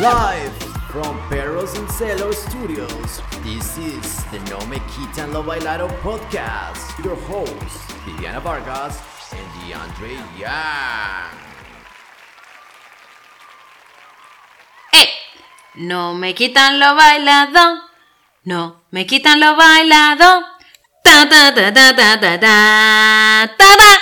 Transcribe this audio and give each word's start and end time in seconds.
Live 0.00 0.52
from 0.90 1.20
Perros 1.28 1.76
and 1.76 1.86
Celos 1.88 2.36
Studios, 2.48 3.20
this 3.42 3.76
is 3.78 4.24
the 4.26 4.38
No 4.48 4.58
Me 4.66 4.78
Quitan 4.78 5.32
Lo 5.34 5.42
Bailado 5.42 5.88
podcast. 6.00 7.04
Your 7.04 7.16
hosts, 7.16 7.92
Viviana 8.04 8.40
Vargas 8.40 8.98
and 9.32 9.46
DeAndre 9.60 10.16
Young. 10.38 11.39
No 15.80 16.12
me 16.12 16.34
quitan 16.34 16.78
lo 16.78 16.94
bailado. 16.94 17.80
No 18.44 18.82
me 18.90 19.06
quitan 19.06 19.40
lo 19.40 19.56
bailado. 19.56 20.42
Ta 21.02 21.26
ta 21.26 21.54
ta 21.54 21.72
ta 21.72 21.96
ta 21.96 22.20
ta 22.20 22.38
ta 22.38 23.50
ta. 23.56 23.98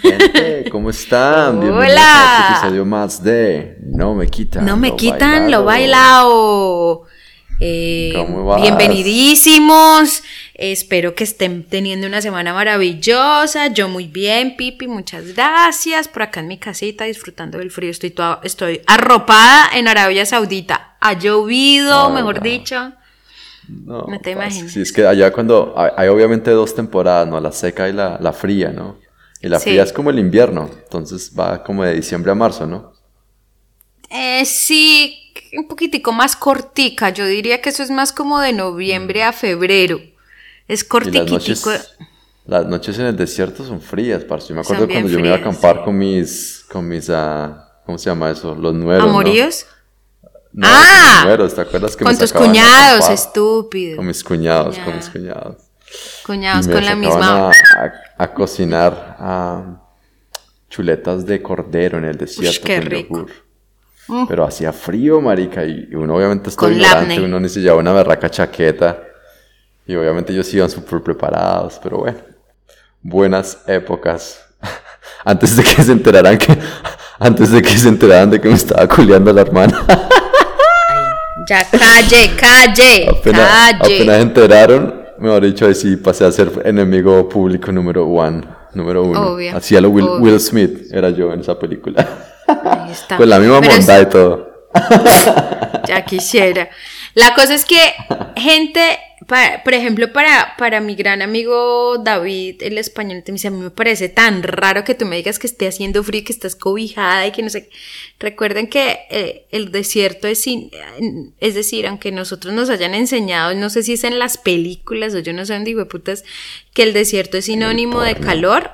Gente, 0.00 0.70
¿cómo 0.70 0.90
están? 0.90 1.58
Bienvenidos 1.60 1.90
Hola. 1.90 2.62
a 2.62 2.66
este 2.68 2.84
más 2.84 3.24
de 3.24 3.76
No 3.82 4.14
me 4.14 4.28
quitan. 4.28 4.64
No 4.64 4.76
me 4.76 4.90
lo 4.90 4.96
quitan 4.96 5.50
bailado. 5.50 5.50
lo 5.50 5.64
bailao. 5.64 7.06
Eh, 7.60 8.12
bienvenidísimos. 8.62 10.22
Espero 10.60 11.14
que 11.14 11.22
estén 11.22 11.62
teniendo 11.62 12.08
una 12.08 12.20
semana 12.20 12.52
maravillosa. 12.52 13.68
Yo 13.68 13.88
muy 13.88 14.08
bien, 14.08 14.56
Pipi. 14.56 14.88
Muchas 14.88 15.34
gracias. 15.34 16.08
Por 16.08 16.22
acá 16.22 16.40
en 16.40 16.48
mi 16.48 16.58
casita 16.58 17.04
disfrutando 17.04 17.58
del 17.58 17.70
frío. 17.70 17.90
Estoy, 17.92 18.10
toda- 18.10 18.40
estoy 18.42 18.80
arropada 18.88 19.70
en 19.74 19.86
Arabia 19.86 20.26
Saudita. 20.26 20.96
Ha 21.00 21.12
llovido, 21.12 21.94
Ah, 21.96 22.08
mejor 22.10 22.42
dicho. 22.42 22.92
No, 23.68 24.02
No 24.08 24.18
te 24.20 24.32
imaginas. 24.32 24.72
Sí, 24.72 24.80
es 24.80 24.92
que 24.92 25.06
allá 25.06 25.32
cuando 25.32 25.74
hay, 25.76 25.90
hay 25.96 26.08
obviamente 26.08 26.50
dos 26.50 26.74
temporadas, 26.74 27.28
¿no? 27.28 27.38
La 27.40 27.52
seca 27.52 27.88
y 27.88 27.92
la, 27.92 28.18
la 28.20 28.32
fría, 28.32 28.70
¿no? 28.70 28.98
Y 29.40 29.48
la 29.48 29.60
Sí. 29.60 29.70
fría 29.70 29.84
es 29.84 29.92
como 29.92 30.10
el 30.10 30.18
invierno, 30.18 30.68
entonces 30.82 31.32
va 31.38 31.62
como 31.62 31.84
de 31.84 31.94
diciembre 31.94 32.32
a 32.32 32.34
marzo, 32.34 32.66
¿no? 32.66 32.94
Eh, 34.10 34.44
sí, 34.44 35.32
un 35.56 35.68
poquitico 35.68 36.10
más 36.10 36.34
cortica. 36.34 37.10
Yo 37.10 37.26
diría 37.26 37.60
que 37.60 37.68
eso 37.68 37.84
es 37.84 37.90
más 37.90 38.10
como 38.12 38.40
de 38.40 38.52
noviembre 38.52 39.22
a 39.22 39.32
febrero. 39.32 40.00
Es 40.68 40.82
las 40.82 40.88
cortiquitico. 40.88 41.30
noches, 41.32 41.96
las 42.46 42.66
noches 42.66 42.98
en 42.98 43.06
el 43.06 43.16
desierto 43.16 43.64
son 43.64 43.80
frías, 43.80 44.22
parce. 44.24 44.48
Yo 44.50 44.54
me 44.54 44.60
acuerdo 44.60 44.86
cuando 44.86 45.08
yo 45.08 45.18
me 45.18 45.26
iba 45.28 45.36
a 45.36 45.40
acampar 45.40 45.82
con 45.84 45.96
mis, 45.98 46.64
con 46.70 46.86
mis, 46.86 47.08
ah, 47.10 47.80
¿cómo 47.84 47.98
se 47.98 48.10
llama 48.10 48.30
eso? 48.30 48.54
Los 48.54 48.74
nueros, 48.74 49.04
¿no? 49.04 49.10
¿Amoríos? 49.10 49.66
No, 50.52 50.66
Ah, 50.70 51.12
los 51.16 51.24
nueros, 51.26 51.54
¿te 51.54 51.60
acuerdas 51.60 51.96
que 51.96 52.04
me 52.04 52.10
Con 52.10 52.18
tus 52.18 52.32
cuñados, 52.32 53.08
estúpido. 53.10 53.96
Con 53.96 54.06
mis 54.06 54.22
cuñados, 54.24 54.78
con 54.78 54.96
mis 54.96 55.08
Cuñados. 55.08 55.56
cuñados. 56.24 56.66
Me 56.66 56.72
con 56.74 56.84
la 56.84 56.94
misma. 56.96 57.48
A, 57.48 57.50
a- 57.50 57.92
a 58.24 58.34
cocinar 58.34 59.78
chuletas 60.68 61.24
de 61.26 61.40
cordero 61.42 61.98
en 61.98 62.04
el 62.04 62.16
desierto 62.16 62.60
qué 62.66 62.80
con 62.80 62.86
rico. 62.90 63.26
Pero 64.26 64.44
hacía 64.44 64.72
frío, 64.72 65.20
marica, 65.20 65.64
y 65.64 65.94
uno 65.94 66.16
obviamente 66.16 66.48
está 66.48 66.68
ignorante, 66.70 67.20
uno 67.20 67.38
ni 67.40 67.48
se 67.48 67.60
llevaba 67.60 67.80
una 67.80 67.92
berraca 67.92 68.30
chaqueta. 68.30 69.02
Y 69.88 69.96
obviamente 69.96 70.34
ellos 70.34 70.52
iban 70.52 70.68
súper 70.68 71.02
preparados, 71.02 71.80
pero 71.82 71.98
bueno. 71.98 72.18
Buenas 73.00 73.58
épocas. 73.66 74.38
Antes 75.24 75.56
de 75.56 75.64
que 75.64 75.82
se 75.82 75.92
enteraran 75.92 76.36
que... 76.36 76.56
Antes 77.18 77.50
de 77.50 77.62
que 77.62 77.70
se 77.70 77.88
enteraran 77.88 78.30
de 78.30 78.40
que 78.40 78.48
me 78.48 78.54
estaba 78.54 78.86
culeando 78.86 79.32
la 79.32 79.40
hermana. 79.40 79.86
Ya, 81.48 81.64
calle, 81.64 82.36
calle, 82.38 83.08
apenas, 83.18 83.50
calle. 83.50 83.96
apenas 83.96 84.16
se 84.16 84.22
enteraron, 84.22 85.04
mejor 85.18 85.42
dicho, 85.44 85.66
ahí 85.66 85.74
sí 85.74 85.96
pasé 85.96 86.26
a 86.26 86.30
ser 86.30 86.52
enemigo 86.64 87.26
público 87.26 87.72
número 87.72 88.06
one, 88.06 88.42
número 88.74 89.02
uno. 89.02 89.32
Obvio, 89.32 89.56
Así 89.56 89.74
a 89.74 89.80
lo 89.80 89.88
Will, 89.88 90.04
obvio. 90.04 90.20
Will 90.20 90.40
Smith 90.40 90.92
era 90.92 91.08
yo 91.10 91.32
en 91.32 91.40
esa 91.40 91.58
película. 91.58 92.06
Ahí 92.46 92.92
está. 92.92 93.16
Con 93.16 93.28
la 93.28 93.38
misma 93.38 93.60
bondad 93.60 94.00
y 94.02 94.06
todo. 94.06 94.68
Ya 95.86 96.04
quisiera. 96.04 96.68
La 97.18 97.34
cosa 97.34 97.52
es 97.54 97.64
que 97.64 97.78
gente, 98.36 98.80
pa- 99.26 99.62
por 99.64 99.74
ejemplo, 99.74 100.12
para, 100.12 100.54
para 100.56 100.80
mi 100.80 100.94
gran 100.94 101.20
amigo 101.20 101.98
David, 101.98 102.62
el 102.62 102.78
español, 102.78 103.24
te 103.24 103.32
dice, 103.32 103.48
a 103.48 103.50
mí 103.50 103.60
me 103.60 103.70
parece 103.70 104.08
tan 104.08 104.40
raro 104.44 104.84
que 104.84 104.94
tú 104.94 105.04
me 105.04 105.16
digas 105.16 105.40
que 105.40 105.48
esté 105.48 105.66
haciendo 105.66 106.04
frío 106.04 106.20
y 106.20 106.24
que 106.24 106.32
estás 106.32 106.54
cobijada 106.54 107.26
y 107.26 107.32
que 107.32 107.42
no 107.42 107.50
sé. 107.50 107.64
qué". 107.68 107.76
Recuerden 108.20 108.68
que 108.68 108.98
eh, 109.10 109.46
el 109.50 109.72
desierto 109.72 110.28
es, 110.28 110.40
sin- 110.42 110.70
es 111.40 111.54
decir, 111.56 111.88
aunque 111.88 112.12
nosotros 112.12 112.54
nos 112.54 112.70
hayan 112.70 112.94
enseñado, 112.94 113.52
no 113.56 113.68
sé 113.68 113.82
si 113.82 113.94
es 113.94 114.04
en 114.04 114.20
las 114.20 114.38
películas 114.38 115.12
o 115.14 115.18
yo 115.18 115.32
no 115.32 115.44
sé 115.44 115.54
dónde, 115.54 115.74
de 115.74 115.86
putas, 115.86 116.22
que 116.72 116.84
el 116.84 116.92
desierto 116.92 117.36
es 117.38 117.46
sinónimo 117.46 118.00
de 118.02 118.14
calor. 118.14 118.70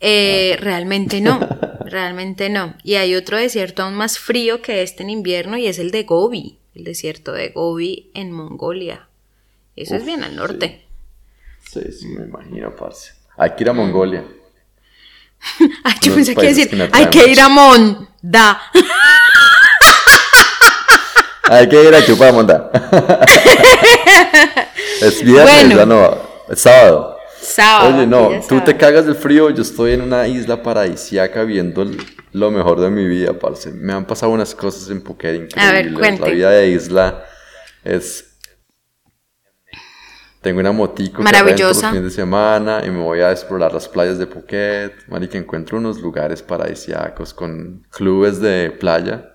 Eh, 0.00 0.56
realmente 0.60 1.20
no, 1.20 1.38
realmente 1.84 2.48
no. 2.48 2.76
Y 2.82 2.94
hay 2.94 3.14
otro 3.14 3.36
desierto 3.36 3.82
aún 3.82 3.94
más 3.94 4.18
frío 4.18 4.62
que 4.62 4.82
este 4.82 5.02
en 5.02 5.10
invierno 5.10 5.58
y 5.58 5.66
es 5.66 5.78
el 5.78 5.90
de 5.90 6.02
Gobi, 6.04 6.58
el 6.74 6.84
desierto 6.84 7.32
de 7.32 7.50
Gobi 7.50 8.10
en 8.14 8.32
Mongolia. 8.32 9.08
Eso 9.76 9.96
es 9.96 10.04
bien 10.04 10.22
al 10.24 10.36
norte. 10.36 10.84
Sí, 11.70 11.80
sí, 11.92 12.06
me 12.08 12.24
imagino, 12.24 12.74
parce. 12.76 13.12
Hay 13.36 13.50
que 13.56 13.64
ir 13.64 13.70
a 13.70 13.72
Mongolia. 13.72 14.24
Ay, 15.84 15.94
yo 16.02 16.14
pensé 16.14 16.34
que 16.34 16.46
decir, 16.46 16.70
que 16.70 16.88
hay 16.92 17.06
que 17.06 17.18
mucho". 17.18 17.30
ir 17.30 17.40
a 17.40 17.48
Monda. 17.48 18.62
Hay 21.46 21.68
que 21.68 21.84
ir 21.84 21.94
a 21.94 22.02
Chupamonda. 22.04 22.70
es 25.02 25.22
viernes, 25.22 25.54
Bueno. 25.66 25.76
ya 25.76 25.86
no, 25.86 26.18
es 26.48 26.58
sábado. 26.58 27.18
Sábado. 27.40 27.94
Oye, 27.96 28.06
no, 28.06 28.30
tú 28.48 28.60
te 28.62 28.74
cagas 28.76 29.04
del 29.04 29.14
frío, 29.14 29.50
yo 29.50 29.60
estoy 29.62 29.92
en 29.92 30.00
una 30.00 30.26
isla 30.26 30.62
paradisiaca 30.62 31.42
viendo 31.44 31.82
el- 31.82 31.98
lo 32.34 32.50
mejor 32.50 32.80
de 32.80 32.90
mi 32.90 33.06
vida, 33.06 33.32
parce. 33.38 33.70
Me 33.72 33.92
han 33.92 34.04
pasado 34.06 34.32
unas 34.32 34.54
cosas 34.54 34.90
en 34.90 35.00
Phuket 35.02 35.34
increíbles. 35.36 35.58
A 35.58 35.72
ver. 35.72 36.20
La 36.20 36.26
vida 36.28 36.50
de 36.50 36.68
isla 36.68 37.24
es... 37.82 38.30
Tengo 40.42 40.60
una 40.60 40.72
motico 40.72 41.18
que 41.18 41.22
Maravillosa. 41.22 41.86
los 41.86 41.90
fines 41.96 42.02
de 42.02 42.10
semana 42.10 42.82
y 42.84 42.90
me 42.90 43.00
voy 43.00 43.20
a 43.20 43.30
explorar 43.32 43.72
las 43.72 43.88
playas 43.88 44.18
de 44.18 44.26
Phuket. 44.26 45.08
Marica, 45.08 45.38
encuentro 45.38 45.78
unos 45.78 46.00
lugares 46.02 46.42
paradisíacos 46.42 47.32
con 47.32 47.86
clubes 47.90 48.40
de 48.40 48.70
playa. 48.78 49.30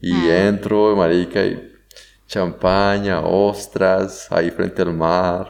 Y 0.00 0.12
Mm. 0.14 0.30
entro, 0.30 0.96
marica, 0.96 1.44
y 1.44 1.70
champaña, 2.26 3.20
ostras, 3.20 4.26
ahí 4.30 4.50
frente 4.50 4.80
al 4.80 4.94
mar. 4.94 5.48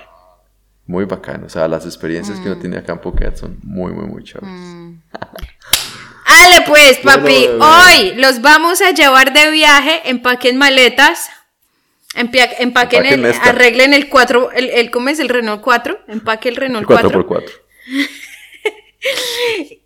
Muy 0.87 1.05
bacano. 1.05 1.47
O 1.47 1.49
sea, 1.49 1.69
las 1.69 1.85
experiencias 1.87 2.41
que 2.41 2.49
uno 2.49 2.57
Mm. 2.57 2.61
tiene 2.61 2.77
acá 2.79 2.93
en 2.95 2.99
Phuket 2.99 3.37
son 3.37 3.59
muy, 3.63 3.93
muy, 3.93 4.07
muy 4.07 4.25
chéveres. 4.25 4.51
Ale 6.43 6.61
pues, 6.67 6.99
papi, 6.99 7.47
Bueno, 7.47 7.67
hoy 7.67 8.15
los 8.17 8.41
vamos 8.41 8.81
a 8.83 8.91
llevar 8.91 9.33
de 9.33 9.51
viaje, 9.51 10.03
empaquen 10.05 10.57
maletas, 10.57 11.29
empaquen, 12.15 12.57
Empaquen 12.59 13.07
el, 13.07 13.25
esta. 13.27 13.51
arreglen 13.51 13.95
el 13.95 14.09
4, 14.09 14.51
el, 14.53 14.71
el, 14.71 14.91
¿cómo 14.91 15.09
es 15.09 15.19
el 15.21 15.29
Renault 15.29 15.63
4? 15.63 16.01
Empaque 16.09 16.49
el 16.49 16.57
Renault 16.57 16.87
4. 16.87 17.11
4x4. 17.11 17.51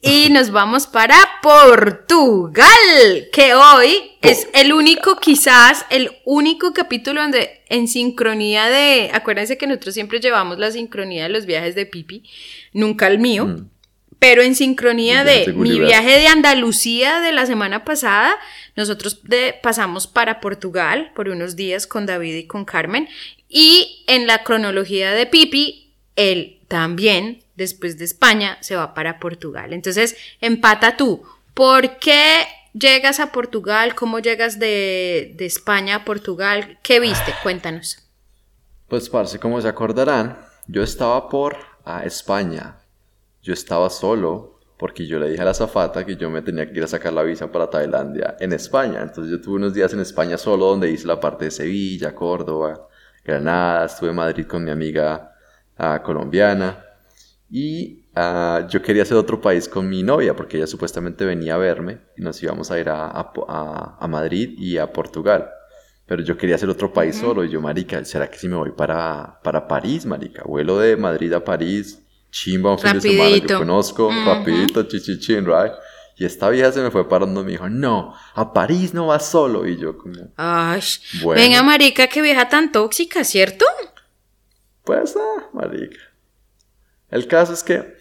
Y 0.03 0.29
nos 0.31 0.51
vamos 0.51 0.87
para 0.87 1.17
Portugal, 1.43 2.69
que 3.33 3.55
hoy 3.55 4.13
es 4.21 4.47
el 4.53 4.73
único, 4.75 5.17
quizás, 5.17 5.87
el 5.89 6.19
único 6.27 6.75
capítulo 6.75 7.23
donde 7.23 7.63
en 7.71 7.89
sincronía 7.89 8.69
de, 8.69 9.11
acuérdense 9.15 9.57
que 9.57 9.67
nosotros 9.67 9.95
siempre 9.95 10.21
llevamos 10.21 10.59
la 10.59 10.71
sincronía 10.71 11.25
de 11.25 11.29
los 11.31 11.47
viajes 11.47 11.75
de 11.75 11.87
Pipi, 11.87 12.25
nunca 12.73 13.07
el 13.07 13.19
mío, 13.19 13.47
Mm. 13.47 13.71
Pero 14.19 14.43
en 14.43 14.55
sincronía 14.55 15.25
de 15.25 15.45
mi 15.53 15.71
viaje 15.87 16.19
de 16.19 16.27
Andalucía 16.29 17.21
de 17.21 17.33
la 17.33 17.47
semana 17.47 17.85
pasada, 17.85 18.35
nosotros 18.77 19.23
de- 19.25 19.55
pasamos 19.63 20.07
para 20.07 20.41
Portugal 20.41 21.13
por 21.15 21.29
unos 21.29 21.55
días 21.57 21.87
con 21.87 22.07
David 22.07 22.35
y 22.35 22.47
con 22.47 22.65
Carmen, 22.65 23.09
y 23.49 24.05
en 24.09 24.27
la 24.27 24.43
cronología 24.43 25.13
de 25.13 25.27
Pipi, 25.27 25.95
él 26.17 26.61
también, 26.69 27.45
después 27.55 27.99
de 27.99 28.05
España, 28.05 28.59
se 28.61 28.75
va 28.75 28.95
para 28.95 29.19
Portugal. 29.21 29.73
Entonces, 29.73 30.17
empata 30.41 30.97
tú. 30.97 31.23
¿Por 31.55 31.99
qué 31.99 32.43
llegas 32.73 33.21
a 33.21 33.33
Portugal? 33.33 33.95
¿Cómo 33.95 34.19
llegas 34.19 34.59
de, 34.59 35.33
de 35.37 35.47
España 35.47 35.97
a 35.97 36.05
Portugal? 36.05 36.79
¿Qué 36.83 37.01
viste? 37.01 37.33
Cuéntanos. 37.43 37.99
Pues, 38.89 39.09
parce, 39.09 39.39
como 39.39 39.61
se 39.61 39.69
acordarán, 39.69 40.39
yo 40.67 40.83
estaba 40.83 41.29
por 41.29 41.57
a 41.85 42.05
España. 42.05 42.77
Yo 43.47 43.53
estaba 43.53 43.89
solo 43.91 44.59
porque 44.77 45.07
yo 45.07 45.21
le 45.21 45.31
dije 45.31 45.41
a 45.41 45.45
la 45.45 45.53
azafata 45.53 46.05
que 46.05 46.17
yo 46.17 46.29
me 46.29 46.43
tenía 46.43 46.67
que 46.67 46.77
ir 46.77 46.83
a 46.83 46.89
sacar 46.89 47.13
la 47.13 47.23
visa 47.23 47.53
para 47.53 47.71
Tailandia 47.71 48.37
en 48.41 48.53
España. 48.53 49.01
Entonces 49.03 49.31
yo 49.31 49.41
tuve 49.41 49.55
unos 49.55 49.73
días 49.73 49.93
en 49.93 50.01
España 50.01 50.37
solo 50.37 50.67
donde 50.67 50.91
hice 50.91 51.07
la 51.07 51.21
parte 51.21 51.45
de 51.45 51.51
Sevilla, 51.53 52.13
Córdoba, 52.13 52.89
Granada, 53.25 53.87
estuve 53.87 54.11
en 54.11 54.17
Madrid 54.17 54.47
con 54.47 54.65
mi 54.65 54.73
amiga 54.73 55.33
ah, 55.79 56.03
colombiana. 56.03 56.85
Y 57.49 58.09
ah, 58.17 58.67
yo 58.69 58.83
quería 58.83 59.05
hacer 59.05 59.17
otro 59.17 59.41
país 59.41 59.69
con 59.69 59.89
mi 59.89 60.03
novia 60.03 60.35
porque 60.35 60.57
ella 60.57 60.67
supuestamente 60.67 61.25
venía 61.25 61.55
a 61.55 61.59
verme 61.59 62.01
y 62.17 62.23
nos 62.23 62.43
íbamos 62.43 62.73
a 62.73 62.81
ir 62.81 62.89
a, 62.89 64.09
Madrid 64.09 64.57
y 64.59 64.79
a 64.79 64.93
Portugal. 64.93 65.51
Pero 66.05 66.21
yo 66.25 66.37
quería 66.37 66.57
hacer 66.57 66.69
otro 66.69 66.93
país 66.93 67.15
solo 67.15 67.45
y 67.45 67.49
yo, 67.49 67.61
marica, 67.61 68.05
¿será 68.05 68.29
que 68.29 68.39
si 68.39 68.49
me 68.49 68.57
voy 68.57 68.73
para, 68.73 69.39
para 69.45 69.69
París, 69.69 70.05
marica? 70.05 70.43
Vuelo 70.45 70.79
de 70.81 70.97
Madrid 70.97 71.33
a 71.33 71.45
París, 71.45 72.06
chimba 72.31 72.73
un 72.73 72.79
fin 72.79 72.93
de 72.95 73.01
semana, 73.01 73.21
yo 73.29 73.35
Rapidito. 73.35 73.59
conozco, 73.59 74.11
rapidito, 74.25 74.83
chichichín, 74.85 75.47
right? 75.47 75.73
Y 76.19 76.25
esta 76.25 76.49
vieja 76.49 76.73
se 76.73 76.81
me 76.81 76.91
fue 76.91 77.09
parando 77.09 77.43
y 77.43 77.45
me 77.45 77.51
dijo, 77.53 77.69
no, 77.69 78.15
a 78.35 78.53
París 78.53 78.95
no 78.95 79.09
vas 79.09 79.27
solo. 79.29 79.67
Y 79.67 79.77
yo 79.79 79.99
como, 79.99 80.33
Ay, 80.37 80.81
Bueno. 81.23 81.41
venga, 81.41 81.63
marica, 81.63 82.07
qué 82.07 82.23
vieja 82.23 82.49
tan 82.49 82.73
tóxica, 82.73 83.23
¿cierto? 83.25 83.65
pues, 84.85 85.15
ah, 85.17 85.45
marica. 85.53 85.99
El 87.11 87.27
caso 87.27 87.53
es 87.53 87.63
que 87.63 87.97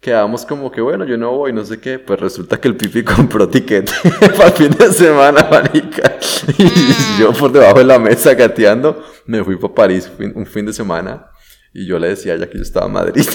quedamos 0.00 0.46
como 0.46 0.70
que, 0.70 0.80
bueno, 0.80 1.04
yo 1.04 1.16
no 1.18 1.32
voy, 1.32 1.52
no 1.52 1.64
sé 1.64 1.80
qué. 1.80 1.98
Pues 1.98 2.18
resulta 2.20 2.60
que 2.60 2.68
el 2.68 2.76
pipi 2.76 3.02
compró 3.04 3.48
tiquete 3.48 3.92
para 4.36 4.46
el 4.46 4.52
fin 4.52 4.70
de 4.70 4.92
semana, 4.92 5.46
marica. 5.50 6.16
Y 6.56 6.62
Mm. 6.64 7.18
yo 7.20 7.32
por 7.32 7.50
debajo 7.52 7.78
de 7.78 7.84
la 7.84 7.98
mesa 7.98 8.32
gateando, 8.34 9.04
me 9.26 9.42
fui 9.44 9.56
para 9.56 9.74
París 9.74 10.10
un 10.34 10.46
fin 10.46 10.64
de 10.66 10.72
semana. 10.72 11.26
Y 11.74 11.86
yo 11.86 11.98
le 11.98 12.08
decía 12.08 12.32
a 12.32 12.36
ella 12.36 12.48
que 12.50 12.56
yo 12.58 12.62
estaba 12.62 12.86
en 12.86 12.92
Madrid. 12.92 13.24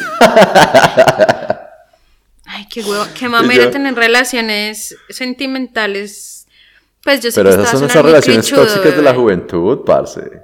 Ay, 2.46 2.68
qué 2.70 2.82
huevo, 2.82 3.06
qué 3.18 3.30
mamera 3.30 3.66
yo- 3.66 3.72
tener 3.72 3.96
relaciones 3.96 4.96
sentimentales. 5.10 6.48
Pues 7.04 7.22
yo 7.22 7.32
sé 7.32 7.42
Pero 7.44 7.56
que 7.56 7.62
esas 7.64 7.80
son 7.80 7.90
esas 7.90 8.06
relaciones 8.06 8.46
clichudo, 8.46 8.66
tóxicas 8.66 8.96
de 8.96 9.02
la 9.02 9.12
bebé. 9.12 9.24
juventud, 9.24 9.80
parce. 9.86 10.44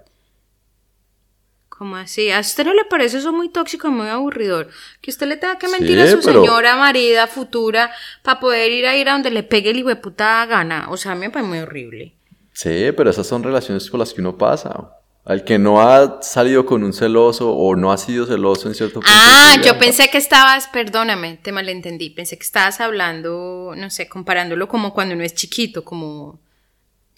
¿Cómo 1.70 1.96
así? 1.96 2.30
¿A 2.32 2.40
usted 2.42 2.66
no 2.66 2.74
le 2.74 2.84
parece 2.86 3.20
eso 3.20 3.32
muy 3.32 3.50
tóxico, 3.50 3.90
muy 3.90 4.08
aburridor? 4.10 4.68
Que 5.02 5.12
usted 5.12 5.28
le 5.28 5.38
tenga 5.38 5.58
que 5.58 5.70
mentir 5.70 5.98
a 6.02 6.08
su 6.08 6.20
pero- 6.20 6.42
señora, 6.42 6.76
marida, 6.76 7.28
futura, 7.28 7.92
para 8.22 8.40
poder 8.40 8.70
ir 8.72 8.86
a 8.86 8.98
ir 8.98 9.08
a 9.08 9.14
donde 9.14 9.32
le 9.32 9.44
pegue 9.44 9.70
el 9.70 9.78
hijo 9.78 9.88
de 9.90 9.96
puta 9.96 10.46
gana. 10.46 10.88
O 10.90 10.98
sea, 10.98 11.14
a 11.14 11.16
mí 11.16 11.22
me 11.22 11.30
parece 11.30 11.48
muy 11.50 11.60
horrible. 11.60 12.16
Sí, 12.52 12.92
pero 12.98 13.10
esas 13.10 13.26
son 13.28 13.44
relaciones 13.44 13.90
por 13.90 14.00
las 14.00 14.14
que 14.14 14.20
uno 14.20 14.38
pasa. 14.38 14.92
Al 15.26 15.44
que 15.44 15.60
no 15.60 15.82
ha 15.82 16.22
salido 16.24 16.66
con 16.66 16.84
un 16.84 16.92
celoso 16.94 17.52
o 17.52 17.76
no 17.76 17.92
ha 17.92 17.98
sido 17.98 18.26
celoso 18.26 18.68
en 18.68 18.74
cierto 18.74 18.96
punto. 18.96 19.10
Ah, 19.14 19.58
yo 19.64 19.78
pensé 19.78 20.10
que 20.10 20.18
estabas, 20.18 20.68
perdóname, 20.68 21.38
te 21.38 21.52
malentendí. 21.52 22.10
Pensé 22.10 22.38
que 22.38 22.44
estabas 22.46 22.80
hablando, 22.80 23.74
no 23.78 23.90
sé, 23.92 24.08
comparándolo 24.10 24.68
como 24.68 24.94
cuando 24.94 25.14
uno 25.14 25.24
es 25.24 25.36
chiquito, 25.36 25.84
como 25.84 26.40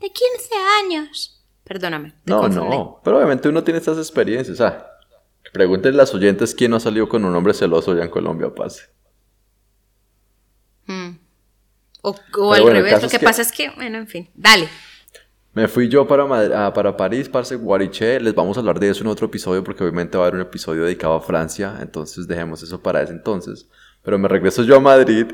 de 0.01 0.11
15 0.11 0.49
años. 0.83 1.41
Perdóname. 1.63 2.11
te 2.25 2.31
No, 2.31 2.41
confundí. 2.41 2.69
no, 2.75 2.99
pero 3.03 3.17
obviamente 3.17 3.47
uno 3.47 3.63
tiene 3.63 3.77
estas 3.79 3.97
experiencias. 3.97 4.59
Ah, 4.59 4.87
pregúntenle 5.53 5.97
a 5.99 6.03
las 6.03 6.13
oyentes 6.13 6.53
quién 6.53 6.71
no 6.71 6.77
ha 6.77 6.81
salido 6.81 7.07
con 7.07 7.23
un 7.23 7.33
hombre 7.35 7.53
celoso 7.53 7.91
allá 7.91 8.03
en 8.03 8.09
Colombia, 8.09 8.53
parce. 8.53 8.89
Mm. 10.87 11.11
O, 12.01 12.15
al 12.53 12.61
bueno, 12.63 12.69
revés, 12.79 12.99
lo 13.01 13.07
es 13.07 13.11
que- 13.11 13.19
pasa 13.19 13.41
es 13.43 13.51
que, 13.51 13.69
bueno, 13.69 13.99
en 13.99 14.07
fin, 14.07 14.29
dale. 14.33 14.67
Me 15.53 15.67
fui 15.67 15.89
yo 15.89 16.07
para, 16.07 16.25
Madri- 16.25 16.53
ah, 16.55 16.71
para 16.73 16.95
París, 16.95 17.27
parce, 17.27 17.55
Guariché. 17.55 18.19
Les 18.21 18.33
vamos 18.33 18.55
a 18.55 18.61
hablar 18.61 18.79
de 18.79 18.89
eso 18.89 19.01
en 19.03 19.07
otro 19.07 19.25
episodio 19.25 19.63
porque 19.63 19.83
obviamente 19.83 20.17
va 20.17 20.23
a 20.23 20.27
haber 20.27 20.35
un 20.39 20.47
episodio 20.47 20.83
dedicado 20.85 21.13
a 21.13 21.21
Francia. 21.21 21.75
Entonces 21.81 22.25
dejemos 22.27 22.63
eso 22.63 22.81
para 22.81 23.01
ese 23.01 23.11
entonces. 23.11 23.67
Pero 24.01 24.17
me 24.17 24.27
regreso 24.29 24.63
yo 24.63 24.77
a 24.77 24.79
Madrid 24.79 25.25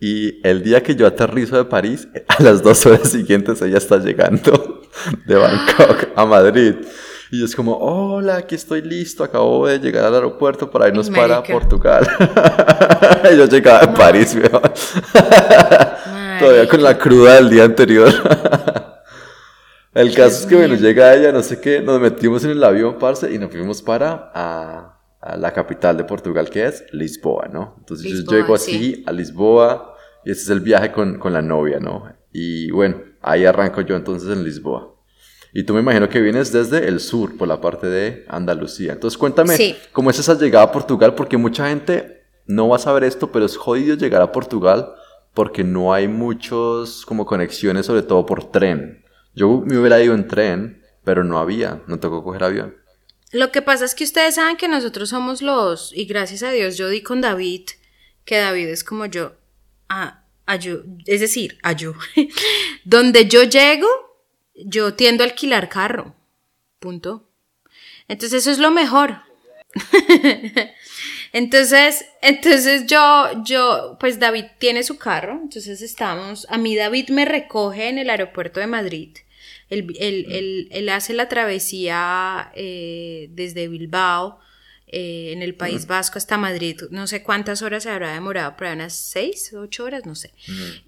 y 0.00 0.40
el 0.46 0.62
día 0.62 0.82
que 0.82 0.94
yo 0.96 1.06
aterrizo 1.06 1.56
de 1.58 1.64
París, 1.66 2.08
a 2.28 2.42
las 2.42 2.62
dos 2.62 2.86
horas 2.86 3.10
siguientes 3.10 3.60
ella 3.60 3.76
está 3.78 3.98
llegando 3.98 4.80
de 5.26 5.34
Bangkok 5.36 6.08
a 6.16 6.24
Madrid. 6.24 6.74
Y 7.30 7.44
es 7.44 7.54
como, 7.56 7.76
hola, 7.76 8.36
aquí 8.36 8.54
estoy 8.54 8.80
listo, 8.82 9.24
acabo 9.24 9.66
de 9.66 9.78
llegar 9.80 10.04
al 10.04 10.14
aeropuerto 10.14 10.70
para 10.70 10.88
irnos 10.88 11.10
para. 11.10 11.42
Portugal. 11.42 12.06
yo 13.36 13.44
llegaba 13.46 13.80
de 13.80 13.88
París. 13.88 14.38
Todavía 16.38 16.68
con 16.68 16.82
la 16.82 16.96
cruda 16.96 17.34
del 17.34 17.50
día 17.50 17.64
anterior. 17.64 18.12
El 19.96 20.14
caso 20.14 20.40
es 20.40 20.46
que, 20.46 20.54
bueno, 20.56 20.74
llega 20.74 21.14
ella, 21.14 21.32
no 21.32 21.42
sé 21.42 21.60
qué, 21.60 21.80
nos 21.80 21.98
metimos 22.00 22.44
en 22.44 22.50
el 22.50 22.62
avión, 22.62 22.98
parce, 22.98 23.32
y 23.32 23.38
nos 23.38 23.50
fuimos 23.50 23.80
para 23.80 24.30
a, 24.34 25.00
a 25.20 25.36
la 25.36 25.52
capital 25.52 25.96
de 25.96 26.04
Portugal, 26.04 26.50
que 26.50 26.66
es 26.66 26.84
Lisboa, 26.92 27.48
¿no? 27.50 27.74
Entonces 27.78 28.04
Lisboa, 28.06 28.32
yo 28.36 28.42
llego 28.42 28.54
así 28.54 28.72
sí. 28.72 29.04
a 29.06 29.12
Lisboa, 29.12 29.96
y 30.24 30.32
ese 30.32 30.42
es 30.42 30.50
el 30.50 30.60
viaje 30.60 30.92
con, 30.92 31.18
con 31.18 31.32
la 31.32 31.40
novia, 31.40 31.80
¿no? 31.80 32.12
Y 32.30 32.70
bueno, 32.72 33.00
ahí 33.22 33.46
arranco 33.46 33.80
yo 33.80 33.96
entonces 33.96 34.28
en 34.30 34.44
Lisboa. 34.44 34.94
Y 35.54 35.62
tú 35.62 35.72
me 35.72 35.80
imagino 35.80 36.10
que 36.10 36.20
vienes 36.20 36.52
desde 36.52 36.86
el 36.86 37.00
sur, 37.00 37.38
por 37.38 37.48
la 37.48 37.62
parte 37.62 37.86
de 37.86 38.26
Andalucía. 38.28 38.92
Entonces 38.92 39.16
cuéntame, 39.16 39.56
Sí. 39.56 39.74
¿cómo 39.92 40.10
es 40.10 40.18
esa 40.18 40.34
llegada 40.38 40.66
a 40.66 40.72
Portugal? 40.72 41.14
Porque 41.14 41.38
mucha 41.38 41.68
gente 41.70 42.24
no 42.44 42.68
va 42.68 42.76
a 42.76 42.80
saber 42.80 43.04
esto, 43.04 43.32
pero 43.32 43.46
es 43.46 43.56
jodido 43.56 43.96
llegar 43.96 44.20
a 44.20 44.30
Portugal 44.30 44.92
porque 45.32 45.64
no 45.64 45.94
hay 45.94 46.08
muchos 46.08 47.06
como 47.06 47.24
conexiones, 47.24 47.86
sobre 47.86 48.02
todo 48.02 48.26
por 48.26 48.50
tren. 48.50 49.02
Yo 49.36 49.62
me 49.64 49.78
hubiera 49.78 50.02
ido 50.02 50.14
en 50.14 50.26
tren, 50.26 50.82
pero 51.04 51.22
no 51.22 51.38
había, 51.38 51.82
no 51.86 52.00
tocó 52.00 52.24
coger 52.24 52.42
avión. 52.42 52.74
Lo 53.32 53.52
que 53.52 53.60
pasa 53.60 53.84
es 53.84 53.94
que 53.94 54.04
ustedes 54.04 54.36
saben 54.36 54.56
que 54.56 54.66
nosotros 54.66 55.10
somos 55.10 55.42
los, 55.42 55.92
y 55.94 56.06
gracias 56.06 56.42
a 56.42 56.50
Dios 56.50 56.78
yo 56.78 56.88
di 56.88 57.02
con 57.02 57.20
David, 57.20 57.68
que 58.24 58.38
David 58.38 58.68
es 58.68 58.82
como 58.82 59.04
yo, 59.04 59.34
a, 59.90 60.24
a 60.46 60.56
yo, 60.56 60.78
es 61.04 61.20
decir, 61.20 61.58
a 61.62 61.72
yo. 61.72 61.92
Donde 62.84 63.28
yo 63.28 63.42
llego, 63.44 63.88
yo 64.54 64.94
tiendo 64.94 65.22
a 65.22 65.26
alquilar 65.26 65.68
carro. 65.68 66.14
Punto. 66.78 67.28
Entonces 68.08 68.42
eso 68.42 68.50
es 68.50 68.58
lo 68.58 68.70
mejor. 68.70 69.18
entonces, 71.32 72.06
entonces 72.22 72.86
yo, 72.86 73.44
yo, 73.44 73.98
pues 74.00 74.18
David 74.18 74.46
tiene 74.58 74.82
su 74.82 74.96
carro, 74.96 75.32
entonces 75.42 75.82
estamos, 75.82 76.46
a 76.48 76.56
mí 76.56 76.74
David 76.74 77.10
me 77.10 77.26
recoge 77.26 77.90
en 77.90 77.98
el 77.98 78.08
aeropuerto 78.08 78.60
de 78.60 78.66
Madrid. 78.66 79.18
Él, 79.68 79.96
él- 79.98 80.26
él- 80.30 80.68
él 80.70 80.88
hace 80.88 81.12
la 81.12 81.28
travesía 81.28 82.52
eh, 82.54 83.28
desde 83.30 83.68
Bilbao, 83.68 84.38
eh, 84.88 85.32
en 85.32 85.42
el 85.42 85.56
País 85.56 85.88
Vasco 85.88 86.18
hasta 86.18 86.36
Madrid. 86.38 86.80
No 86.90 87.08
sé 87.08 87.24
cuántas 87.24 87.62
horas 87.62 87.82
se 87.82 87.90
habrá 87.90 88.12
demorado, 88.14 88.54
pero 88.56 88.72
unas 88.72 88.94
seis, 88.94 89.52
ocho 89.52 89.82
horas, 89.84 90.06
no 90.06 90.14
sé. 90.14 90.30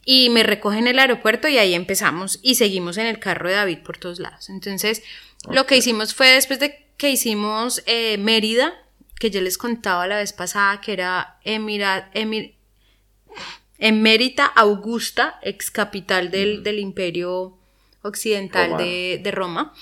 Y 0.04 0.30
me 0.30 0.44
recoge 0.44 0.78
en 0.78 0.86
el 0.86 1.00
aeropuerto 1.00 1.48
y 1.48 1.58
ahí 1.58 1.74
empezamos 1.74 2.38
y 2.42 2.54
seguimos 2.54 2.96
en 2.98 3.06
el 3.06 3.18
carro 3.18 3.48
de 3.48 3.56
David 3.56 3.78
por 3.84 3.98
todos 3.98 4.20
lados. 4.20 4.48
Entonces, 4.50 5.02
lo 5.50 5.66
que 5.66 5.76
hicimos 5.76 6.14
fue 6.14 6.28
después 6.28 6.60
de 6.60 6.86
que 6.96 7.10
hicimos 7.10 7.82
eh, 7.86 8.16
Mérida, 8.18 8.72
que 9.18 9.30
yo 9.30 9.40
les 9.40 9.58
contaba 9.58 10.06
la 10.06 10.18
vez 10.18 10.32
pasada 10.32 10.80
que 10.80 10.92
era 10.92 11.38
Emira, 11.42 12.08
Emir, 12.14 12.54
Emérita 13.78 14.46
Augusta, 14.46 15.38
ex 15.42 15.70
capital 15.72 16.30
del, 16.30 16.62
del 16.62 16.78
Imperio 16.78 17.57
Occidental 18.02 18.70
de, 18.78 19.20
de 19.22 19.30
Roma. 19.30 19.74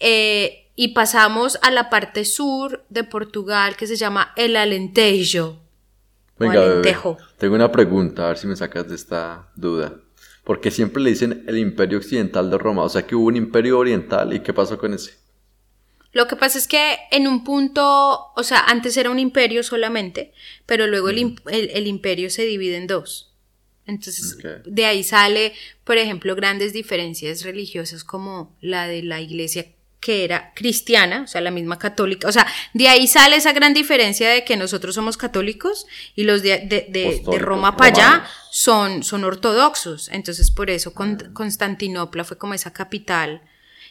Eh, 0.00 0.70
y 0.74 0.88
pasamos 0.88 1.58
a 1.62 1.70
la 1.70 1.90
parte 1.90 2.24
sur 2.24 2.84
de 2.88 3.04
Portugal 3.04 3.76
que 3.76 3.86
se 3.86 3.96
llama 3.96 4.32
el 4.36 4.56
Alentejo. 4.56 5.44
o 5.48 5.58
Venga, 6.38 6.60
bebé, 6.60 6.96
tengo 7.38 7.54
una 7.54 7.70
pregunta, 7.70 8.24
a 8.24 8.28
ver 8.28 8.38
si 8.38 8.46
me 8.46 8.56
sacas 8.56 8.88
de 8.88 8.94
esta 8.94 9.48
duda. 9.54 9.94
Porque 10.44 10.70
siempre 10.72 11.02
le 11.02 11.10
dicen 11.10 11.44
el 11.46 11.58
imperio 11.58 11.98
occidental 11.98 12.50
de 12.50 12.58
Roma, 12.58 12.82
o 12.82 12.88
sea 12.88 13.06
que 13.06 13.14
hubo 13.14 13.26
un 13.26 13.36
imperio 13.36 13.78
oriental, 13.78 14.32
¿y 14.32 14.40
qué 14.40 14.52
pasó 14.52 14.76
con 14.76 14.92
ese? 14.94 15.12
Lo 16.12 16.26
que 16.26 16.36
pasa 16.36 16.58
es 16.58 16.66
que 16.66 16.96
en 17.10 17.26
un 17.28 17.44
punto, 17.44 18.32
o 18.34 18.42
sea, 18.42 18.64
antes 18.66 18.96
era 18.96 19.08
un 19.10 19.18
imperio 19.18 19.62
solamente, 19.62 20.32
pero 20.66 20.86
luego 20.86 21.08
el- 21.10 21.70
el 21.70 21.86
imperio 21.86 22.28
se 22.28 22.44
divide 22.44 22.76
en 22.76 22.86
dos. 22.86 23.31
Entonces, 23.86 24.38
de 24.64 24.84
ahí 24.86 25.02
sale, 25.02 25.52
por 25.84 25.98
ejemplo, 25.98 26.34
grandes 26.36 26.72
diferencias 26.72 27.42
religiosas 27.42 28.04
como 28.04 28.54
la 28.60 28.86
de 28.86 29.02
la 29.02 29.20
iglesia 29.20 29.66
que 30.00 30.24
era 30.24 30.52
cristiana, 30.54 31.22
o 31.22 31.26
sea, 31.28 31.40
la 31.40 31.52
misma 31.52 31.78
católica. 31.78 32.26
O 32.28 32.32
sea, 32.32 32.44
de 32.74 32.88
ahí 32.88 33.06
sale 33.06 33.36
esa 33.36 33.52
gran 33.52 33.72
diferencia 33.72 34.28
de 34.30 34.44
que 34.44 34.56
nosotros 34.56 34.96
somos 34.96 35.16
católicos 35.16 35.86
y 36.16 36.24
los 36.24 36.42
de, 36.42 36.58
de- 36.58 36.66
de- 36.66 36.86
de 36.90 37.06
Apostólicos, 37.06 37.40
Roma 37.42 37.76
para 37.76 37.90
allá 37.94 38.26
son, 38.50 39.04
son 39.04 39.22
ortodoxos. 39.22 40.08
Entonces, 40.10 40.50
por 40.50 40.70
eso 40.70 40.92
Con- 40.92 41.32
Constantinopla 41.32 42.24
fue 42.24 42.36
como 42.36 42.52
esa 42.54 42.72
capital 42.72 43.42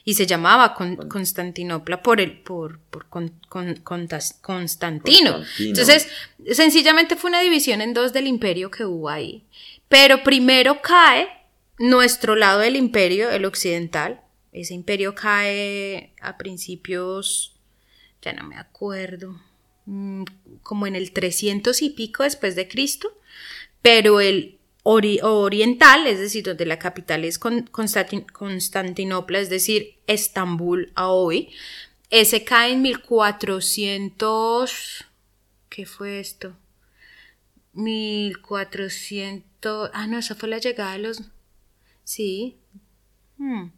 y 0.04 0.16
se 0.16 0.26
llamaba 0.26 0.74
Con- 0.74 0.98
Constantinopla 1.08 2.02
por 2.04 2.20
el 2.20 2.40
por, 2.42 2.80
por 2.90 3.06
Con- 3.08 3.30
Con- 3.48 3.76
Constantino. 3.78 4.42
Constantino. 4.42 5.44
Entonces, 5.60 6.08
sencillamente 6.52 7.16
fue 7.16 7.30
una 7.30 7.40
división 7.42 7.82
en 7.82 7.94
dos 7.94 8.12
del 8.12 8.28
imperio 8.28 8.70
que 8.70 8.84
hubo 8.84 9.08
ahí. 9.10 9.44
Pero 9.92 10.24
primero 10.24 10.82
cae 10.82 11.28
nuestro 11.78 12.36
lado 12.36 12.62
del 12.62 12.76
imperio, 12.76 13.30
el 13.30 13.46
occidental. 13.46 14.22
Ese 14.54 14.74
imperio 14.74 15.14
cae 15.14 16.14
a 16.22 16.38
principios, 16.38 17.56
ya 18.22 18.34
no 18.34 18.44
me 18.44 18.58
acuerdo, 18.58 19.40
mm, 19.86 20.24
como 20.64 20.88
en 20.88 20.96
el 20.96 21.12
300 21.12 21.82
y 21.82 21.90
pico 21.92 22.24
después 22.24 22.56
de 22.56 22.68
Cristo. 22.68 23.16
Pero 23.82 24.22
el 24.22 24.58
ori- 24.84 25.20
oriental, 25.24 26.08
es 26.08 26.20
decir, 26.20 26.44
donde 26.46 26.66
la 26.66 26.80
capital 26.80 27.26
es 27.26 27.38
Con- 27.38 27.66
Constantin- 27.68 28.26
Constantinopla, 28.32 29.40
es 29.40 29.50
decir, 29.50 29.96
Estambul 30.08 30.92
a 30.96 31.10
hoy, 31.10 31.50
ese 32.10 32.44
cae 32.44 32.74
en 32.74 32.82
1400... 32.82 35.06
¿Qué 35.70 35.86
fue 35.86 36.20
esto? 36.20 36.54
1400... 37.74 39.92
Ah, 39.94 40.08
no, 40.08 40.18
esa 40.18 40.36
fue 40.36 40.50
la 40.50 40.58
llegada 40.58 40.94
de 40.94 41.00
los... 41.00 41.22
Sí. 42.04 42.58
Hmm. 43.38 43.72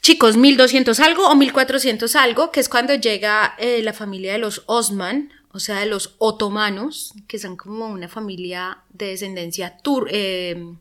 chicos, 0.00 0.36
1200 0.36 0.98
algo 1.00 1.28
o 1.28 1.34
1400 1.34 2.16
algo, 2.16 2.50
que 2.50 2.60
es 2.60 2.68
cuando 2.68 2.94
llega 2.94 3.54
eh, 3.58 3.82
la 3.82 3.92
familia 3.92 4.32
de 4.32 4.38
los 4.38 4.62
Osman, 4.66 5.32
o 5.52 5.60
sea, 5.60 5.80
de 5.80 5.86
los 5.86 6.14
otomanos, 6.18 7.14
que 7.28 7.38
son 7.38 7.56
como 7.56 7.86
una 7.86 8.08
familia 8.08 8.78
de 8.90 9.08
descendencia 9.08 9.78
tur 9.78 10.08
eh, 10.10 10.74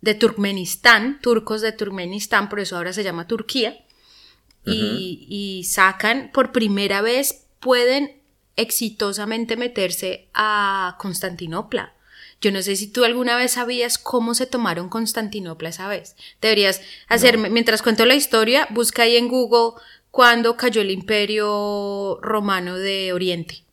de 0.00 0.14
Turkmenistán, 0.14 1.20
turcos 1.20 1.62
de 1.62 1.72
Turkmenistán, 1.72 2.48
por 2.48 2.60
eso 2.60 2.76
ahora 2.76 2.92
se 2.92 3.02
llama 3.02 3.26
Turquía, 3.26 3.78
y, 4.66 5.26
y 5.28 5.64
sacan 5.64 6.30
por 6.32 6.52
primera 6.52 7.02
vez, 7.02 7.46
pueden 7.60 8.23
exitosamente 8.56 9.56
meterse 9.56 10.28
a 10.34 10.96
Constantinopla. 10.98 11.94
Yo 12.40 12.52
no 12.52 12.62
sé 12.62 12.76
si 12.76 12.88
tú 12.88 13.04
alguna 13.04 13.36
vez 13.36 13.52
sabías 13.52 13.96
cómo 13.98 14.34
se 14.34 14.46
tomaron 14.46 14.88
Constantinopla 14.88 15.70
esa 15.70 15.88
vez. 15.88 16.16
Deberías 16.40 16.80
hacerme, 17.08 17.48
mientras 17.48 17.82
cuento 17.82 18.04
la 18.04 18.14
historia, 18.14 18.68
busca 18.70 19.04
ahí 19.04 19.16
en 19.16 19.28
Google 19.28 19.80
cuándo 20.10 20.56
cayó 20.56 20.82
el 20.82 20.90
imperio 20.90 22.18
romano 22.20 22.76
de 22.76 23.12
Oriente. 23.12 23.64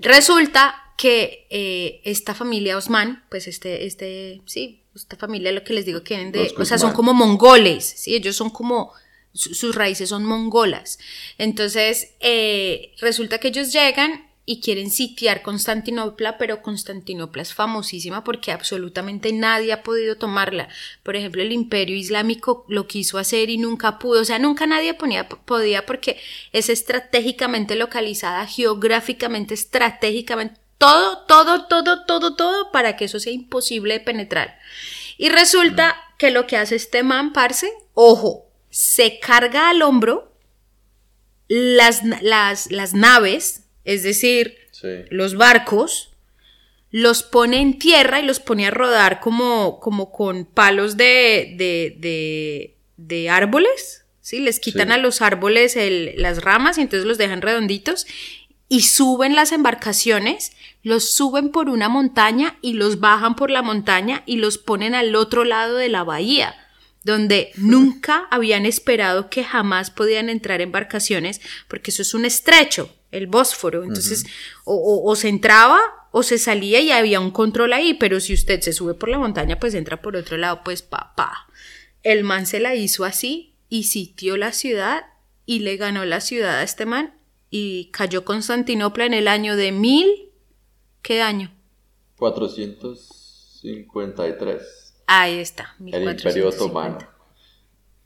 Resulta 0.00 0.92
que 0.96 1.46
eh, 1.50 2.00
esta 2.04 2.34
familia 2.34 2.76
Osman, 2.76 3.24
pues 3.30 3.48
este, 3.48 3.86
este, 3.86 4.42
sí, 4.44 4.82
esta 4.94 5.16
familia, 5.16 5.52
lo 5.52 5.64
que 5.64 5.72
les 5.72 5.86
digo, 5.86 6.02
que 6.02 6.14
vienen 6.14 6.32
de, 6.32 6.54
o 6.56 6.64
sea, 6.64 6.76
son 6.76 6.92
como 6.92 7.14
mongoles, 7.14 7.84
sí, 7.84 8.14
ellos 8.14 8.36
son 8.36 8.50
como 8.50 8.92
sus 9.38 9.74
raíces 9.74 10.08
son 10.08 10.24
mongolas. 10.24 10.98
Entonces, 11.38 12.14
eh, 12.20 12.92
resulta 13.00 13.38
que 13.38 13.48
ellos 13.48 13.72
llegan 13.72 14.28
y 14.50 14.62
quieren 14.62 14.90
sitiar 14.90 15.42
Constantinopla, 15.42 16.38
pero 16.38 16.62
Constantinopla 16.62 17.42
es 17.42 17.52
famosísima 17.52 18.24
porque 18.24 18.50
absolutamente 18.50 19.30
nadie 19.30 19.74
ha 19.74 19.82
podido 19.82 20.16
tomarla. 20.16 20.70
Por 21.02 21.16
ejemplo, 21.16 21.42
el 21.42 21.52
imperio 21.52 21.94
islámico 21.94 22.64
lo 22.66 22.86
quiso 22.86 23.18
hacer 23.18 23.50
y 23.50 23.58
nunca 23.58 23.98
pudo, 23.98 24.22
o 24.22 24.24
sea, 24.24 24.38
nunca 24.38 24.66
nadie 24.66 24.94
ponía, 24.94 25.28
podía 25.28 25.84
porque 25.84 26.18
es 26.52 26.70
estratégicamente 26.70 27.74
localizada, 27.74 28.46
geográficamente, 28.46 29.52
estratégicamente, 29.52 30.58
todo, 30.78 31.26
todo, 31.26 31.66
todo, 31.66 32.06
todo, 32.06 32.34
todo 32.34 32.72
para 32.72 32.96
que 32.96 33.04
eso 33.04 33.20
sea 33.20 33.34
imposible 33.34 33.92
de 33.92 34.00
penetrar. 34.00 34.58
Y 35.18 35.28
resulta 35.28 35.94
que 36.16 36.30
lo 36.30 36.46
que 36.46 36.56
hace 36.56 36.76
este 36.76 37.02
man, 37.02 37.34
parce, 37.34 37.70
ojo, 37.92 38.47
se 38.78 39.18
carga 39.18 39.70
al 39.70 39.82
hombro 39.82 40.32
las, 41.48 42.04
las, 42.22 42.70
las 42.70 42.94
naves, 42.94 43.64
es 43.82 44.04
decir, 44.04 44.56
los 45.10 45.34
barcos, 45.34 46.10
los 46.92 47.24
pone 47.24 47.60
en 47.60 47.80
tierra 47.80 48.20
y 48.20 48.24
los 48.24 48.38
pone 48.38 48.68
a 48.68 48.70
rodar 48.70 49.18
como, 49.18 49.80
como 49.80 50.12
con 50.12 50.44
palos 50.44 50.96
de, 50.96 51.56
de, 51.58 52.76
de, 52.96 53.28
árboles, 53.28 54.04
¿sí? 54.20 54.38
Les 54.38 54.60
quitan 54.60 54.92
a 54.92 54.96
los 54.96 55.22
árboles 55.22 55.76
las 56.14 56.40
ramas 56.40 56.78
y 56.78 56.82
entonces 56.82 57.04
los 57.04 57.18
dejan 57.18 57.42
redonditos 57.42 58.06
y 58.68 58.82
suben 58.82 59.34
las 59.34 59.50
embarcaciones, 59.50 60.52
los 60.84 61.10
suben 61.10 61.50
por 61.50 61.68
una 61.68 61.88
montaña 61.88 62.56
y 62.62 62.74
los 62.74 63.00
bajan 63.00 63.34
por 63.34 63.50
la 63.50 63.62
montaña 63.62 64.22
y 64.24 64.36
los 64.36 64.56
ponen 64.56 64.94
al 64.94 65.16
otro 65.16 65.42
lado 65.42 65.74
de 65.74 65.88
la 65.88 66.04
bahía 66.04 66.54
donde 67.08 67.50
nunca 67.56 68.28
habían 68.30 68.66
esperado 68.66 69.30
que 69.30 69.42
jamás 69.42 69.90
podían 69.90 70.28
entrar 70.28 70.60
embarcaciones, 70.60 71.40
porque 71.66 71.90
eso 71.90 72.02
es 72.02 72.12
un 72.12 72.26
estrecho, 72.26 72.94
el 73.10 73.26
Bósforo. 73.26 73.82
Entonces, 73.82 74.26
o, 74.64 75.16
se 75.16 75.28
entraba 75.28 75.80
o 76.12 76.22
se 76.22 76.36
salía 76.38 76.80
y 76.80 76.92
había 76.92 77.18
un 77.18 77.30
control 77.30 77.72
ahí, 77.72 77.94
pero 77.94 78.20
si 78.20 78.34
usted 78.34 78.60
se 78.60 78.74
sube 78.74 78.92
por 78.92 79.08
la 79.08 79.18
montaña, 79.18 79.58
pues 79.58 79.72
entra 79.74 80.02
por 80.02 80.16
otro 80.16 80.36
lado, 80.36 80.60
pues 80.62 80.82
papá. 80.82 81.48
El 82.02 82.24
man 82.24 82.44
se 82.46 82.60
la 82.60 82.74
hizo 82.74 83.06
así 83.06 83.54
y 83.70 83.84
sitió 83.84 84.36
la 84.36 84.52
ciudad 84.52 85.06
y 85.46 85.60
le 85.60 85.78
ganó 85.78 86.04
la 86.04 86.20
ciudad 86.20 86.58
a 86.58 86.62
este 86.62 86.84
man 86.84 87.14
y 87.50 87.88
cayó 87.90 88.26
Constantinopla 88.26 89.06
en 89.06 89.14
el 89.14 89.28
año 89.28 89.56
de 89.56 89.72
mil... 89.72 90.26
¿Qué 91.00 91.22
año? 91.22 91.50
453. 92.16 94.77
Ahí 95.10 95.38
está. 95.38 95.74
El 95.80 96.04
Imperio 96.04 96.50
Otomano. 96.50 96.98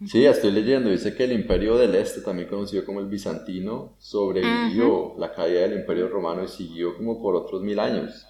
Sí, 0.06 0.24
estoy 0.24 0.52
leyendo. 0.52 0.88
Dice 0.88 1.16
que 1.16 1.24
el 1.24 1.32
Imperio 1.32 1.76
del 1.76 1.96
Este, 1.96 2.20
también 2.20 2.48
conocido 2.48 2.84
como 2.84 3.00
el 3.00 3.06
Bizantino, 3.06 3.96
sobrevivió 3.98 5.16
la 5.18 5.32
caída 5.32 5.62
del 5.62 5.80
Imperio 5.80 6.08
Romano 6.08 6.44
y 6.44 6.48
siguió 6.48 6.96
como 6.96 7.20
por 7.20 7.34
otros 7.34 7.62
mil 7.62 7.80
años. 7.80 8.24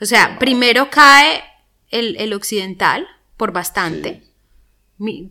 O 0.00 0.06
sea, 0.06 0.38
primero 0.38 0.88
cae 0.90 1.42
el, 1.90 2.32
occidental 2.32 3.06
por 3.36 3.52
bastante, 3.52 4.22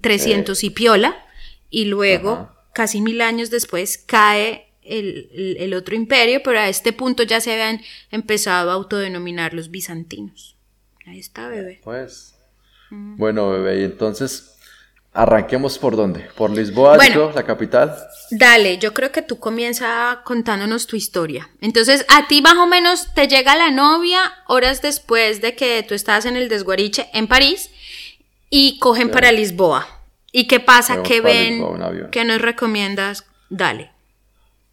300 0.02 0.62
y 0.62 0.70
piola, 0.72 1.26
y 1.70 1.86
luego, 1.86 2.50
casi 2.74 3.00
mil 3.00 3.22
años 3.22 3.50
después, 3.50 3.98
cae 3.98 4.74
el, 4.82 5.58
el, 5.58 5.74
otro 5.74 5.96
imperio, 5.96 6.42
pero 6.44 6.60
a 6.60 6.68
este 6.68 6.92
punto 6.92 7.24
ya 7.24 7.40
se 7.40 7.54
habían 7.54 7.82
empezado 8.12 8.72
a 8.72 8.74
autodenominar 8.74 9.54
los 9.54 9.72
bizantinos. 9.72 10.55
Ahí 11.06 11.20
está, 11.20 11.50
bebé. 11.50 11.82
Pues. 11.84 12.36
Bueno, 12.90 13.50
bebé, 13.50 13.82
y 13.82 13.84
entonces 13.84 14.56
arranquemos 15.14 15.80
por 15.80 15.96
dónde? 15.96 16.28
¿Por 16.36 16.52
Lisboa, 16.52 16.98
la 17.34 17.44
capital? 17.44 17.96
Dale, 18.32 18.78
yo 18.78 18.94
creo 18.94 19.12
que 19.12 19.22
tú 19.22 19.40
comienza 19.40 20.22
contándonos 20.24 20.88
tu 20.88 20.96
historia. 20.96 21.50
Entonces, 21.62 22.06
a 22.10 22.28
ti 22.28 22.42
más 22.42 22.58
o 22.58 22.68
menos 22.68 23.14
te 23.14 23.28
llega 23.28 23.56
la 23.56 23.72
novia 23.72 24.20
horas 24.48 24.82
después 24.82 25.42
de 25.42 25.56
que 25.56 25.84
tú 25.88 25.94
estás 25.94 26.26
en 26.26 26.36
el 26.36 26.50
desguariche 26.50 27.10
en 27.14 27.28
París 27.28 27.70
y 28.50 28.78
cogen 28.80 29.10
para 29.10 29.32
Lisboa. 29.32 29.88
¿Y 30.32 30.48
qué 30.48 30.60
pasa? 30.60 31.02
¿Qué 31.02 31.22
ven? 31.22 31.64
¿Qué 32.12 32.26
nos 32.26 32.42
recomiendas? 32.42 33.26
Dale. 33.50 33.95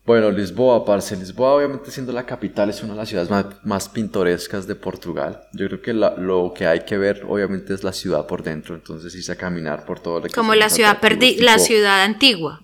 Bueno, 0.04 0.32
Lisboa, 0.32 0.84
parce. 0.84 1.16
Lisboa, 1.16 1.54
obviamente 1.54 1.90
siendo 1.92 2.12
la 2.12 2.26
capital, 2.26 2.70
es 2.70 2.82
una 2.82 2.94
de 2.94 2.98
las 2.98 3.08
ciudades 3.08 3.30
más, 3.62 3.88
pintorescas 3.88 4.66
de 4.66 4.74
Portugal. 4.74 5.42
Yo 5.52 5.68
creo 5.68 5.80
que 5.80 5.92
lo 5.92 6.52
que 6.54 6.66
hay 6.66 6.80
que 6.80 6.98
ver, 6.98 7.24
obviamente, 7.28 7.72
es 7.72 7.84
la 7.84 7.92
ciudad 7.92 8.26
por 8.26 8.42
dentro. 8.42 8.74
Entonces, 8.74 9.14
irse 9.14 9.30
a 9.30 9.36
caminar 9.36 9.84
por 9.84 10.00
todo 10.00 10.18
lo 10.18 10.26
que 10.26 10.32
Como 10.32 10.54
la 10.56 10.70
ciudad, 10.70 10.98
la 11.38 11.58
ciudad 11.58 12.02
antigua. 12.02 12.60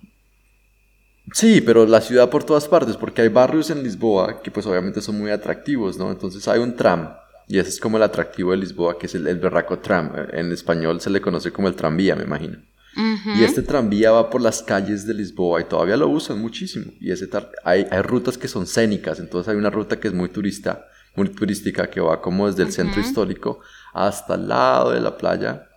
Sí, 1.31 1.61
pero 1.61 1.85
la 1.85 2.01
ciudad 2.01 2.29
por 2.29 2.43
todas 2.43 2.67
partes, 2.67 2.97
porque 2.97 3.21
hay 3.21 3.29
barrios 3.29 3.69
en 3.69 3.83
Lisboa 3.83 4.41
que, 4.41 4.51
pues, 4.51 4.65
obviamente 4.65 4.99
son 4.99 5.17
muy 5.17 5.31
atractivos, 5.31 5.97
¿no? 5.97 6.11
Entonces, 6.11 6.45
hay 6.49 6.59
un 6.59 6.75
tram. 6.75 7.13
Y 7.47 7.57
ese 7.57 7.69
es 7.69 7.79
como 7.79 7.95
el 7.95 8.03
atractivo 8.03 8.51
de 8.51 8.57
Lisboa, 8.57 8.97
que 8.99 9.05
es 9.05 9.15
el, 9.15 9.25
el 9.27 9.39
berraco 9.39 9.79
tram. 9.79 10.11
En 10.33 10.51
español 10.51 10.99
se 10.99 11.09
le 11.09 11.21
conoce 11.21 11.53
como 11.53 11.69
el 11.69 11.75
tranvía, 11.75 12.17
me 12.17 12.23
imagino. 12.23 12.57
Y 12.95 13.43
este 13.43 13.61
tranvía 13.61 14.11
va 14.11 14.29
por 14.29 14.41
las 14.41 14.61
calles 14.61 15.05
de 15.05 15.13
Lisboa 15.13 15.61
y 15.61 15.65
todavía 15.65 15.95
lo 15.95 16.07
usan 16.09 16.39
muchísimo. 16.39 16.91
Y 16.99 17.11
ese 17.11 17.29
hay, 17.63 17.87
hay 17.89 18.01
rutas 18.01 18.37
que 18.37 18.47
son 18.47 18.67
cénicas, 18.67 19.19
entonces 19.19 19.49
hay 19.49 19.57
una 19.57 19.69
ruta 19.69 19.99
que 19.99 20.09
es 20.09 20.13
muy 20.13 20.29
turista, 20.29 20.87
muy 21.15 21.29
turística, 21.29 21.89
que 21.89 22.01
va 22.01 22.21
como 22.21 22.47
desde 22.47 22.63
el 22.63 22.71
centro 22.71 22.99
histórico 22.99 23.59
hasta 23.93 24.35
el 24.35 24.47
lado 24.47 24.91
de 24.91 25.01
la 25.01 25.17
playa 25.17 25.67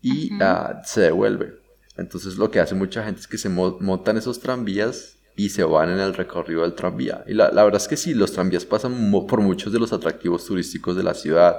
y 0.00 0.30
ah, 0.40 0.82
se 0.84 1.02
devuelve. 1.02 1.58
Entonces 1.96 2.36
lo 2.36 2.50
que 2.50 2.60
hace 2.60 2.74
mucha 2.74 3.04
gente 3.04 3.20
es 3.20 3.26
que 3.26 3.38
se 3.38 3.48
montan 3.48 4.16
esos 4.16 4.40
tranvías 4.40 5.16
y 5.36 5.48
se 5.48 5.64
van 5.64 5.90
en 5.90 6.00
el 6.00 6.14
recorrido 6.14 6.62
del 6.62 6.74
tranvía. 6.74 7.24
Y 7.26 7.34
la, 7.34 7.50
la 7.50 7.64
verdad 7.64 7.80
es 7.80 7.88
que 7.88 7.96
sí, 7.96 8.14
los 8.14 8.32
tranvías 8.32 8.64
pasan 8.64 9.10
por 9.28 9.40
muchos 9.40 9.72
de 9.72 9.78
los 9.78 9.92
atractivos 9.92 10.44
turísticos 10.44 10.96
de 10.96 11.02
la 11.02 11.14
ciudad, 11.14 11.56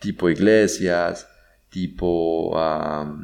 tipo 0.00 0.30
iglesias, 0.30 1.28
tipo 1.70 2.56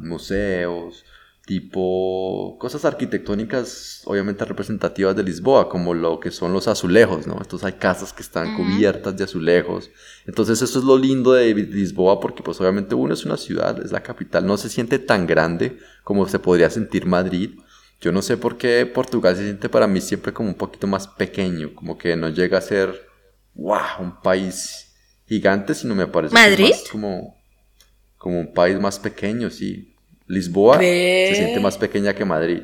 museos, 0.00 1.04
tipo 1.46 2.56
cosas 2.58 2.84
arquitectónicas 2.86 4.02
obviamente 4.06 4.44
representativas 4.44 5.14
de 5.14 5.22
Lisboa, 5.22 5.68
como 5.68 5.92
lo 5.92 6.18
que 6.18 6.30
son 6.30 6.52
los 6.52 6.68
azulejos, 6.68 7.26
¿no? 7.26 7.36
Entonces 7.36 7.64
hay 7.64 7.74
casas 7.74 8.12
que 8.12 8.22
están 8.22 8.56
cubiertas 8.56 9.16
de 9.16 9.24
azulejos. 9.24 9.90
Entonces 10.26 10.62
eso 10.62 10.78
es 10.78 10.84
lo 10.84 10.96
lindo 10.96 11.32
de 11.32 11.54
Lisboa 11.54 12.20
porque 12.20 12.42
pues 12.42 12.60
obviamente 12.60 12.94
uno 12.94 13.12
es 13.12 13.24
una 13.24 13.36
ciudad, 13.36 13.82
es 13.84 13.92
la 13.92 14.02
capital, 14.02 14.46
no 14.46 14.56
se 14.56 14.70
siente 14.70 14.98
tan 14.98 15.26
grande 15.26 15.78
como 16.02 16.26
se 16.26 16.38
podría 16.38 16.70
sentir 16.70 17.06
Madrid. 17.06 17.50
Yo 18.00 18.10
no 18.12 18.22
sé 18.22 18.36
por 18.36 18.56
qué 18.56 18.84
Portugal 18.86 19.36
se 19.36 19.44
siente 19.44 19.68
para 19.68 19.86
mí 19.86 20.00
siempre 20.00 20.32
como 20.32 20.48
un 20.48 20.56
poquito 20.56 20.86
más 20.86 21.08
pequeño, 21.08 21.74
como 21.74 21.96
que 21.96 22.16
no 22.16 22.28
llega 22.28 22.58
a 22.58 22.62
ser, 22.62 23.06
wow, 23.54 23.78
un 24.00 24.20
país 24.20 24.94
gigante, 25.26 25.74
sino 25.74 25.94
me 25.94 26.06
parece 26.06 26.34
¿Madrid? 26.34 26.74
como 26.90 27.36
como 28.24 28.40
un 28.40 28.54
país 28.54 28.80
más 28.80 28.98
pequeño, 28.98 29.50
sí. 29.50 29.92
Lisboa 30.26 30.78
se 30.78 31.34
siente 31.34 31.60
más 31.60 31.76
pequeña 31.76 32.14
que 32.14 32.24
Madrid. 32.24 32.62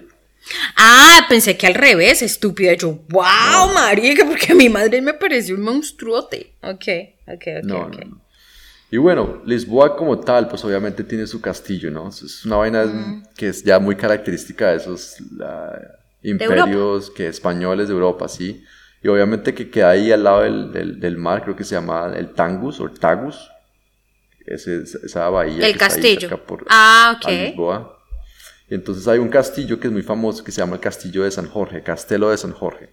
Ah, 0.74 1.26
pensé 1.28 1.58
que 1.58 1.66
al 1.66 1.74
revés, 1.74 2.22
estúpida. 2.22 2.72
Yo, 2.72 2.98
wow, 3.10 3.74
marica, 3.74 4.24
porque 4.24 4.52
a 4.52 4.54
mi 4.54 4.70
madre 4.70 5.02
me 5.02 5.12
pareció 5.12 5.54
un 5.56 5.60
monstruote. 5.60 6.54
Ok, 6.62 6.86
ok, 7.26 7.44
ok. 7.58 7.64
No, 7.64 7.90
Y 8.90 8.96
bueno, 8.96 9.42
Lisboa 9.44 9.98
como 9.98 10.18
tal, 10.18 10.48
pues 10.48 10.64
obviamente 10.64 11.04
tiene 11.04 11.26
su 11.26 11.42
castillo, 11.42 11.90
¿no? 11.90 12.08
Es 12.08 12.46
una 12.46 12.56
vaina 12.56 13.22
que 13.36 13.48
es 13.48 13.62
ya 13.62 13.78
muy 13.78 13.96
característica 13.96 14.70
de 14.70 14.78
esos 14.78 15.16
imperios 16.22 17.10
que 17.10 17.26
españoles 17.26 17.88
de 17.88 17.92
Europa, 17.92 18.28
sí. 18.28 18.64
Y 19.02 19.08
obviamente 19.08 19.52
que 19.52 19.68
queda 19.68 19.90
ahí 19.90 20.10
al 20.10 20.24
lado 20.24 20.40
del, 20.40 20.98
del 20.98 21.18
mar, 21.18 21.42
creo 21.42 21.54
que 21.54 21.64
se 21.64 21.74
llama 21.74 22.14
el 22.16 22.32
Tangus 22.32 22.80
o 22.80 22.88
Tagus, 22.90 23.50
esa 24.50 25.28
bahía. 25.30 25.66
El 25.66 25.76
castillo. 25.76 26.40
ah, 26.68 27.16
ok. 27.16 27.30
Lisboa. 27.30 27.96
Y 28.70 28.74
entonces 28.74 29.08
hay 29.08 29.18
un 29.18 29.28
castillo 29.28 29.80
que 29.80 29.88
es 29.88 29.92
muy 29.92 30.02
famoso 30.02 30.44
que 30.44 30.52
se 30.52 30.60
llama 30.60 30.76
el 30.76 30.80
Castillo 30.80 31.24
de 31.24 31.30
San 31.32 31.48
Jorge, 31.48 31.82
Castelo 31.82 32.30
de 32.30 32.36
San 32.36 32.52
Jorge. 32.52 32.90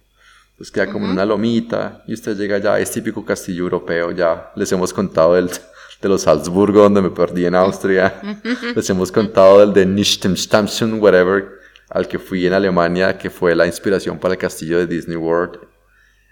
Entonces 0.50 0.72
queda 0.72 0.90
como 0.90 1.06
en 1.06 1.12
una 1.12 1.24
lomita 1.24 2.02
y 2.08 2.14
usted 2.14 2.36
llega 2.36 2.56
allá, 2.56 2.80
es 2.80 2.90
típico 2.90 3.24
castillo 3.24 3.62
europeo, 3.62 4.10
ya 4.10 4.50
les 4.56 4.72
hemos 4.72 4.92
contado 4.92 5.34
del, 5.34 5.48
de 5.48 6.08
los 6.08 6.22
Salzburgo 6.22 6.82
donde 6.82 7.00
me 7.00 7.10
perdí 7.10 7.46
en 7.46 7.54
Austria, 7.54 8.20
les 8.74 8.90
hemos 8.90 9.12
contado 9.12 9.60
del 9.60 9.72
de 9.72 9.86
Nichtenstammchen, 9.86 11.00
whatever, 11.00 11.60
al 11.90 12.08
que 12.08 12.18
fui 12.18 12.44
en 12.44 12.54
Alemania, 12.54 13.16
que 13.16 13.30
fue 13.30 13.54
la 13.54 13.66
inspiración 13.68 14.18
para 14.18 14.34
el 14.34 14.38
castillo 14.38 14.78
de 14.78 14.88
Disney 14.88 15.16
World. 15.16 15.60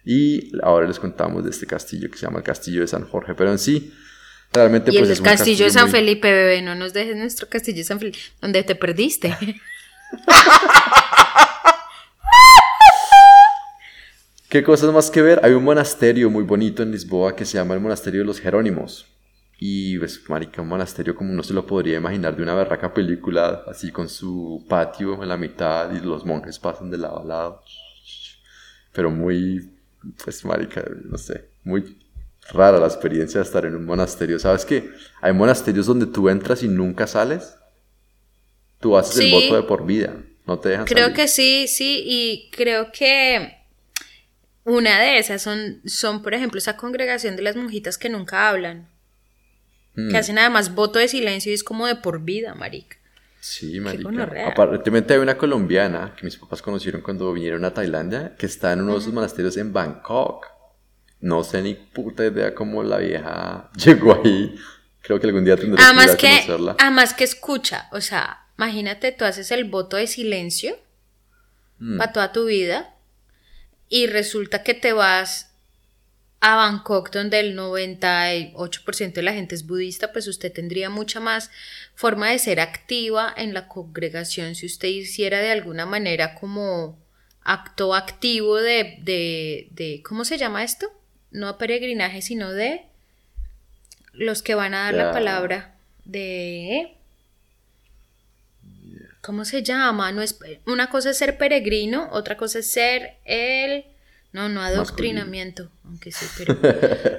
Y 0.04 0.50
ahora 0.60 0.88
les 0.88 0.98
contamos 0.98 1.44
de 1.44 1.50
este 1.50 1.66
castillo 1.66 2.10
que 2.10 2.18
se 2.18 2.26
llama 2.26 2.38
el 2.38 2.44
Castillo 2.44 2.80
de 2.80 2.88
San 2.88 3.06
Jorge, 3.06 3.34
pero 3.34 3.52
en 3.52 3.58
sí, 3.60 3.92
realmente 4.52 4.90
y 4.90 4.98
pues 4.98 5.08
el 5.08 5.12
es 5.14 5.20
castillo 5.20 5.64
de 5.66 5.70
San 5.70 5.84
muy- 5.84 5.92
Felipe, 5.92 6.30
bebé, 6.32 6.62
no 6.62 6.74
nos 6.74 6.92
dejes 6.92 7.16
nuestro 7.16 7.48
castillo 7.48 7.78
de 7.78 7.84
San 7.84 7.98
Felipe, 7.98 8.18
donde 8.40 8.62
te 8.62 8.74
perdiste. 8.74 9.36
¿Qué 14.48 14.62
cosas 14.62 14.92
más 14.92 15.10
que 15.10 15.22
ver? 15.22 15.40
Hay 15.42 15.52
un 15.52 15.64
monasterio 15.64 16.30
muy 16.30 16.44
bonito 16.44 16.82
en 16.82 16.92
Lisboa 16.92 17.34
que 17.34 17.44
se 17.44 17.58
llama 17.58 17.74
el 17.74 17.80
Monasterio 17.80 18.20
de 18.20 18.26
los 18.26 18.40
Jerónimos. 18.40 19.06
Y 19.58 19.98
pues, 19.98 20.20
marica, 20.28 20.62
un 20.62 20.68
monasterio 20.68 21.14
como 21.16 21.32
no 21.32 21.42
se 21.42 21.52
lo 21.54 21.66
podría 21.66 21.96
imaginar 21.96 22.36
de 22.36 22.42
una 22.42 22.54
berraca 22.54 22.92
película, 22.94 23.64
así 23.66 23.90
con 23.90 24.08
su 24.08 24.64
patio 24.68 25.20
en 25.22 25.28
la 25.28 25.36
mitad 25.36 25.90
y 25.92 26.00
los 26.00 26.24
monjes 26.24 26.58
pasan 26.58 26.90
de 26.90 26.98
lado 26.98 27.20
a 27.20 27.24
lado. 27.24 27.62
Pero 28.92 29.10
muy, 29.10 29.68
pues, 30.22 30.44
marica, 30.44 30.84
no 31.04 31.18
sé, 31.18 31.48
muy 31.64 31.98
rara 32.52 32.78
la 32.78 32.86
experiencia 32.86 33.40
de 33.40 33.46
estar 33.46 33.64
en 33.64 33.74
un 33.74 33.84
monasterio. 33.84 34.38
¿Sabes 34.38 34.64
qué? 34.64 34.90
Hay 35.20 35.32
monasterios 35.32 35.86
donde 35.86 36.06
tú 36.06 36.28
entras 36.28 36.62
y 36.62 36.68
nunca 36.68 37.06
sales. 37.06 37.56
Tú 38.80 38.96
haces 38.96 39.14
Sí. 39.16 39.26
el 39.26 39.32
voto 39.32 39.56
de 39.56 39.62
por 39.62 39.86
vida, 39.86 40.16
no 40.46 40.58
te 40.58 40.68
dejan 40.70 40.84
Creo 40.86 41.04
salir. 41.04 41.16
que 41.16 41.28
sí, 41.28 41.66
sí, 41.68 42.02
y 42.06 42.50
creo 42.50 42.92
que 42.92 43.56
una 44.64 45.00
de 45.00 45.18
esas 45.18 45.42
son, 45.42 45.80
son, 45.86 46.22
por 46.22 46.34
ejemplo, 46.34 46.58
esa 46.58 46.76
congregación 46.76 47.36
de 47.36 47.42
las 47.42 47.56
monjitas 47.56 47.98
que 47.98 48.08
nunca 48.08 48.48
hablan, 48.48 48.88
Mm. 49.94 50.10
que 50.10 50.16
hacen 50.18 50.38
además 50.38 50.74
voto 50.74 50.98
de 50.98 51.08
silencio 51.08 51.50
y 51.50 51.54
es 51.54 51.64
como 51.64 51.86
de 51.86 51.96
por 51.96 52.20
vida, 52.22 52.54
marica. 52.54 52.96
Sí, 53.40 53.78
marica. 53.80 54.48
Aparentemente 54.48 55.14
hay 55.14 55.20
una 55.20 55.38
colombiana 55.38 56.14
que 56.18 56.24
mis 56.24 56.36
papás 56.36 56.60
conocieron 56.60 57.00
cuando 57.00 57.32
vinieron 57.32 57.64
a 57.64 57.72
Tailandia 57.72 58.34
que 58.36 58.44
está 58.46 58.72
en 58.72 58.80
uno 58.82 58.94
de 58.94 58.98
esos 58.98 59.12
monasterios 59.12 59.56
en 59.56 59.72
Bangkok. 59.72 60.46
No 61.20 61.42
sé 61.44 61.62
ni 61.62 61.74
puta 61.74 62.24
idea 62.26 62.54
cómo 62.54 62.82
la 62.82 62.98
vieja 62.98 63.70
llegó 63.76 64.20
ahí. 64.22 64.54
Creo 65.02 65.20
que 65.20 65.26
algún 65.26 65.44
día 65.44 65.56
tendré 65.56 65.82
Además 65.82 66.16
que 66.16 66.28
conocerla. 66.28 66.76
además 66.78 67.14
que 67.14 67.24
escucha, 67.24 67.88
o 67.92 68.00
sea, 68.00 68.46
imagínate, 68.58 69.12
tú 69.12 69.24
haces 69.24 69.50
el 69.50 69.64
voto 69.64 69.96
de 69.96 70.06
silencio 70.06 70.76
Mm. 71.78 71.98
para 71.98 72.10
toda 72.12 72.32
tu 72.32 72.46
vida 72.46 72.94
y 73.90 74.06
resulta 74.06 74.62
que 74.62 74.72
te 74.72 74.94
vas 74.94 75.52
a 76.40 76.56
Bangkok 76.56 77.10
donde 77.10 77.38
el 77.38 77.54
98% 77.54 79.12
de 79.12 79.22
la 79.22 79.34
gente 79.34 79.54
es 79.54 79.66
budista, 79.66 80.10
pues 80.10 80.26
usted 80.26 80.50
tendría 80.52 80.88
mucha 80.88 81.20
más 81.20 81.50
forma 81.94 82.30
de 82.30 82.38
ser 82.38 82.60
activa 82.60 83.32
en 83.36 83.52
la 83.52 83.68
congregación 83.68 84.54
si 84.54 84.64
usted 84.64 84.88
hiciera 84.88 85.40
de 85.40 85.50
alguna 85.50 85.84
manera 85.84 86.34
como 86.34 86.98
acto 87.42 87.94
activo 87.94 88.56
de, 88.56 88.96
de, 89.02 89.68
de 89.72 90.02
¿cómo 90.02 90.24
se 90.24 90.38
llama 90.38 90.64
esto? 90.64 90.90
No 91.36 91.58
peregrinaje, 91.58 92.22
sino 92.22 92.50
de 92.50 92.86
los 94.14 94.42
que 94.42 94.54
van 94.54 94.72
a 94.72 94.84
dar 94.84 94.94
la 94.94 95.12
palabra 95.12 95.74
de... 96.06 96.94
¿Cómo 99.20 99.44
se 99.44 99.62
llama? 99.62 100.12
No 100.12 100.22
es, 100.22 100.38
una 100.66 100.88
cosa 100.88 101.10
es 101.10 101.18
ser 101.18 101.36
peregrino, 101.36 102.08
otra 102.12 102.38
cosa 102.38 102.60
es 102.60 102.70
ser 102.70 103.16
el... 103.26 103.84
No, 104.32 104.48
no 104.48 104.62
adoctrinamiento, 104.62 105.70
aunque 105.84 106.10
sí, 106.10 106.24
pero... 106.38 106.56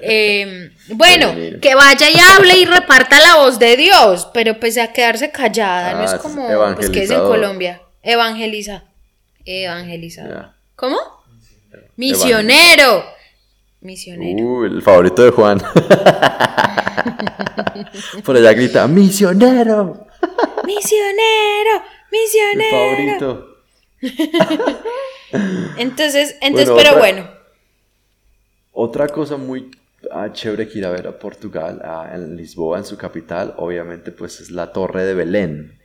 Eh, 0.02 0.72
bueno, 0.90 1.30
Peregrino. 1.30 1.62
que 1.62 1.76
vaya 1.76 2.10
y 2.10 2.18
hable 2.20 2.58
y 2.58 2.66
reparta 2.66 3.20
la 3.20 3.36
voz 3.36 3.60
de 3.60 3.78
Dios, 3.78 4.28
pero 4.34 4.60
pues 4.60 4.80
a 4.80 4.94
quedarse 4.94 5.30
callada, 5.30 5.94
no 5.94 6.00
Ah, 6.00 6.06
es 6.06 6.14
es 6.14 6.20
como... 6.20 6.48
Pues 6.76 6.90
que 6.90 7.04
es 7.04 7.12
en. 7.12 7.20
Colombia. 7.20 7.84
Evangeliza. 8.02 8.84
Evangelizador. 9.46 10.34
Ya. 10.34 10.56
¿Cómo? 10.76 10.98
Misionero. 11.98 12.94
Misionero. 12.98 13.17
Uh, 14.44 14.64
el 14.66 14.82
favorito 14.82 15.24
de 15.24 15.32
Juan. 15.32 15.60
Por 18.24 18.36
allá 18.36 18.54
grita, 18.54 18.88
misionero. 18.88 20.08
Misionero. 20.66 21.76
El 21.76 22.12
Misionero. 22.12 22.70
favorito. 22.72 23.58
Entonces, 25.78 26.36
entonces, 26.42 26.70
Bueno, 26.70 26.78
pero 26.78 26.90
otra- 26.92 27.00
bueno. 27.00 27.30
Otra 28.72 29.08
cosa 29.08 29.38
muy 29.38 29.72
ah, 30.12 30.30
chévere 30.32 30.68
que 30.68 30.78
ir 30.80 30.86
a 30.86 30.90
ver 30.92 31.08
a 31.08 31.18
Portugal, 31.20 31.82
ah, 31.84 32.12
en 32.14 32.38
Lisboa, 32.38 32.78
en 32.78 32.86
su 32.86 32.96
capital, 32.98 33.54
obviamente 33.58 34.12
pues 34.12 34.40
es 34.40 34.52
la 34.52 34.72
Torre 34.72 35.04
de 35.04 35.14
Belén. 35.16 35.80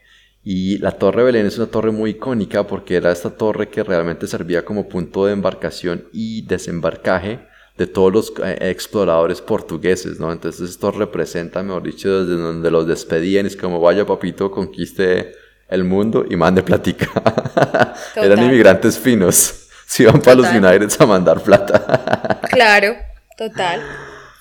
Y 0.45 0.79
la 0.79 0.93
Torre 0.93 1.21
de 1.23 1.27
Belén 1.27 1.47
es 1.47 1.57
una 1.59 1.69
torre 1.69 1.91
muy 1.93 2.11
icónica 2.11 2.67
porque 2.67 2.97
era 2.97 3.11
esta 3.13 3.31
torre 3.31 3.69
que 3.69 3.83
realmente 3.83 4.27
servía 4.27 4.65
como 4.65 4.89
punto 4.89 5.25
de 5.27 5.33
embarcación 5.33 6.05
y 6.13 6.43
desembarcaje 6.47 7.41
de 7.77 7.87
todos 7.87 8.13
los 8.13 8.33
eh, 8.45 8.59
exploradores 8.71 9.41
portugueses, 9.41 10.21
¿no? 10.21 10.31
Entonces 10.31 10.71
esto 10.71 10.91
representa, 10.91 11.63
mejor 11.63 11.83
dicho, 11.83 12.25
desde 12.25 12.41
donde 12.41 12.71
los 12.71 12.87
despedían, 12.87 13.47
es 13.47 13.57
como 13.57 13.81
vaya 13.81 14.07
papito, 14.07 14.51
conquiste 14.51 15.33
el 15.69 15.85
mundo 15.85 16.25
y 16.29 16.37
mande 16.37 16.63
platica. 16.65 17.09
Eran 18.17 18.45
inmigrantes 18.45 18.99
finos, 18.99 19.69
se 19.87 20.03
iban 20.05 20.21
para 20.21 20.37
los. 20.37 20.47
United 20.49 20.91
a 20.99 21.07
mandar 21.07 21.43
plata. 21.43 22.41
Claro, 22.51 22.95
total. 23.39 23.81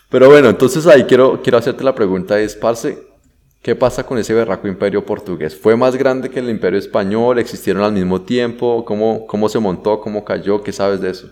Pero 0.09 0.29
bueno, 0.29 0.49
entonces 0.49 0.85
ahí 0.87 1.05
quiero, 1.05 1.41
quiero 1.41 1.57
hacerte 1.57 1.85
la 1.85 1.95
pregunta, 1.95 2.37
es, 2.37 2.53
Parce, 2.53 2.97
¿qué 3.61 3.75
pasa 3.75 4.03
con 4.05 4.17
ese 4.17 4.33
berraco 4.33 4.67
imperio 4.67 5.05
portugués? 5.05 5.55
¿Fue 5.55 5.77
más 5.77 5.95
grande 5.95 6.29
que 6.29 6.39
el 6.39 6.49
imperio 6.49 6.77
español? 6.77 7.39
¿Existieron 7.39 7.81
al 7.81 7.93
mismo 7.93 8.21
tiempo? 8.21 8.83
¿Cómo, 8.83 9.25
cómo 9.25 9.47
se 9.47 9.59
montó? 9.59 10.01
¿Cómo 10.01 10.25
cayó? 10.25 10.61
¿Qué 10.61 10.73
sabes 10.73 10.99
de 10.99 11.11
eso? 11.11 11.29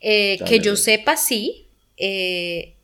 Eh, 0.00 0.38
que 0.46 0.60
yo 0.60 0.76
sepa, 0.76 1.16
sí. 1.16 1.66
eh, 1.96 2.74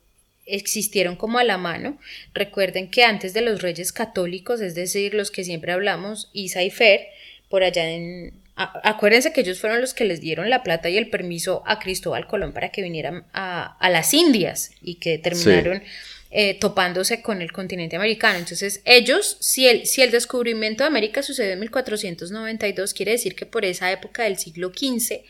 existieron 0.45 1.15
como 1.17 1.39
a 1.39 1.43
la 1.43 1.57
mano. 1.57 1.99
Recuerden 2.33 2.89
que 2.89 3.03
antes 3.03 3.33
de 3.33 3.41
los 3.41 3.61
reyes 3.61 3.91
católicos, 3.91 4.61
es 4.61 4.75
decir, 4.75 5.13
los 5.13 5.29
que 5.31 5.43
siempre 5.43 5.71
hablamos, 5.73 6.29
Isa 6.33 6.63
y 6.63 6.69
Fer, 6.69 7.07
por 7.49 7.63
allá 7.63 7.89
en... 7.89 8.33
a- 8.55 8.79
acuérdense 8.89 9.33
que 9.33 9.41
ellos 9.41 9.59
fueron 9.59 9.81
los 9.81 9.93
que 9.93 10.05
les 10.05 10.21
dieron 10.21 10.49
la 10.49 10.63
plata 10.63 10.89
y 10.89 10.97
el 10.97 11.09
permiso 11.09 11.63
a 11.65 11.79
Cristóbal 11.79 12.27
Colón 12.27 12.53
para 12.53 12.69
que 12.69 12.81
vinieran 12.81 13.25
a, 13.33 13.77
a 13.77 13.89
las 13.89 14.13
Indias 14.13 14.71
y 14.81 14.95
que 14.95 15.17
terminaron 15.17 15.83
eh, 16.31 16.53
topándose 16.59 17.21
con 17.21 17.41
el 17.41 17.51
continente 17.51 17.95
americano. 17.97 18.39
Entonces, 18.39 18.81
ellos, 18.85 19.37
si 19.41 19.67
el, 19.67 19.85
si 19.85 20.01
el 20.01 20.11
descubrimiento 20.11 20.83
de 20.83 20.87
América 20.87 21.23
sucedió 21.23 21.51
en 21.53 21.59
1492, 21.61 22.93
quiere 22.93 23.11
decir 23.13 23.35
que 23.35 23.45
por 23.45 23.65
esa 23.65 23.91
época 23.91 24.23
del 24.23 24.37
siglo 24.37 24.69
XV, 24.69 25.23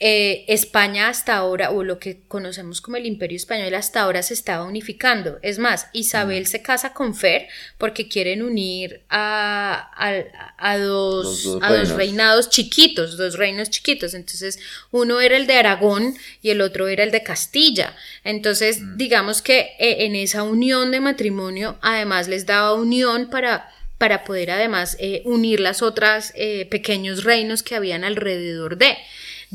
eh, 0.00 0.44
España 0.48 1.08
hasta 1.08 1.36
ahora, 1.36 1.70
o 1.70 1.84
lo 1.84 1.98
que 1.98 2.22
conocemos 2.26 2.80
como 2.80 2.96
el 2.96 3.06
Imperio 3.06 3.36
Español, 3.36 3.72
hasta 3.74 4.02
ahora 4.02 4.22
se 4.22 4.34
estaba 4.34 4.64
unificando. 4.64 5.38
Es 5.42 5.58
más, 5.58 5.86
Isabel 5.92 6.46
se 6.46 6.62
casa 6.62 6.92
con 6.92 7.14
Fer 7.14 7.46
porque 7.78 8.08
quieren 8.08 8.42
unir 8.42 9.02
a, 9.08 9.90
a- 9.96 10.54
a 10.58 10.78
dos, 10.78 11.46
a 11.62 11.72
dos 11.72 11.90
reinados 11.90 12.50
chiquitos, 12.50 13.16
dos 13.16 13.38
reinos 13.38 13.70
chiquitos. 13.70 14.14
Entonces, 14.14 14.58
uno 14.90 15.20
era 15.20 15.36
el 15.36 15.46
de 15.46 15.54
Aragón 15.58 16.14
y 16.42 16.50
el 16.50 16.60
otro 16.60 16.88
era 16.88 17.04
el 17.04 17.10
de 17.12 17.22
Castilla. 17.22 17.94
Entonces, 18.24 18.80
digamos 18.96 19.42
que 19.42 19.60
eh, 19.78 20.04
en 20.06 20.16
esa 20.16 20.42
unión 20.42 20.90
de 20.90 21.00
matrimonio, 21.00 21.78
además 21.82 22.28
les 22.28 22.46
daba 22.46 22.74
unión 22.74 23.30
para 23.30 23.70
para 23.96 24.24
poder 24.24 24.50
además 24.50 24.96
eh, 24.98 25.22
unir 25.24 25.60
las 25.60 25.80
otras 25.80 26.34
pequeños 26.68 27.22
reinos 27.22 27.62
que 27.62 27.76
habían 27.76 28.02
alrededor 28.02 28.76
de 28.76 28.96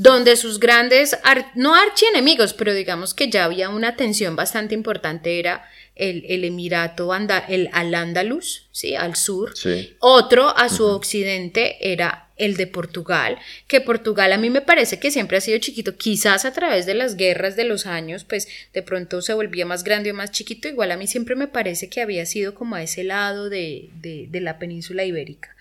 donde 0.02 0.38
sus 0.38 0.60
grandes, 0.62 1.18
ar- 1.24 1.52
no 1.56 1.76
archienemigos, 1.76 2.54
pero 2.54 2.74
digamos 2.74 3.14
que 3.14 3.30
ya 3.30 3.44
había 3.44 3.68
una 3.70 3.98
tensión 3.98 4.36
bastante 4.38 4.74
importante, 4.74 5.40
era 5.40 5.70
el, 5.96 6.24
el 6.30 6.46
Emirato, 6.46 7.12
anda, 7.12 7.40
el 7.40 7.70
Al-Ándalus, 7.74 8.68
¿sí? 8.72 8.96
al 8.96 9.18
sur. 9.18 9.58
Sí. 9.58 9.98
Otro 10.00 10.58
a 10.58 10.70
su 10.70 10.86
occidente 10.86 11.92
era 11.92 12.28
el 12.38 12.56
de 12.56 12.68
Portugal, 12.68 13.38
que 13.68 13.82
Portugal 13.82 14.32
a 14.32 14.38
mí 14.38 14.50
me 14.50 14.62
parece 14.62 14.98
que 15.02 15.12
siempre 15.12 15.36
ha 15.36 15.42
sido 15.42 15.58
chiquito, 15.60 15.98
quizás 15.98 16.46
a 16.46 16.54
través 16.54 16.86
de 16.86 16.94
las 16.94 17.18
guerras 17.18 17.58
de 17.58 17.66
los 17.66 17.86
años, 17.86 18.24
pues 18.24 18.48
de 18.74 18.82
pronto 18.82 19.22
se 19.22 19.34
volvía 19.34 19.66
más 19.66 19.84
grande 19.84 20.12
o 20.12 20.14
más 20.14 20.32
chiquito, 20.32 20.70
igual 20.70 20.92
a 20.94 20.98
mí 20.98 21.08
siempre 21.08 21.36
me 21.36 21.50
parece 21.50 21.90
que 21.90 22.00
había 22.02 22.26
sido 22.26 22.56
como 22.56 22.76
a 22.76 22.84
ese 22.84 23.04
lado 23.04 23.50
de, 23.50 23.90
de- 24.02 24.28
de 24.30 24.40
la 24.40 24.58
península 24.60 25.04
ibérica. 25.04 25.54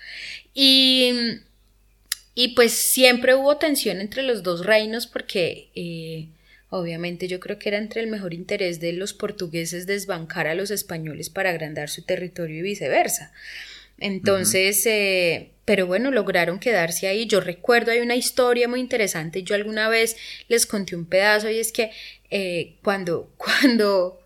Y, 0.54 1.40
y 2.40 2.54
pues 2.54 2.72
siempre 2.72 3.34
hubo 3.34 3.56
tensión 3.56 4.00
entre 4.00 4.22
los 4.22 4.44
dos 4.44 4.64
reinos 4.64 5.08
porque 5.08 5.70
eh, 5.74 6.28
obviamente 6.70 7.26
yo 7.26 7.40
creo 7.40 7.58
que 7.58 7.68
era 7.68 7.78
entre 7.78 8.00
el 8.00 8.06
mejor 8.06 8.32
interés 8.32 8.78
de 8.78 8.92
los 8.92 9.12
portugueses 9.12 9.88
desbancar 9.88 10.46
a 10.46 10.54
los 10.54 10.70
españoles 10.70 11.30
para 11.30 11.50
agrandar 11.50 11.90
su 11.90 12.02
territorio 12.02 12.58
y 12.58 12.62
viceversa. 12.62 13.32
Entonces, 13.98 14.86
eh, 14.86 15.50
pero 15.64 15.88
bueno, 15.88 16.12
lograron 16.12 16.60
quedarse 16.60 17.08
ahí. 17.08 17.26
Yo 17.26 17.40
recuerdo, 17.40 17.90
hay 17.90 17.98
una 17.98 18.14
historia 18.14 18.68
muy 18.68 18.78
interesante. 18.78 19.42
Yo 19.42 19.56
alguna 19.56 19.88
vez 19.88 20.16
les 20.46 20.64
conté 20.64 20.94
un 20.94 21.06
pedazo 21.06 21.50
y 21.50 21.58
es 21.58 21.72
que 21.72 21.90
eh, 22.30 22.76
cuando, 22.84 23.32
cuando, 23.36 24.22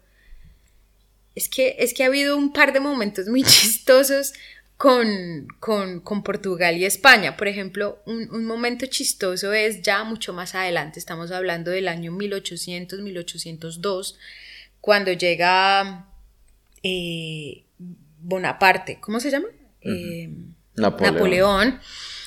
es 1.35 1.48
que, 1.48 1.77
es 1.79 1.94
que 1.94 2.03
ha 2.03 2.09
habido 2.09 2.37
un 2.37 2.53
par 2.53 2.75
de 2.75 2.81
momentos 2.81 3.27
muy 3.29 3.42
chistosos 3.42 4.35
con, 4.83 5.47
con, 5.61 6.01
con 6.01 6.25
Portugal 6.25 6.77
y 6.77 6.85
España. 6.85 7.37
Por 7.37 7.47
ejemplo, 7.47 8.03
un, 8.05 8.29
un, 8.35 8.45
momento 8.45 8.85
chistoso 8.87 9.53
es 9.53 9.81
ya 9.81 10.03
mucho 10.03 10.33
más 10.33 10.57
adelante, 10.57 10.99
estamos 10.99 11.31
hablando 11.31 11.71
del 11.71 11.87
año 11.87 12.11
1800, 12.11 12.99
1802, 12.99 14.18
cuando 14.81 15.12
llega 15.12 16.09
eh, 16.83 17.62
Bonaparte, 17.79 18.99
¿cómo 19.01 19.21
se 19.21 19.31
llama? 19.31 19.47
eh, 19.83 20.31
Napoleón. 20.75 21.14
Napoleón, 21.14 21.81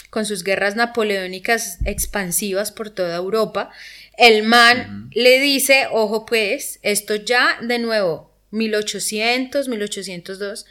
con 0.10 0.26
sus 0.26 0.46
guerras 0.46 0.78
napoleónicas 0.78 1.80
expansivas 1.84 2.72
por 2.72 2.90
toda 2.90 3.18
Europa, 3.18 3.70
el 4.18 4.44
man 4.44 5.10
le 5.14 5.42
dice, 5.42 5.88
ojo 5.92 6.26
pues, 6.26 6.80
esto 6.84 7.16
ya 7.16 7.58
de 7.62 7.80
nuevo, 7.80 8.34
1800, 8.52 9.68
1802, 9.68 10.66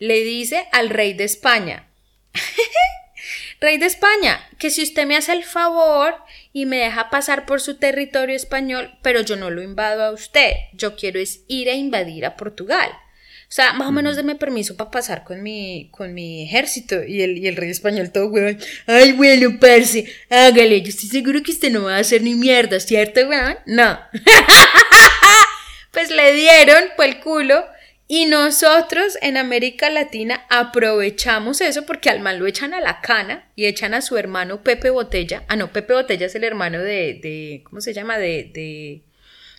le 0.00 0.24
dice 0.24 0.66
al 0.72 0.90
rey 0.90 1.12
de 1.12 1.22
España, 1.24 1.86
rey 3.60 3.78
de 3.78 3.86
España, 3.86 4.44
que 4.58 4.70
si 4.70 4.82
usted 4.82 5.06
me 5.06 5.16
hace 5.16 5.32
el 5.32 5.44
favor 5.44 6.16
y 6.52 6.66
me 6.66 6.78
deja 6.78 7.10
pasar 7.10 7.46
por 7.46 7.60
su 7.60 7.76
territorio 7.76 8.34
español, 8.34 8.98
pero 9.02 9.20
yo 9.20 9.36
no 9.36 9.50
lo 9.50 9.62
invado 9.62 10.02
a 10.02 10.10
usted, 10.10 10.54
yo 10.72 10.96
quiero 10.96 11.20
es 11.20 11.44
ir 11.46 11.70
a 11.70 11.74
invadir 11.74 12.26
a 12.26 12.36
Portugal. 12.36 12.90
O 13.50 13.52
sea, 13.52 13.72
más 13.72 13.88
o 13.88 13.92
menos 13.92 14.14
deme 14.14 14.36
permiso 14.36 14.76
para 14.76 14.92
pasar 14.92 15.24
con 15.24 15.42
mi, 15.42 15.88
con 15.90 16.14
mi 16.14 16.44
ejército. 16.44 17.02
Y 17.02 17.22
el, 17.22 17.36
y 17.36 17.48
el 17.48 17.56
rey 17.56 17.68
español 17.68 18.12
todo 18.12 18.28
weón. 18.28 18.56
Ay, 18.86 19.10
bueno, 19.10 19.58
parce, 19.60 20.04
hágale. 20.30 20.80
Yo 20.82 20.90
estoy 20.90 21.08
seguro 21.08 21.42
que 21.42 21.50
usted 21.50 21.72
no 21.72 21.82
va 21.82 21.96
a 21.96 21.98
hacer 21.98 22.22
ni 22.22 22.36
mierda, 22.36 22.78
¿cierto, 22.78 23.26
weón? 23.28 23.58
No. 23.66 23.98
pues 25.90 26.10
le 26.10 26.32
dieron 26.34 26.84
por 26.96 27.06
el 27.06 27.18
culo. 27.18 27.64
Y 28.12 28.26
nosotros 28.26 29.16
en 29.22 29.36
América 29.36 29.88
Latina 29.88 30.44
aprovechamos 30.48 31.60
eso 31.60 31.86
porque 31.86 32.10
al 32.10 32.18
mal 32.18 32.40
lo 32.40 32.48
echan 32.48 32.74
a 32.74 32.80
la 32.80 33.00
cana 33.00 33.48
y 33.54 33.66
echan 33.66 33.94
a 33.94 34.02
su 34.02 34.16
hermano 34.16 34.64
Pepe 34.64 34.90
Botella. 34.90 35.44
Ah, 35.46 35.54
no, 35.54 35.72
Pepe 35.72 35.92
Botella 35.92 36.26
es 36.26 36.34
el 36.34 36.42
hermano 36.42 36.80
de, 36.80 37.20
de 37.22 37.60
¿cómo 37.62 37.80
se 37.80 37.94
llama? 37.94 38.18
De, 38.18 38.50
de, 38.52 39.02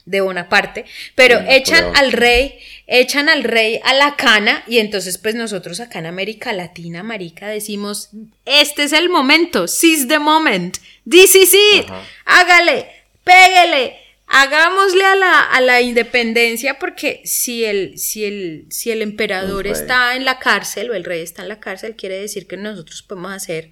de 0.04 0.20
Bonaparte. 0.20 0.84
Pero 1.16 1.40
echan 1.48 1.96
al 1.96 2.12
rey, 2.12 2.60
echan 2.88 3.30
al 3.30 3.46
rey 3.46 3.80
a 3.86 3.94
la 3.94 4.18
cana 4.18 4.66
y 4.68 4.80
entonces 4.80 5.18
pues 5.18 5.34
nosotros 5.34 5.80
acá 5.80 6.00
en 6.00 6.08
América 6.08 6.52
Latina, 6.52 7.04
marica, 7.04 7.48
decimos, 7.48 8.10
este 8.44 8.84
es 8.84 8.92
el 8.92 9.08
momento, 9.08 9.70
seize 9.70 10.08
the 10.08 10.20
moment, 10.20 10.80
this 11.10 11.36
is 11.36 11.54
it, 11.54 11.86
Ajá. 11.86 12.04
hágale, 12.26 12.86
pégale, 13.24 14.01
hagámosle 14.32 15.04
a 15.04 15.16
la, 15.16 15.42
a 15.42 15.62
la 15.62 15.82
independencia 15.82 16.80
porque 16.80 17.22
si 17.26 17.66
el, 17.66 18.00
si 18.00 18.24
el, 18.24 18.66
si 18.70 18.90
el 18.90 19.02
emperador 19.02 19.68
El 19.68 19.74
está 19.74 20.16
en 20.16 20.24
la 20.24 20.40
cárcel 20.40 20.90
o 20.90 20.94
el 20.94 21.04
rey 21.04 21.22
está 21.22 21.42
en 21.42 21.50
la 21.50 21.60
cárcel, 21.60 21.98
quiere 21.98 22.18
decir 22.18 22.48
que 22.48 22.56
nosotros 22.56 23.04
podemos 23.04 23.34
hacer 23.34 23.72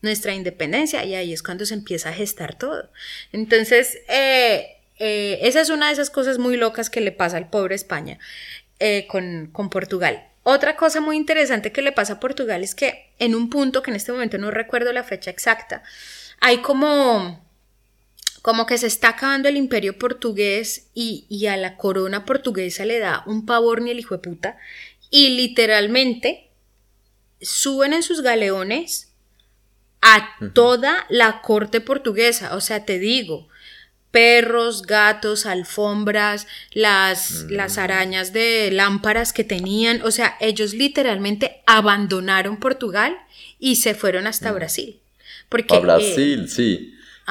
nuestra 0.00 0.34
independencia 0.34 1.04
y 1.04 1.14
ahí 1.14 1.32
es 1.32 1.42
cuando 1.42 1.66
se 1.66 1.74
empieza 1.74 2.08
a 2.08 2.14
gestar 2.14 2.56
todo. 2.56 2.90
Entonces, 3.32 3.98
eh, 4.08 4.78
eh, 4.98 5.40
esa 5.42 5.60
es 5.60 5.68
una 5.68 5.88
de 5.88 5.92
esas 5.92 6.08
cosas 6.08 6.38
muy 6.38 6.56
locas 6.56 6.88
que 6.88 7.02
le 7.02 7.12
pasa 7.12 7.36
al 7.36 7.50
pobre 7.50 7.74
España 7.74 8.18
eh, 8.78 9.06
con, 9.08 9.50
con 9.52 9.68
Portugal. 9.68 10.24
Otra 10.42 10.76
cosa 10.76 11.02
muy 11.02 11.18
interesante 11.18 11.70
que 11.70 11.82
le 11.82 11.92
pasa 11.92 12.14
a 12.14 12.20
Portugal 12.20 12.64
es 12.64 12.74
que 12.74 13.10
en 13.18 13.34
un 13.34 13.50
punto, 13.50 13.82
que 13.82 13.90
en 13.90 13.96
este 13.96 14.12
momento 14.12 14.38
no 14.38 14.50
recuerdo 14.50 14.90
la 14.94 15.04
fecha 15.04 15.30
exacta, 15.30 15.82
hay 16.40 16.62
como 16.62 17.46
como 18.48 18.64
que 18.64 18.78
se 18.78 18.86
está 18.86 19.10
acabando 19.10 19.50
el 19.50 19.58
imperio 19.58 19.98
portugués 19.98 20.86
y, 20.94 21.26
y 21.28 21.48
a 21.48 21.58
la 21.58 21.76
corona 21.76 22.24
portuguesa 22.24 22.86
le 22.86 22.98
da 22.98 23.22
un 23.26 23.44
pavor 23.44 23.82
ni 23.82 23.90
el 23.90 23.98
hijo 23.98 24.14
de 24.14 24.22
puta 24.22 24.56
y 25.10 25.36
literalmente 25.36 26.48
suben 27.42 27.92
en 27.92 28.02
sus 28.02 28.22
galeones 28.22 29.12
a 30.00 30.30
toda 30.54 31.04
la 31.10 31.42
corte 31.42 31.82
portuguesa, 31.82 32.56
o 32.56 32.62
sea, 32.62 32.86
te 32.86 32.98
digo, 32.98 33.48
perros, 34.10 34.80
gatos, 34.80 35.44
alfombras, 35.44 36.46
las, 36.72 37.44
las 37.50 37.76
arañas 37.76 38.32
de 38.32 38.70
lámparas 38.72 39.34
que 39.34 39.44
tenían, 39.44 40.00
o 40.00 40.10
sea, 40.10 40.38
ellos 40.40 40.72
literalmente 40.72 41.60
abandonaron 41.66 42.56
Portugal 42.56 43.14
y 43.58 43.76
se 43.76 43.94
fueron 43.94 44.26
hasta 44.26 44.52
Brasil. 44.52 45.00
Porque, 45.50 45.74
A 45.74 45.76
eh, 45.76 45.80
Brasil, 45.80 46.48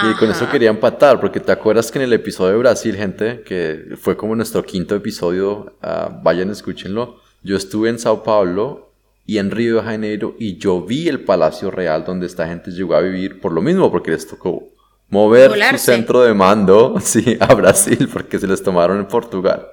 Y 0.03 0.13
con 0.15 0.29
eso 0.29 0.47
quería 0.49 0.69
empatar, 0.69 1.19
porque 1.19 1.39
te 1.39 1.51
acuerdas 1.51 1.91
que 1.91 1.97
en 1.97 2.03
el 2.05 2.13
episodio 2.13 2.51
de 2.53 2.59
Brasil, 2.59 2.95
gente, 2.95 3.41
que 3.43 3.95
fue 3.99 4.15
como 4.15 4.35
nuestro 4.35 4.63
quinto 4.63 4.95
episodio, 4.95 5.75
ah, 5.81 6.19
vayan, 6.21 6.51
escúchenlo. 6.51 7.19
Yo 7.41 7.57
estuve 7.57 7.89
en 7.89 7.97
Sao 7.97 8.23
Paulo 8.23 8.91
y 9.25 9.39
en 9.39 9.49
Río 9.51 9.77
de 9.77 9.81
Janeiro 9.83 10.35
y 10.37 10.57
yo 10.57 10.81
vi 10.83 11.07
el 11.09 11.21
Palacio 11.21 11.71
Real 11.71 12.05
donde 12.05 12.27
esta 12.27 12.47
gente 12.47 12.71
llegó 12.71 12.95
a 12.95 13.01
vivir 13.01 13.41
por 13.41 13.51
lo 13.51 13.61
mismo, 13.61 13.91
porque 13.91 14.11
les 14.11 14.27
tocó 14.27 14.69
mover 15.09 15.49
Volarse. 15.49 15.77
su 15.79 15.91
centro 15.91 16.21
de 16.21 16.33
mando, 16.33 16.95
sí, 17.01 17.37
a 17.39 17.53
Brasil, 17.55 18.09
porque 18.11 18.37
se 18.39 18.47
les 18.47 18.61
tomaron 18.61 18.99
en 18.99 19.07
Portugal. 19.07 19.67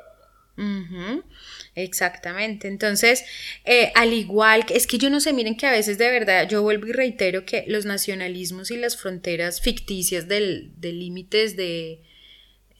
Ujú, 0.56 1.13
Exactamente. 1.76 2.68
Entonces, 2.68 3.24
eh, 3.64 3.90
al 3.94 4.12
igual 4.12 4.64
que, 4.64 4.76
es 4.76 4.86
que 4.86 4.98
yo 4.98 5.10
no 5.10 5.20
sé, 5.20 5.32
miren 5.32 5.56
que 5.56 5.66
a 5.66 5.72
veces 5.72 5.98
de 5.98 6.10
verdad, 6.10 6.48
yo 6.48 6.62
vuelvo 6.62 6.86
y 6.86 6.92
reitero 6.92 7.44
que 7.44 7.64
los 7.66 7.84
nacionalismos 7.84 8.70
y 8.70 8.76
las 8.76 8.96
fronteras 8.96 9.60
ficticias 9.60 10.28
del, 10.28 10.70
de 10.76 10.92
límites 10.92 11.56
de 11.56 12.00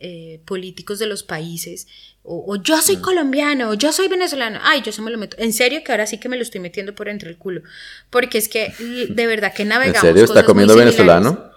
eh, 0.01 0.41
políticos 0.45 0.99
de 0.99 1.07
los 1.07 1.23
países, 1.23 1.87
o, 2.23 2.45
o 2.47 2.57
yo 2.57 2.81
soy 2.81 2.97
colombiano, 2.99 3.71
o 3.71 3.75
yo 3.75 3.93
soy 3.93 4.09
venezolano, 4.09 4.59
ay, 4.63 4.83
yo 4.83 4.93
se 4.93 5.03
me 5.03 5.11
lo 5.11 5.19
meto. 5.19 5.37
En 5.41 5.53
serio 5.53 5.83
que 5.85 5.93
ahora 5.93 6.07
sí 6.07 6.19
que 6.19 6.29
me 6.29 6.37
lo 6.37 6.43
estoy 6.43 6.61
metiendo 6.61 6.95
por 6.95 7.09
entre 7.09 7.29
el 7.31 7.37
culo. 7.37 7.63
Porque 8.11 8.39
es 8.39 8.49
que 8.49 8.73
de 8.79 9.27
verdad 9.27 9.53
que 9.53 9.63
¿En 9.65 9.69
navegamos. 9.71 10.01
serio? 10.01 10.25
¿Está 10.25 10.45
comiendo 10.45 10.77
venezolano? 10.77 11.51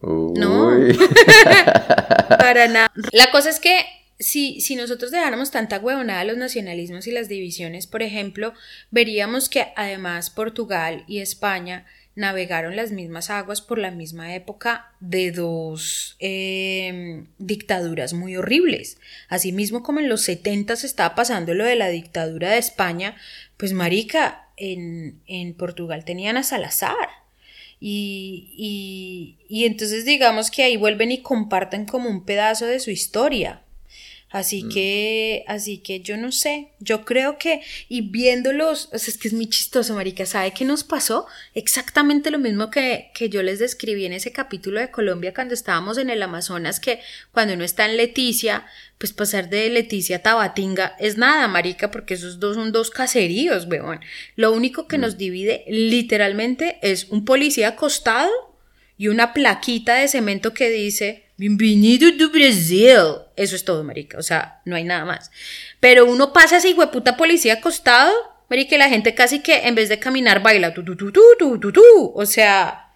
No. 0.00 0.70
Para 2.28 2.68
nada. 2.68 2.92
La 3.12 3.30
cosa 3.30 3.50
es 3.50 3.60
que 3.60 3.84
si, 4.18 4.60
si 4.60 4.76
nosotros 4.76 5.10
dejáramos 5.10 5.50
tanta 5.50 5.78
huevonada 5.78 6.20
a 6.20 6.24
los 6.24 6.36
nacionalismos 6.36 7.06
y 7.06 7.12
las 7.12 7.28
divisiones, 7.28 7.86
por 7.86 8.02
ejemplo, 8.02 8.54
veríamos 8.90 9.48
que 9.48 9.68
además 9.76 10.30
Portugal 10.30 11.04
y 11.06 11.18
España 11.18 11.86
navegaron 12.14 12.76
las 12.76 12.92
mismas 12.92 13.28
aguas 13.28 13.60
por 13.60 13.78
la 13.78 13.90
misma 13.90 14.34
época 14.34 14.90
de 15.00 15.32
dos 15.32 16.16
eh, 16.18 17.24
dictaduras 17.38 18.14
muy 18.14 18.36
horribles. 18.36 18.98
Asimismo, 19.28 19.82
como 19.82 20.00
en 20.00 20.08
los 20.08 20.22
70 20.22 20.76
se 20.76 20.86
estaba 20.86 21.14
pasando 21.14 21.52
lo 21.52 21.66
de 21.66 21.76
la 21.76 21.88
dictadura 21.88 22.50
de 22.52 22.58
España, 22.58 23.16
pues 23.58 23.74
marica, 23.74 24.48
en, 24.56 25.20
en 25.26 25.52
Portugal 25.52 26.06
tenían 26.06 26.38
a 26.38 26.42
Salazar. 26.42 27.08
Y, 27.78 28.50
y, 28.56 29.36
y 29.54 29.66
entonces 29.66 30.06
digamos 30.06 30.50
que 30.50 30.62
ahí 30.62 30.78
vuelven 30.78 31.12
y 31.12 31.20
comparten 31.20 31.84
como 31.84 32.08
un 32.08 32.24
pedazo 32.24 32.64
de 32.64 32.80
su 32.80 32.90
historia. 32.90 33.60
Así 34.36 34.68
que, 34.68 35.44
así 35.48 35.78
que 35.78 36.00
yo 36.00 36.18
no 36.18 36.30
sé, 36.30 36.68
yo 36.78 37.06
creo 37.06 37.38
que, 37.38 37.62
y 37.88 38.02
viéndolos, 38.02 38.90
o 38.92 38.98
sea, 38.98 39.10
es 39.10 39.16
que 39.16 39.28
es 39.28 39.34
muy 39.34 39.48
chistoso, 39.48 39.94
Marica, 39.94 40.26
¿sabe 40.26 40.52
qué 40.52 40.66
nos 40.66 40.84
pasó? 40.84 41.26
Exactamente 41.54 42.30
lo 42.30 42.38
mismo 42.38 42.70
que, 42.70 43.10
que 43.14 43.30
yo 43.30 43.42
les 43.42 43.60
describí 43.60 44.04
en 44.04 44.12
ese 44.12 44.32
capítulo 44.32 44.78
de 44.78 44.90
Colombia 44.90 45.32
cuando 45.32 45.54
estábamos 45.54 45.96
en 45.96 46.10
el 46.10 46.22
Amazonas, 46.22 46.80
que 46.80 47.00
cuando 47.32 47.54
uno 47.54 47.64
está 47.64 47.86
en 47.86 47.96
Leticia, 47.96 48.66
pues 48.98 49.14
pasar 49.14 49.48
de 49.48 49.70
Leticia 49.70 50.16
a 50.16 50.22
Tabatinga 50.22 50.96
es 50.98 51.16
nada, 51.16 51.48
Marica, 51.48 51.90
porque 51.90 52.12
esos 52.12 52.38
dos 52.38 52.56
son 52.56 52.72
dos 52.72 52.90
caseríos, 52.90 53.64
weón. 53.64 54.00
Lo 54.34 54.52
único 54.52 54.86
que 54.86 54.98
nos 54.98 55.16
divide 55.16 55.64
literalmente 55.66 56.78
es 56.82 57.04
un 57.04 57.24
policía 57.24 57.68
acostado 57.68 58.30
y 58.98 59.08
una 59.08 59.32
plaquita 59.32 59.94
de 59.94 60.08
cemento 60.08 60.52
que 60.52 60.68
dice 60.68 61.25
Bienvenido 61.38 62.08
to 62.16 62.30
Brasil. 62.30 63.26
Eso 63.36 63.56
es 63.56 63.64
todo, 63.64 63.84
marica. 63.84 64.16
O 64.16 64.22
sea, 64.22 64.62
no 64.64 64.74
hay 64.74 64.84
nada 64.84 65.04
más. 65.04 65.30
Pero 65.80 66.06
uno 66.06 66.32
pasa 66.32 66.56
ese 66.56 66.72
hueputa 66.72 67.18
policía 67.18 67.54
acostado, 67.54 68.10
marica, 68.48 68.74
y 68.74 68.78
la 68.78 68.88
gente 68.88 69.14
casi 69.14 69.42
que 69.42 69.66
en 69.66 69.74
vez 69.74 69.90
de 69.90 69.98
caminar 69.98 70.42
baila 70.42 70.72
tu 70.72 70.82
tu 70.82 70.96
tu 70.96 71.12
tu 71.12 71.20
tu 71.38 71.60
tu 71.60 71.72
tu. 71.72 72.12
O 72.14 72.24
sea, 72.24 72.94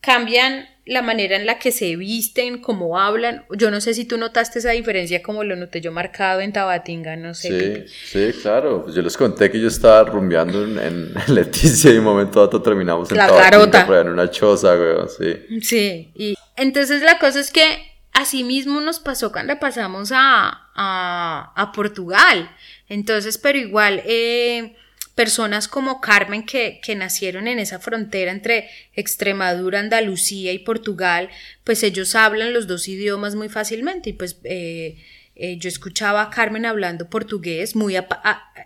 cambian 0.00 0.66
la 0.86 1.02
manera 1.02 1.36
en 1.36 1.44
la 1.44 1.58
que 1.58 1.70
se 1.70 1.94
visten, 1.96 2.62
cómo 2.62 2.98
hablan. 2.98 3.44
Yo 3.58 3.70
no 3.70 3.82
sé 3.82 3.92
si 3.92 4.06
tú 4.06 4.16
notaste 4.16 4.60
esa 4.60 4.70
diferencia 4.70 5.22
como 5.22 5.44
lo 5.44 5.54
noté 5.54 5.82
yo 5.82 5.92
marcado 5.92 6.40
en 6.40 6.54
Tabatinga, 6.54 7.16
no 7.16 7.34
sé. 7.34 7.48
Sí, 7.48 7.80
Pipi. 7.82 8.32
sí, 8.32 8.40
claro. 8.40 8.84
Pues 8.84 8.94
yo 8.94 9.02
les 9.02 9.18
conté 9.18 9.50
que 9.50 9.60
yo 9.60 9.68
estaba 9.68 10.02
rumbeando 10.04 10.64
en, 10.64 10.78
en 10.78 11.14
Leticia 11.34 11.92
y 11.92 11.98
un 11.98 12.04
momento 12.04 12.40
dado 12.40 12.62
terminamos 12.62 13.10
en 13.10 13.18
La 13.18 13.26
Tabatinga, 13.28 14.00
en 14.00 14.08
una 14.08 14.30
choza, 14.30 14.74
weón, 14.76 15.10
sí. 15.10 15.60
Sí, 15.60 16.10
y 16.14 16.34
entonces 16.56 17.02
la 17.02 17.18
cosa 17.18 17.40
es 17.40 17.50
que 17.50 17.92
así 18.12 18.44
mismo 18.44 18.80
nos 18.80 19.00
pasó 19.00 19.32
cuando 19.32 19.58
pasamos 19.58 20.12
a, 20.12 20.70
a, 20.74 21.52
a 21.54 21.72
Portugal. 21.72 22.54
Entonces, 22.88 23.38
pero 23.38 23.58
igual, 23.58 24.02
eh, 24.04 24.76
personas 25.14 25.68
como 25.68 26.00
Carmen 26.00 26.44
que, 26.44 26.80
que, 26.82 26.94
nacieron 26.94 27.46
en 27.46 27.58
esa 27.58 27.78
frontera 27.78 28.30
entre 28.30 28.68
Extremadura, 28.94 29.80
Andalucía 29.80 30.52
y 30.52 30.58
Portugal, 30.58 31.28
pues 31.64 31.82
ellos 31.82 32.14
hablan 32.14 32.52
los 32.52 32.66
dos 32.66 32.88
idiomas 32.88 33.34
muy 33.34 33.48
fácilmente 33.48 34.10
y 34.10 34.12
pues 34.14 34.38
eh, 34.44 34.96
eh, 35.34 35.56
yo 35.58 35.68
escuchaba 35.68 36.22
a 36.22 36.30
Carmen 36.30 36.66
hablando 36.66 37.08
portugués, 37.08 37.74
muy 37.74 37.96
eh, 37.96 38.02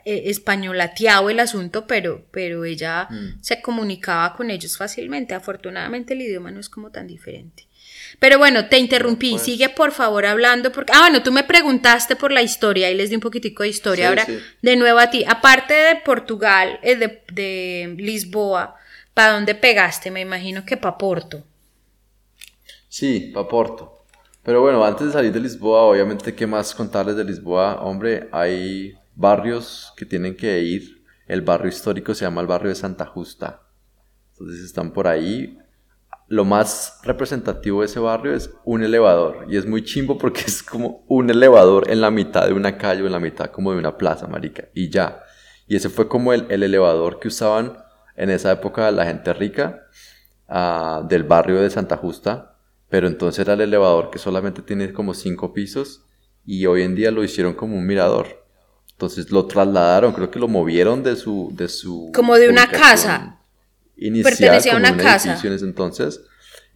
españolateado 0.04 1.30
el 1.30 1.40
asunto, 1.40 1.86
pero, 1.86 2.26
pero 2.30 2.64
ella 2.64 3.08
mm. 3.08 3.42
se 3.42 3.62
comunicaba 3.62 4.34
con 4.34 4.50
ellos 4.50 4.76
fácilmente. 4.76 5.34
Afortunadamente 5.34 6.14
el 6.14 6.22
idioma 6.22 6.50
no 6.50 6.60
es 6.60 6.68
como 6.68 6.90
tan 6.90 7.06
diferente. 7.06 7.65
Pero 8.18 8.38
bueno, 8.38 8.66
te 8.68 8.78
interrumpí. 8.78 9.32
Pues. 9.32 9.42
Sigue 9.42 9.68
por 9.68 9.92
favor 9.92 10.26
hablando. 10.26 10.72
Porque... 10.72 10.92
Ah, 10.94 11.00
bueno, 11.00 11.22
tú 11.22 11.32
me 11.32 11.44
preguntaste 11.44 12.16
por 12.16 12.32
la 12.32 12.42
historia 12.42 12.90
y 12.90 12.94
les 12.94 13.10
di 13.10 13.16
un 13.16 13.20
poquitico 13.20 13.62
de 13.62 13.68
historia. 13.68 14.08
Ahora, 14.08 14.26
de 14.62 14.76
nuevo 14.76 14.98
a 14.98 15.10
ti. 15.10 15.24
Aparte 15.26 15.74
de 15.74 15.96
Portugal, 15.96 16.78
eh, 16.82 16.96
de, 16.96 17.22
de 17.32 17.94
Lisboa, 17.98 18.76
¿para 19.14 19.32
dónde 19.32 19.54
pegaste? 19.54 20.10
Me 20.10 20.20
imagino 20.20 20.64
que 20.64 20.76
para 20.76 20.98
Porto. 20.98 21.44
Sí, 22.88 23.30
para 23.34 23.48
Porto. 23.48 24.04
Pero 24.42 24.62
bueno, 24.62 24.84
antes 24.84 25.08
de 25.08 25.12
salir 25.12 25.32
de 25.32 25.40
Lisboa, 25.40 25.82
obviamente, 25.82 26.34
¿qué 26.34 26.46
más 26.46 26.74
contarles 26.74 27.16
de 27.16 27.24
Lisboa? 27.24 27.82
Hombre, 27.82 28.28
hay 28.30 28.94
barrios 29.16 29.92
que 29.96 30.06
tienen 30.06 30.36
que 30.36 30.60
ir. 30.60 31.02
El 31.26 31.42
barrio 31.42 31.68
histórico 31.68 32.14
se 32.14 32.24
llama 32.24 32.42
el 32.42 32.46
barrio 32.46 32.68
de 32.68 32.76
Santa 32.76 33.04
Justa. 33.06 33.62
Entonces 34.30 34.64
están 34.64 34.92
por 34.92 35.08
ahí. 35.08 35.58
Lo 36.28 36.44
más 36.44 37.00
representativo 37.04 37.80
de 37.80 37.86
ese 37.86 38.00
barrio 38.00 38.34
es 38.34 38.50
un 38.64 38.82
elevador. 38.82 39.46
Y 39.48 39.56
es 39.56 39.66
muy 39.66 39.84
chimbo 39.84 40.18
porque 40.18 40.42
es 40.46 40.62
como 40.62 41.04
un 41.08 41.30
elevador 41.30 41.90
en 41.90 42.00
la 42.00 42.10
mitad 42.10 42.46
de 42.46 42.52
una 42.52 42.76
calle 42.78 43.02
o 43.02 43.06
en 43.06 43.12
la 43.12 43.20
mitad 43.20 43.50
como 43.50 43.72
de 43.72 43.78
una 43.78 43.96
plaza, 43.96 44.26
marica. 44.26 44.68
Y 44.74 44.90
ya. 44.90 45.22
Y 45.66 45.76
ese 45.76 45.88
fue 45.88 46.08
como 46.08 46.32
el, 46.32 46.46
elevador 46.50 47.18
que 47.18 47.28
usaban 47.28 47.78
en 48.16 48.30
esa 48.30 48.52
época 48.52 48.90
la 48.90 49.04
gente 49.04 49.32
rica 49.32 49.82
ah, 50.48 51.02
del 51.08 51.24
barrio 51.24 51.60
de 51.60 51.70
Santa 51.70 51.96
Justa 51.96 52.56
pero 52.88 53.08
entonces 53.08 53.40
era 53.40 53.54
el 53.54 53.60
elevador 53.62 54.10
que 54.10 54.18
solamente 54.18 54.62
tiene 54.62 54.92
como 54.92 55.14
cinco 55.14 55.52
pisos 55.52 56.04
y 56.44 56.66
hoy 56.66 56.82
en 56.82 56.94
día 56.94 57.10
lo 57.10 57.24
hicieron 57.24 57.54
como 57.54 57.76
un 57.76 57.86
mirador. 57.86 58.44
Entonces 58.92 59.30
lo 59.30 59.46
trasladaron, 59.46 60.12
creo 60.12 60.30
que 60.30 60.38
lo 60.38 60.48
movieron 60.48 61.02
de 61.02 61.16
su... 61.16 61.50
De 61.52 61.68
su 61.68 62.10
como 62.14 62.36
de 62.36 62.48
una 62.48 62.68
casa. 62.68 63.35
Pertenecía 64.22 64.74
a 64.74 64.76
una, 64.76 64.96
casa. 64.96 65.40
entonces 65.42 66.20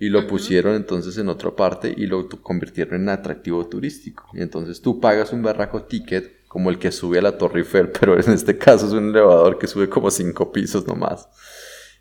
y 0.00 0.09
lo 0.09 0.26
pusieron 0.26 0.74
entonces 0.74 1.18
en 1.18 1.28
otra 1.28 1.54
parte 1.54 1.94
y 1.94 2.06
lo 2.06 2.26
convirtieron 2.26 3.02
en 3.02 3.11
atractivo 3.11 3.68
turístico. 3.68 4.26
Y 4.33 4.40
entonces 4.40 4.80
tú 4.80 4.98
pagas 4.98 5.30
un 5.33 5.42
barraco 5.42 5.83
ticket 5.83 6.46
como 6.48 6.70
el 6.70 6.78
que 6.78 6.90
sube 6.90 7.18
a 7.18 7.22
la 7.22 7.37
Torre 7.37 7.61
Eiffel, 7.61 7.90
pero 8.00 8.18
en 8.18 8.33
este 8.33 8.56
caso 8.56 8.87
es 8.87 8.92
un 8.92 9.11
elevador 9.11 9.59
que 9.59 9.66
sube 9.66 9.90
como 9.90 10.11
cinco 10.11 10.50
pisos 10.50 10.87
nomás. 10.87 11.28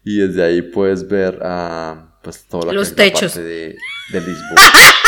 Y 0.05 0.19
desde 0.19 0.43
ahí 0.43 0.61
puedes 0.61 1.05
ver 1.09 1.39
a 1.43 2.17
pues 2.23 2.45
toda 2.45 2.67
la 2.67 2.73
Los 2.73 2.95
techos. 2.95 3.35
de, 3.35 3.75
Lisboa. 4.13 4.61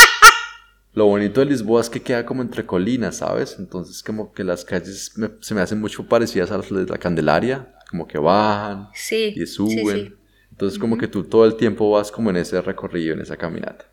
Lo 0.93 1.06
bonito 1.06 1.39
de 1.39 1.45
Lisboa 1.45 1.80
es 1.80 1.89
que 1.89 2.02
queda 2.02 2.26
como 2.26 2.41
entre 2.41 2.65
colinas, 2.65 3.17
¿sabes? 3.17 3.56
Entonces 3.58 4.04
como 4.04 4.34
que 4.34 4.43
las 4.43 4.65
calles 4.65 5.13
se 5.39 5.56
me 5.56 5.62
hacen 5.62 5.80
mucho 5.80 6.06
parecidas 6.08 6.52
a 6.52 6.58
las 6.58 6.69
de 6.69 6.86
la 6.86 6.97
Candelaria, 6.97 7.74
como 7.91 8.08
que 8.08 8.17
bajan 8.17 8.89
y 9.12 9.45
suben. 9.45 10.17
Entonces 10.49 10.80
como 10.80 10.97
que 10.97 11.08
tú 11.08 11.23
todo 11.25 11.45
el 11.45 11.56
tiempo 11.56 11.91
vas 11.91 12.12
como 12.12 12.30
en 12.30 12.38
ese 12.38 12.60
recorrido, 12.62 13.13
en 13.13 13.21
esa 13.21 13.38
caminata. 13.38 13.86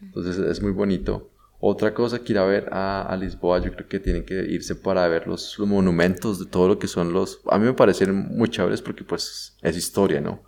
Entonces 0.00 0.38
es 0.38 0.62
muy 0.62 0.72
bonito. 0.72 1.30
Otra 1.58 1.94
cosa 1.94 2.18
que 2.18 2.32
ir 2.32 2.38
a 2.38 2.44
ver 2.44 2.68
a, 2.72 3.16
Lisboa, 3.20 3.60
yo 3.60 3.72
creo 3.72 3.88
que 3.88 4.00
tienen 4.00 4.24
que 4.24 4.34
irse 4.34 4.74
para 4.74 5.06
ver 5.06 5.28
los, 5.28 5.56
los, 5.58 5.68
monumentos 5.68 6.40
de 6.40 6.46
todo 6.46 6.66
lo 6.66 6.78
que 6.78 6.88
son 6.88 7.12
los... 7.12 7.40
A 7.46 7.56
mí 7.56 7.64
me 7.64 7.72
parecen 7.72 8.12
muy 8.14 8.48
chéveres 8.48 8.82
porque 8.82 9.04
pues 9.04 9.56
es 9.62 9.76
historia, 9.76 10.20
¿no? 10.20 10.42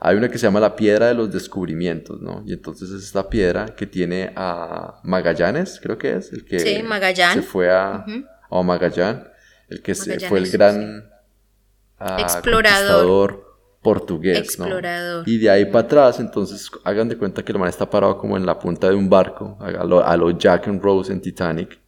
Hay 0.00 0.16
una 0.16 0.28
que 0.28 0.38
se 0.38 0.46
llama 0.46 0.60
la 0.60 0.76
piedra 0.76 1.06
de 1.06 1.14
los 1.14 1.32
descubrimientos, 1.32 2.20
¿no? 2.20 2.42
Y 2.46 2.52
entonces 2.52 2.90
es 2.90 3.02
esta 3.02 3.28
piedra 3.30 3.74
que 3.74 3.86
tiene 3.86 4.32
a 4.36 5.00
Magallanes, 5.04 5.80
creo 5.82 5.96
que 5.96 6.16
es, 6.16 6.32
el 6.32 6.44
que 6.44 6.58
se 6.60 7.42
fue 7.42 7.70
a, 7.70 8.04
Magallán, 8.50 9.26
el 9.68 9.80
que 9.80 9.94
se, 9.94 10.20
fue 10.20 10.38
el 10.38 10.50
gran 10.50 11.10
ah, 11.98 12.16
explorador 12.20 13.48
portugués, 13.82 14.38
explorador. 14.38 15.26
¿no? 15.26 15.32
Y 15.32 15.38
de 15.38 15.50
ahí 15.50 15.64
para 15.66 15.86
atrás, 15.86 16.20
entonces 16.20 16.70
hagan 16.84 17.08
de 17.08 17.16
cuenta 17.16 17.44
que 17.44 17.52
el 17.52 17.58
man 17.58 17.68
está 17.68 17.88
parado 17.88 18.18
como 18.18 18.36
en 18.36 18.44
la 18.44 18.58
punta 18.58 18.88
de 18.88 18.94
un 18.94 19.08
barco, 19.08 19.56
a 19.60 20.16
lo, 20.16 20.30
Jack 20.38 20.68
and 20.68 20.82
Rose 20.82 21.12
en 21.12 21.20
Titanic. 21.20 21.78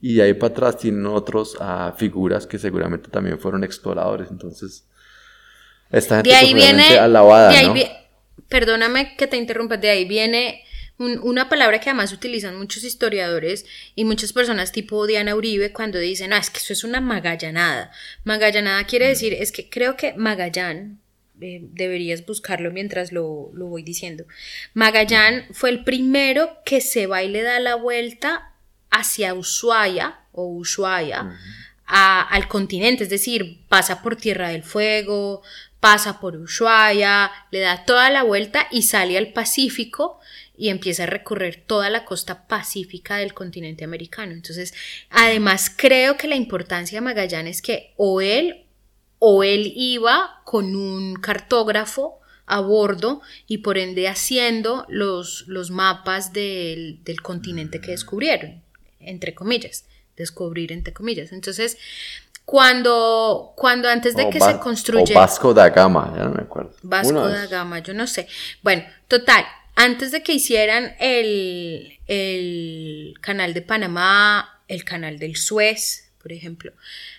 Y 0.00 0.14
de 0.14 0.22
ahí 0.22 0.34
para 0.34 0.52
atrás 0.52 0.78
tienen 0.78 1.06
otros 1.06 1.56
uh, 1.60 1.92
figuras 1.96 2.46
que 2.46 2.58
seguramente 2.58 3.08
también 3.08 3.38
fueron 3.38 3.62
exploradores. 3.62 4.30
Entonces, 4.30 4.88
esta 5.90 6.16
gente 6.16 6.30
de 6.30 6.36
ahí 6.36 6.54
viene, 6.54 6.98
alabada, 6.98 7.50
de 7.50 7.56
ahí 7.56 7.90
perdóname 8.48 9.16
que 9.16 9.26
te 9.26 9.36
interrumpa, 9.36 9.76
de 9.76 9.90
ahí 9.90 10.04
viene 10.04 10.64
una 10.98 11.48
palabra 11.48 11.80
que 11.80 11.90
además 11.90 12.12
utilizan 12.12 12.56
muchos 12.56 12.84
historiadores 12.84 13.64
y 13.94 14.04
muchas 14.04 14.32
personas 14.32 14.72
tipo 14.72 15.06
Diana 15.06 15.34
Uribe 15.34 15.72
cuando 15.72 15.98
dicen, 15.98 16.32
ah, 16.32 16.38
es 16.38 16.50
que 16.50 16.58
eso 16.58 16.72
es 16.72 16.84
una 16.84 17.00
magallanada. 17.00 17.90
Magallanada 18.24 18.84
quiere 18.84 19.06
mm. 19.06 19.08
decir, 19.08 19.32
es 19.34 19.52
que 19.52 19.68
creo 19.68 19.96
que 19.96 20.14
Magallán, 20.14 21.00
eh, 21.40 21.60
deberías 21.72 22.24
buscarlo 22.24 22.70
mientras 22.70 23.10
lo, 23.10 23.50
lo, 23.54 23.66
voy 23.66 23.82
diciendo. 23.82 24.24
Magallán 24.74 25.46
fue 25.52 25.70
el 25.70 25.82
primero 25.82 26.58
que 26.64 26.80
se 26.80 27.06
va 27.06 27.22
y 27.22 27.28
le 27.28 27.42
da 27.42 27.58
la 27.58 27.74
vuelta 27.74 28.52
hacia 28.90 29.34
Ushuaia 29.34 30.20
o 30.30 30.46
Ushuaia. 30.46 31.36
al 31.86 32.48
continente, 32.48 33.04
es 33.04 33.10
decir, 33.10 33.66
pasa 33.68 34.02
por 34.02 34.16
Tierra 34.16 34.50
del 34.50 34.62
Fuego, 34.62 35.42
pasa 35.80 36.20
por 36.20 36.36
Ushuaia, 36.36 37.30
le 37.50 37.58
da 37.58 37.84
toda 37.84 38.08
la 38.08 38.22
vuelta 38.22 38.68
y 38.70 38.82
sale 38.82 39.18
al 39.18 39.32
Pacífico 39.32 40.20
y 40.56 40.68
empieza 40.68 41.04
a 41.04 41.06
recorrer 41.06 41.62
toda 41.66 41.90
la 41.90 42.04
costa 42.04 42.46
pacífica 42.46 43.16
del 43.16 43.34
continente 43.34 43.84
americano. 43.84 44.32
Entonces, 44.32 44.74
además 45.10 45.72
creo 45.74 46.16
que 46.16 46.28
la 46.28 46.36
importancia 46.36 46.98
de 46.98 47.04
Magallanes 47.04 47.56
es 47.56 47.62
que 47.62 47.94
o 47.96 48.20
él 48.20 48.66
o 49.18 49.44
él 49.44 49.72
iba 49.76 50.42
con 50.44 50.74
un 50.74 51.14
cartógrafo 51.14 52.20
a 52.46 52.60
bordo 52.60 53.22
y 53.46 53.58
por 53.58 53.78
ende 53.78 54.08
haciendo 54.08 54.84
los, 54.88 55.44
los 55.46 55.70
mapas 55.70 56.32
del, 56.32 57.02
del 57.04 57.22
continente 57.22 57.80
que 57.80 57.92
descubrieron, 57.92 58.62
entre 59.00 59.34
comillas, 59.34 59.86
descubrir 60.16 60.72
entre 60.72 60.92
comillas. 60.92 61.32
Entonces, 61.32 61.78
cuando, 62.44 63.52
cuando 63.56 63.88
antes 63.88 64.16
de 64.16 64.28
que 64.28 64.40
se 64.40 64.58
construyera. 64.58 65.20
Vasco 65.20 65.54
da 65.54 65.70
Gama, 65.70 66.12
ya 66.16 66.24
no 66.24 66.34
me 66.34 66.42
acuerdo. 66.42 66.74
Vasco 66.82 67.28
da 67.28 67.46
Gama, 67.46 67.78
yo 67.78 67.94
no 67.94 68.06
sé. 68.06 68.26
Bueno, 68.62 68.82
total, 69.08 69.44
antes 69.74 70.12
de 70.12 70.22
que 70.22 70.32
hicieran 70.34 70.94
el, 71.00 71.98
el 72.06 73.14
canal 73.20 73.54
de 73.54 73.62
Panamá, 73.62 74.60
el 74.68 74.84
canal 74.84 75.18
del 75.18 75.36
Suez, 75.36 76.10
por 76.22 76.32
ejemplo, 76.32 76.72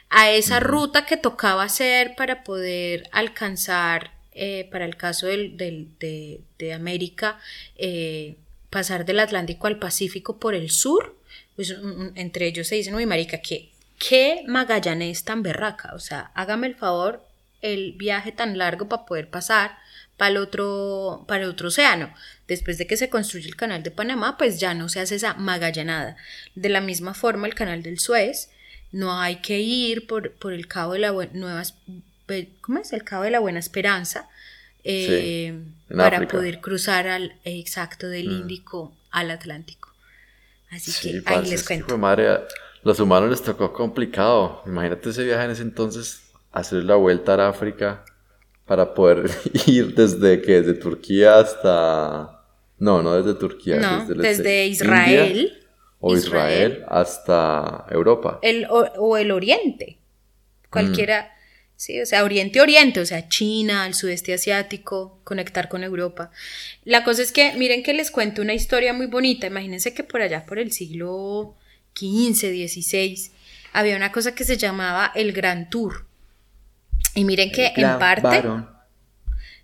a 0.09 0.31
esa 0.31 0.59
ruta 0.59 1.05
que 1.05 1.17
tocaba 1.17 1.63
hacer 1.63 2.15
para 2.15 2.43
poder 2.43 3.09
alcanzar, 3.11 4.11
eh, 4.33 4.67
para 4.71 4.85
el 4.85 4.95
caso 4.95 5.27
del, 5.27 5.57
de, 5.57 6.41
de, 6.57 6.73
América, 6.73 7.39
eh, 7.75 8.35
pasar 8.69 9.05
del 9.05 9.19
Atlántico 9.19 9.67
al 9.67 9.79
Pacífico 9.79 10.39
por 10.39 10.55
el 10.55 10.69
sur, 10.69 11.17
pues 11.55 11.75
entre 12.15 12.47
ellos 12.47 12.67
se 12.67 12.75
dicen, 12.75 12.95
uy, 12.95 13.05
marica, 13.05 13.39
que 13.39 13.73
¿Qué 13.97 14.43
Magallanes 14.47 15.23
tan 15.23 15.43
berraca? 15.43 15.93
O 15.95 15.99
sea, 15.99 16.31
hágame 16.35 16.67
el 16.67 16.75
favor, 16.75 17.25
el 17.61 17.93
viaje 17.93 18.33
tan 18.33 18.57
largo 18.57 18.89
para 18.89 19.05
poder 19.05 19.29
pasar 19.29 19.77
para 20.17 20.31
el 20.31 20.37
otro, 20.37 21.23
para 21.25 21.43
el 21.43 21.49
otro 21.49 21.69
océano. 21.69 22.13
Después 22.47 22.77
de 22.77 22.87
que 22.87 22.97
se 22.97 23.09
construye 23.09 23.47
el 23.47 23.55
canal 23.55 23.83
de 23.83 23.91
Panamá, 23.91 24.37
pues 24.37 24.59
ya 24.59 24.73
no 24.73 24.89
se 24.89 24.99
hace 24.99 25.15
esa 25.15 25.33
magallanada. 25.35 26.17
De 26.55 26.69
la 26.69 26.81
misma 26.81 27.13
forma, 27.13 27.47
el 27.47 27.55
canal 27.55 27.83
del 27.83 27.99
Suez, 27.99 28.49
no 28.91 29.19
hay 29.19 29.37
que 29.37 29.59
ir 29.59 30.07
por, 30.07 30.33
por 30.33 30.53
el 30.53 30.67
cabo 30.67 30.93
de 30.93 30.99
la 30.99 31.11
Nueva, 31.33 31.63
¿cómo 32.61 32.79
es? 32.79 32.93
El 32.93 33.03
cabo 33.03 33.23
de 33.23 33.31
la 33.31 33.39
Buena 33.39 33.59
Esperanza, 33.59 34.29
eh, 34.83 35.57
para 35.95 36.27
poder 36.27 36.59
cruzar 36.59 37.07
al 37.07 37.35
exacto 37.45 38.07
del 38.09 38.27
mm. 38.27 38.41
Índico 38.41 38.93
al 39.11 39.31
Atlántico. 39.31 39.93
Así 40.69 40.91
que 41.01 41.21
ahí 41.25 41.49
les 41.49 41.63
cuento 41.65 41.97
los 42.83 42.99
humanos 42.99 43.29
les 43.29 43.41
tocó 43.41 43.71
complicado. 43.71 44.61
Imagínate 44.65 45.09
ese 45.09 45.23
viaje 45.23 45.45
en 45.45 45.51
ese 45.51 45.61
entonces, 45.61 46.23
hacer 46.51 46.83
la 46.83 46.95
vuelta 46.95 47.33
a 47.35 47.47
África 47.47 48.03
para 48.65 48.93
poder 48.93 49.29
ir 49.67 49.93
desde 49.95 50.41
que 50.41 50.61
desde 50.61 50.73
Turquía 50.73 51.39
hasta 51.39 52.43
no, 52.83 53.01
no 53.01 53.15
desde 53.15 53.39
Turquía, 53.39 54.05
desde, 54.07 54.67
Israel 54.67 55.63
o 55.99 56.17
Israel, 56.17 56.83
hasta 56.89 57.85
Europa. 57.89 58.39
El, 58.41 58.67
o, 58.69 59.15
el 59.15 59.31
Oriente. 59.31 59.99
Cualquiera, 60.69 61.21
mm. 61.21 61.71
sí, 61.77 62.01
o 62.01 62.05
sea, 62.05 62.25
Oriente 62.25 62.59
Oriente, 62.59 62.99
o 62.99 63.05
sea, 63.05 63.29
China, 63.29 63.87
el 63.87 63.93
sudeste 63.93 64.33
asiático, 64.33 65.21
conectar 65.23 65.69
con 65.69 65.85
Europa. 65.85 66.29
La 66.83 67.05
cosa 67.05 67.21
es 67.21 67.31
que 67.31 67.53
miren 67.53 67.83
que 67.83 67.93
les 67.93 68.11
cuento 68.11 68.41
una 68.41 68.53
historia 68.53 68.91
muy 68.91 69.05
bonita. 69.05 69.47
Imagínense 69.47 69.93
que 69.93 70.03
por 70.03 70.21
allá 70.21 70.45
por 70.45 70.59
el 70.59 70.73
siglo 70.73 71.55
15, 71.93 72.51
16, 72.51 73.31
había 73.71 73.95
una 73.95 74.11
cosa 74.11 74.35
que 74.35 74.43
se 74.43 74.57
llamaba 74.57 75.11
el 75.15 75.31
Gran 75.31 75.69
Tour. 75.69 76.05
Y 77.15 77.25
miren 77.25 77.51
que 77.51 77.67
en 77.67 77.99
parte 77.99 78.27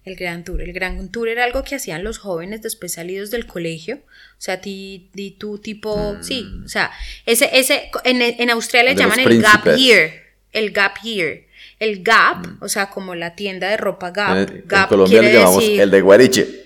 el 0.05 0.15
Gran 0.15 0.43
Tour, 0.43 0.61
el 0.61 0.73
Gran 0.73 1.09
Tour 1.11 1.27
era 1.29 1.43
algo 1.43 1.63
que 1.63 1.75
hacían 1.75 2.03
los 2.03 2.17
jóvenes 2.17 2.61
después 2.61 2.93
salidos 2.93 3.31
del 3.31 3.45
colegio, 3.45 3.97
o 3.97 4.01
sea, 4.41 4.61
ti, 4.61 5.09
ti- 5.13 5.31
tú 5.37 5.57
tipo, 5.59 6.15
sí, 6.21 6.45
o 6.65 6.67
sea, 6.69 6.91
ese, 7.25 7.49
ese, 7.53 7.91
en, 8.05 8.21
en 8.21 8.49
Australia 8.49 8.91
le 8.91 8.95
llaman 9.03 9.19
el 9.19 9.25
Gap. 9.65 9.77
Year, 9.77 10.11
el 10.53 10.71
Gap 10.71 10.93
Year, 11.03 11.41
el 11.79 12.01
Gap, 12.03 12.45
o 12.61 12.69
sea, 12.69 12.89
como 12.89 13.13
la 13.15 13.35
tienda 13.35 13.69
de 13.69 13.77
ropa 13.77 14.11
Gap, 14.11 14.37
En, 14.37 14.57
en 14.57 14.63
Gap 14.67 14.89
Colombia 14.89 15.21
le 15.21 15.33
llamamos 15.33 15.63
decir- 15.63 15.81
el 15.81 15.91
de 15.91 16.01
Guariche. 16.01 16.58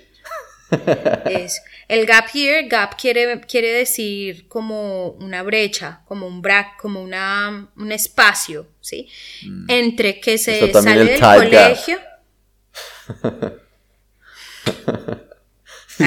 Es 1.26 1.62
el 1.88 2.06
gap 2.06 2.32
year, 2.34 2.68
gap 2.68 3.00
quiere, 3.00 3.42
quiere 3.42 3.72
decir 3.72 4.48
como 4.48 5.10
una 5.20 5.44
brecha, 5.44 6.02
como 6.06 6.28
un 6.28 6.42
bra, 6.42 6.76
como 6.80 7.02
una, 7.02 7.70
un 7.76 7.92
espacio, 7.92 8.68
¿sí? 8.82 9.10
Entre 9.68 10.20
que 10.20 10.38
se 10.38 10.64
Mm. 10.64 10.84
Sale 10.84 11.02
el 11.02 11.08
del 11.08 11.20
colegio. 11.20 12.00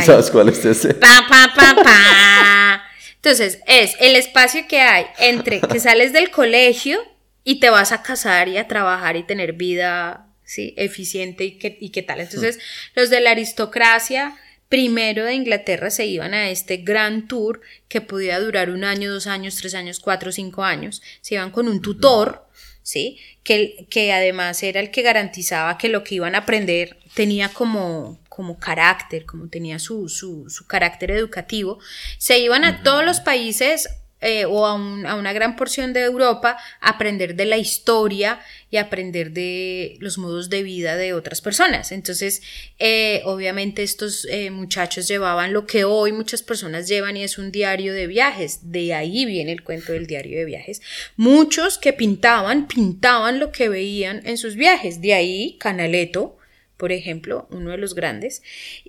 ¿Sabes 0.05 0.31
cuál 0.31 0.49
es 0.49 0.65
ese? 0.65 0.95
Pa, 0.95 1.27
pa, 1.29 1.53
pa, 1.55 1.75
pa. 1.83 2.83
Entonces, 3.17 3.61
es 3.67 3.95
el 4.01 4.17
espacio 4.17 4.67
que 4.69 4.81
hay 4.81 5.07
entre 5.19 5.61
que 5.61 5.81
sales 5.81 6.13
del 6.13 6.31
colegio 6.31 7.01
y 7.45 7.61
te 7.61 7.71
vas 7.71 7.93
a 7.93 8.03
casar 8.03 8.49
y 8.49 8.59
a 8.59 8.69
trabajar 8.69 9.17
y 9.17 9.23
tener 9.25 9.53
vida 9.53 10.29
¿sí? 10.45 10.75
eficiente 10.77 11.45
y 11.45 11.59
qué, 11.59 11.77
y 11.81 11.91
qué 11.91 12.03
tal. 12.03 12.21
Entonces, 12.21 12.59
los 12.95 13.11
de 13.11 13.21
la 13.21 13.31
aristocracia 13.31 14.37
primero 14.69 15.25
de 15.25 15.35
Inglaterra 15.35 15.91
se 15.91 16.07
iban 16.07 16.35
a 16.35 16.51
este 16.51 16.79
gran 16.79 17.29
tour 17.29 17.61
que 17.89 18.01
podía 18.01 18.41
durar 18.41 18.71
un 18.71 18.85
año, 18.85 19.13
dos 19.13 19.27
años, 19.27 19.57
tres 19.57 19.75
años, 19.75 20.01
cuatro, 20.01 20.33
cinco 20.33 20.65
años. 20.65 21.03
Se 21.21 21.35
iban 21.35 21.51
con 21.51 21.69
un 21.69 21.81
tutor, 21.81 22.47
¿sí? 22.83 23.19
Que, 23.43 23.87
que 23.91 24.13
además 24.13 24.63
era 24.63 24.81
el 24.81 24.91
que 24.91 25.03
garantizaba 25.03 25.79
que 25.79 25.89
lo 25.89 26.03
que 26.03 26.17
iban 26.17 26.35
a 26.35 26.39
aprender 26.39 26.99
tenía 27.15 27.49
como, 27.49 28.19
como 28.29 28.59
carácter, 28.59 29.25
como 29.25 29.49
tenía 29.49 29.79
su, 29.79 30.09
su, 30.09 30.51
su 30.51 30.67
carácter 30.67 31.11
educativo. 31.13 31.79
Se 32.19 32.39
iban 32.39 32.65
a 32.65 32.83
todos 32.83 33.05
los 33.05 33.21
países 33.21 33.89
eh, 34.21 34.47
o 34.47 34.67
a, 34.67 34.75
un- 34.75 35.05
a 35.07 35.15
una 35.15 35.33
gran 35.35 35.57
porción 35.57 35.93
de 35.93 36.01
Europa 36.01 36.57
aprender 36.81 37.35
de 37.37 37.45
la 37.45 37.59
historia 37.59 38.41
y 38.71 38.79
aprender 38.79 39.31
de 39.33 39.97
los 40.01 40.17
modos 40.19 40.49
de 40.49 40.63
vida 40.63 40.97
de 40.97 41.13
otras 41.13 41.41
personas. 41.43 41.93
Entonces, 41.93 42.43
eh, 42.79 43.21
obviamente 43.25 43.83
estos 43.83 44.27
eh, 44.31 44.51
muchachos 44.51 45.07
llevaban 45.07 45.53
lo 45.53 45.67
que 45.67 45.85
hoy 45.85 46.13
muchas 46.13 46.43
personas 46.43 46.89
llevan 46.89 47.17
y 47.17 47.25
es 47.25 47.37
un 47.39 47.53
diario 47.53 47.93
de 47.93 48.07
viajes. 48.07 48.71
De 48.73 48.95
ahí 48.95 49.27
viene 49.27 49.53
el 49.53 49.63
cuento 49.63 49.93
del 49.93 50.07
diario 50.07 50.39
de 50.39 50.45
viajes. 50.47 50.81
Muchos 51.17 51.77
que 51.79 51.93
pintaban, 51.93 52.67
pintaban 52.69 53.39
lo 53.39 53.53
que 53.53 53.69
veían 53.69 54.23
en 54.25 54.39
sus 54.39 54.57
viajes. 54.57 55.01
De 55.03 55.13
ahí 55.15 55.57
Canaletto, 55.61 56.39
por 56.77 56.91
ejemplo, 56.93 57.47
uno 57.51 57.71
de 57.71 57.79
los 57.79 57.95
grandes. 57.95 58.43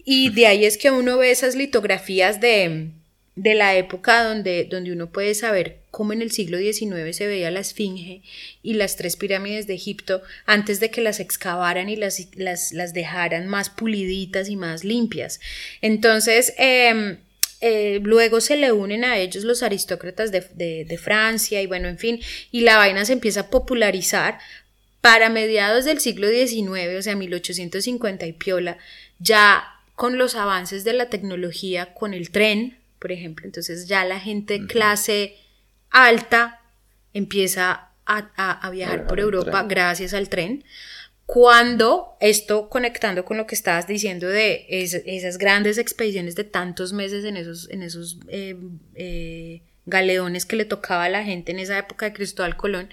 Y 0.05 0.29
de 0.29 0.47
ahí 0.47 0.65
es 0.65 0.77
que 0.77 0.91
uno 0.91 1.17
ve 1.17 1.31
esas 1.31 1.55
litografías 1.55 2.41
de, 2.41 2.89
de 3.37 3.53
la 3.53 3.75
época 3.75 4.23
donde, 4.23 4.65
donde 4.65 4.91
uno 4.91 5.11
puede 5.11 5.35
saber 5.35 5.77
cómo 5.91 6.11
en 6.11 6.23
el 6.23 6.31
siglo 6.31 6.57
XIX 6.57 7.15
se 7.15 7.27
veía 7.27 7.51
la 7.51 7.59
Esfinge 7.59 8.23
y 8.63 8.73
las 8.73 8.97
tres 8.97 9.15
pirámides 9.15 9.67
de 9.67 9.75
Egipto 9.75 10.23
antes 10.47 10.79
de 10.79 10.89
que 10.89 11.01
las 11.01 11.19
excavaran 11.19 11.87
y 11.87 11.95
las, 11.95 12.27
las, 12.35 12.93
dejaran 12.93 13.47
más 13.47 13.69
puliditas 13.69 14.49
y 14.49 14.55
más 14.55 14.83
limpias. 14.83 15.39
Entonces, 15.81 16.51
eh, 16.57 17.19
eh, 17.61 17.99
luego 18.01 18.41
se 18.41 18.57
le 18.57 18.71
unen 18.71 19.03
a 19.03 19.19
ellos 19.19 19.43
los 19.43 19.61
aristócratas 19.61 20.31
de, 20.31 20.43
de, 20.55 20.85
de 20.85 20.97
Francia 20.97 21.61
y 21.61 21.67
bueno, 21.67 21.87
en 21.89 21.99
fin, 21.99 22.19
y 22.51 22.61
la 22.61 22.77
vaina 22.77 23.05
se 23.05 23.13
empieza 23.13 23.41
a 23.41 23.49
popularizar 23.51 24.39
para 25.01 25.29
mediados 25.29 25.85
del 25.85 25.99
siglo 25.99 26.27
XIX, 26.27 26.97
o 26.97 27.01
sea, 27.03 27.15
1850 27.15 28.25
y 28.25 28.33
piola, 28.33 28.79
ya 29.19 29.63
con 29.93 30.17
los 30.17 30.33
avances 30.33 30.83
de 30.83 30.93
la 30.93 31.09
tecnología, 31.11 31.93
con 31.93 32.15
el 32.15 32.31
tren, 32.31 32.77
por 32.99 33.11
ejemplo, 33.11 33.45
entonces 33.45 33.87
ya 33.87 34.03
la 34.05 34.19
gente 34.19 34.65
clase 34.67 35.35
alta 35.89 36.61
empieza 37.13 37.89
a, 38.05 38.31
a- 38.35 38.51
a 38.67 38.69
viajar 38.71 39.07
por 39.07 39.19
Europa 39.19 39.51
tren. 39.51 39.67
gracias 39.67 40.13
al 40.13 40.29
tren. 40.29 40.63
Cuando 41.25 42.15
esto 42.21 42.69
conectando 42.69 43.25
con 43.25 43.35
lo 43.35 43.45
que 43.47 43.55
estabas 43.55 43.85
diciendo 43.85 44.27
de 44.27 44.65
es- 44.69 44.93
esas 45.05 45.37
grandes 45.37 45.77
expediciones 45.77 46.35
de 46.35 46.45
tantos 46.45 46.93
meses 46.93 47.25
en 47.25 47.35
esos, 47.35 47.69
en 47.69 47.83
esos 47.83 48.17
eh, 48.29 48.55
eh, 48.95 49.61
galeones 49.85 50.45
que 50.45 50.55
le 50.55 50.63
tocaba 50.65 51.03
a 51.05 51.09
la 51.09 51.23
gente 51.25 51.51
en 51.51 51.59
esa 51.59 51.77
época 51.77 52.05
de 52.05 52.13
Cristóbal 52.13 52.55
Colón, 52.55 52.89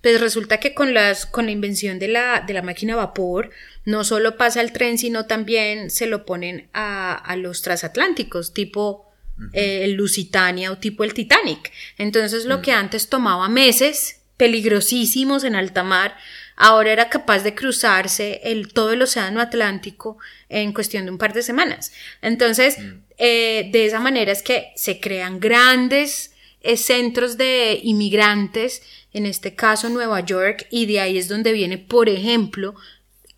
pues 0.00 0.18
resulta 0.20 0.60
que 0.60 0.72
con, 0.74 0.94
las, 0.94 1.26
con 1.26 1.44
la 1.46 1.52
invención 1.52 1.98
de 1.98 2.08
la, 2.08 2.40
de 2.46 2.54
la 2.54 2.62
máquina 2.62 2.94
a 2.94 2.96
vapor, 2.96 3.50
no 3.84 4.02
solo 4.04 4.36
pasa 4.38 4.62
el 4.62 4.72
tren, 4.72 4.96
sino 4.96 5.26
también 5.26 5.90
se 5.90 6.06
lo 6.06 6.24
ponen 6.24 6.68
a, 6.72 7.12
a 7.14 7.36
los 7.36 7.60
transatlánticos, 7.62 8.54
tipo 8.54 9.10
eh, 9.52 9.84
el 9.84 9.94
Lusitania 9.94 10.70
o 10.70 10.78
tipo 10.78 11.04
el 11.04 11.14
Titanic. 11.14 11.72
Entonces 11.98 12.44
lo 12.44 12.62
que 12.62 12.72
antes 12.72 13.08
tomaba 13.08 13.48
meses, 13.48 14.20
peligrosísimos 14.36 15.44
en 15.44 15.54
alta 15.54 15.82
mar, 15.82 16.16
ahora 16.56 16.92
era 16.92 17.08
capaz 17.08 17.40
de 17.40 17.54
cruzarse 17.54 18.40
el, 18.44 18.72
todo 18.72 18.92
el 18.92 19.02
océano 19.02 19.40
Atlántico 19.40 20.18
en 20.48 20.72
cuestión 20.72 21.04
de 21.04 21.10
un 21.10 21.18
par 21.18 21.32
de 21.32 21.42
semanas. 21.42 21.92
Entonces, 22.22 22.78
eh, 23.18 23.68
de 23.72 23.86
esa 23.86 24.00
manera 24.00 24.32
es 24.32 24.42
que 24.42 24.72
se 24.76 25.00
crean 25.00 25.40
grandes 25.40 26.34
eh, 26.60 26.76
centros 26.76 27.36
de 27.36 27.80
inmigrantes, 27.82 28.82
en 29.12 29.26
este 29.26 29.54
caso 29.54 29.88
Nueva 29.88 30.20
York, 30.20 30.66
y 30.70 30.86
de 30.86 31.00
ahí 31.00 31.18
es 31.18 31.28
donde 31.28 31.52
viene, 31.52 31.78
por 31.78 32.08
ejemplo, 32.08 32.74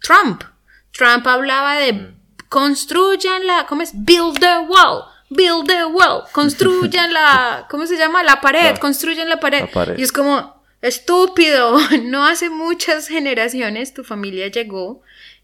Trump. 0.00 0.44
Trump 0.92 1.26
hablaba 1.26 1.76
de 1.78 2.12
construyan 2.48 3.46
la, 3.46 3.66
¿cómo 3.68 3.82
es? 3.82 3.90
Build 3.92 4.38
the 4.38 4.58
wall. 4.68 5.15
Build 5.28 5.66
the 5.66 5.84
wall, 5.86 6.22
construyan 6.32 7.12
la, 7.12 7.66
¿cómo 7.70 7.86
se 7.86 7.96
llama? 7.96 8.22
La 8.22 8.40
pared, 8.40 8.62
La- 8.72 8.74
construyan 8.78 9.28
la 9.28 9.40
pared. 9.40 9.60
la 9.62 9.66
pared. 9.70 9.98
Y 9.98 10.02
es 10.02 10.12
como, 10.12 10.62
estúpido, 10.82 11.78
no 12.04 12.24
hace 12.26 12.50
muchas 12.50 13.08
generaciones 13.08 13.92
tu 13.94 14.04
familia 14.04 14.48
llegó 14.48 15.02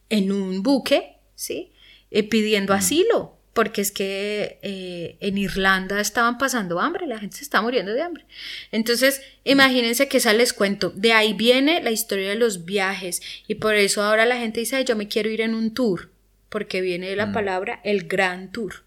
en 0.09 0.31
un 0.33 0.63
buque, 0.63 1.17
¿sí? 1.35 1.73
Eh, 2.11 2.23
pidiendo 2.29 2.75
asilo, 2.75 3.37
porque 3.55 3.81
es 3.81 3.91
que 3.91 4.59
eh, 4.63 5.17
en 5.21 5.39
Irlanda 5.39 6.01
estaban 6.01 6.37
pasando 6.39 6.79
hambre, 6.81 7.07
la 7.07 7.19
gente 7.19 7.39
se 7.39 7.45
está 7.45 7.63
muriendo 7.63 7.93
de 7.93 8.03
hambre. 8.03 8.25
Entonces, 8.71 9.23
imagínense 9.45 10.09
que 10.09 10.19
esa 10.19 10.33
les 10.35 10.53
cuento, 10.53 10.91
de 10.95 11.13
ahí 11.15 11.33
viene 11.33 11.83
la 11.83 11.91
historia 11.91 12.29
de 12.29 12.35
los 12.37 12.65
viajes 12.67 13.23
y 13.49 13.55
por 13.57 13.75
eso 13.75 14.03
ahora 14.03 14.27
la 14.27 14.37
gente 14.37 14.61
dice, 14.61 14.77
"Ay, 14.77 14.85
yo 14.85 14.95
me 14.97 15.09
quiero 15.09 15.31
ir 15.31 15.41
en 15.41 15.55
un 15.55 15.73
tour, 15.75 16.11
porque 16.51 16.81
viene 16.83 17.09
de 17.09 17.17
la 17.17 17.33
palabra 17.33 17.81
el 17.83 18.07
gran 18.07 18.53
tour. 18.53 18.85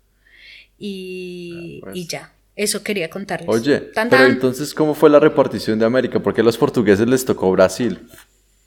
Y, 0.78 1.80
Ah, 1.82 1.86
pues. 1.86 1.96
y 1.98 2.08
ya, 2.08 2.34
eso 2.56 2.84
quería 2.84 3.10
contarles. 3.10 3.50
Oye, 3.50 3.80
Tan, 3.80 4.10
pero 4.10 4.26
entonces, 4.26 4.74
¿cómo 4.74 4.94
fue 4.96 5.10
la 5.10 5.20
repartición 5.20 5.80
de 5.80 5.86
América? 5.86 6.20
¿Por 6.20 6.34
qué 6.34 6.42
a 6.42 6.44
los 6.44 6.58
portugueses 6.58 7.08
les 7.08 7.26
tocó 7.26 7.52
Brasil? 7.52 8.00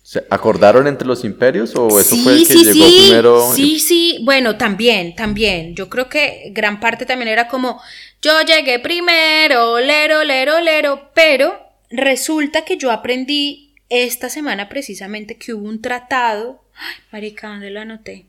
¿Se 0.02 0.24
acordaron 0.30 0.86
entre 0.86 1.06
los 1.06 1.22
imperios 1.24 1.74
o 1.76 2.00
eso 2.00 2.16
fue 2.16 2.36
el 2.36 2.48
que 2.48 2.54
llegó 2.54 2.86
primero? 2.86 3.52
Sí, 3.54 3.78
sí, 3.78 4.20
bueno, 4.24 4.56
también, 4.56 5.14
también. 5.14 5.74
Yo 5.74 5.90
creo 5.90 6.08
que 6.08 6.50
gran 6.54 6.80
parte 6.80 7.04
también 7.04 7.28
era 7.28 7.46
como, 7.48 7.78
yo 8.22 8.40
llegué 8.40 8.78
primero, 8.78 9.78
lero, 9.80 10.24
lero, 10.24 10.60
lero, 10.60 11.10
pero 11.14 11.58
resulta 11.90 12.64
que 12.64 12.78
yo 12.78 12.90
aprendí 12.90 13.74
esta 13.90 14.30
semana 14.30 14.70
precisamente 14.70 15.36
que 15.36 15.52
hubo 15.52 15.68
un 15.68 15.82
tratado, 15.82 16.62
ay, 16.74 16.96
marica, 17.12 17.48
¿dónde 17.48 17.70
lo 17.70 17.80
anoté? 17.80 18.24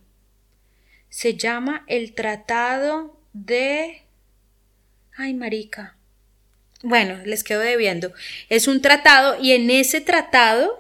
Se 1.08 1.36
llama 1.36 1.86
el 1.88 2.14
Tratado 2.14 3.19
de... 3.34 4.04
Ay, 5.18 5.34
marica. 5.34 5.96
Bueno, 6.82 7.20
les 7.26 7.44
quedo 7.44 7.60
debiendo. 7.60 8.14
Es 8.48 8.68
un 8.68 8.82
tratado 8.82 9.38
y 9.42 9.52
en 9.52 9.70
ese 9.70 10.00
tratado 10.02 10.80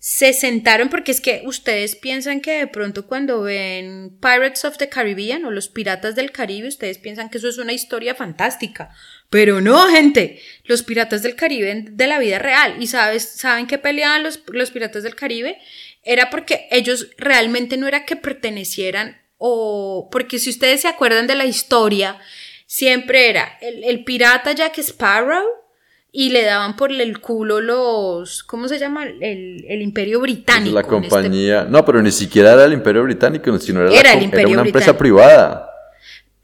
se 0.00 0.34
sentaron 0.34 0.90
porque 0.90 1.12
es 1.12 1.22
que 1.22 1.44
ustedes 1.46 1.96
piensan 1.96 2.42
que 2.42 2.58
de 2.58 2.66
pronto 2.66 3.06
cuando 3.06 3.40
ven 3.40 4.18
Pirates 4.20 4.66
of 4.66 4.76
the 4.76 4.90
Caribbean 4.90 5.46
o 5.46 5.50
los 5.50 5.68
Piratas 5.68 6.14
del 6.14 6.30
Caribe, 6.30 6.68
ustedes 6.68 6.98
piensan 6.98 7.30
que 7.30 7.38
eso 7.38 7.48
es 7.48 7.56
una 7.56 7.72
historia 7.72 8.14
fantástica. 8.14 8.90
Pero 9.30 9.62
no, 9.62 9.88
gente, 9.88 10.42
los 10.64 10.82
Piratas 10.82 11.22
del 11.22 11.36
Caribe 11.36 11.86
de 11.88 12.06
la 12.06 12.18
vida 12.18 12.38
real. 12.38 12.76
¿Y 12.82 12.88
sabes, 12.88 13.24
saben 13.24 13.66
qué 13.66 13.78
peleaban 13.78 14.22
los, 14.22 14.42
los 14.48 14.70
Piratas 14.72 15.04
del 15.04 15.14
Caribe? 15.14 15.58
Era 16.02 16.28
porque 16.28 16.68
ellos 16.70 17.08
realmente 17.16 17.78
no 17.78 17.88
era 17.88 18.04
que 18.04 18.16
pertenecieran 18.16 19.23
o 19.46 20.08
porque 20.10 20.38
si 20.38 20.48
ustedes 20.48 20.80
se 20.80 20.88
acuerdan 20.88 21.26
de 21.26 21.34
la 21.34 21.44
historia, 21.44 22.18
siempre 22.64 23.28
era 23.28 23.58
el, 23.60 23.84
el 23.84 24.02
pirata 24.02 24.52
Jack 24.52 24.78
Sparrow 24.78 25.44
y 26.10 26.30
le 26.30 26.44
daban 26.44 26.76
por 26.76 26.90
el 26.90 27.20
culo 27.20 27.60
los, 27.60 28.42
¿cómo 28.44 28.68
se 28.68 28.78
llama? 28.78 29.04
El, 29.04 29.66
el 29.68 29.82
imperio 29.82 30.20
británico. 30.20 30.74
La 30.74 30.80
este- 30.80 30.90
compañía. 30.90 31.64
No, 31.68 31.84
pero 31.84 32.00
ni 32.00 32.10
siquiera 32.10 32.54
era 32.54 32.64
el 32.64 32.72
Imperio 32.72 33.02
Británico, 33.02 33.58
sino 33.58 33.82
era, 33.82 33.90
la 33.90 34.00
Era 34.00 34.12
el 34.14 34.46
una 34.46 34.62
empresa 34.62 34.96
privada. 34.96 35.68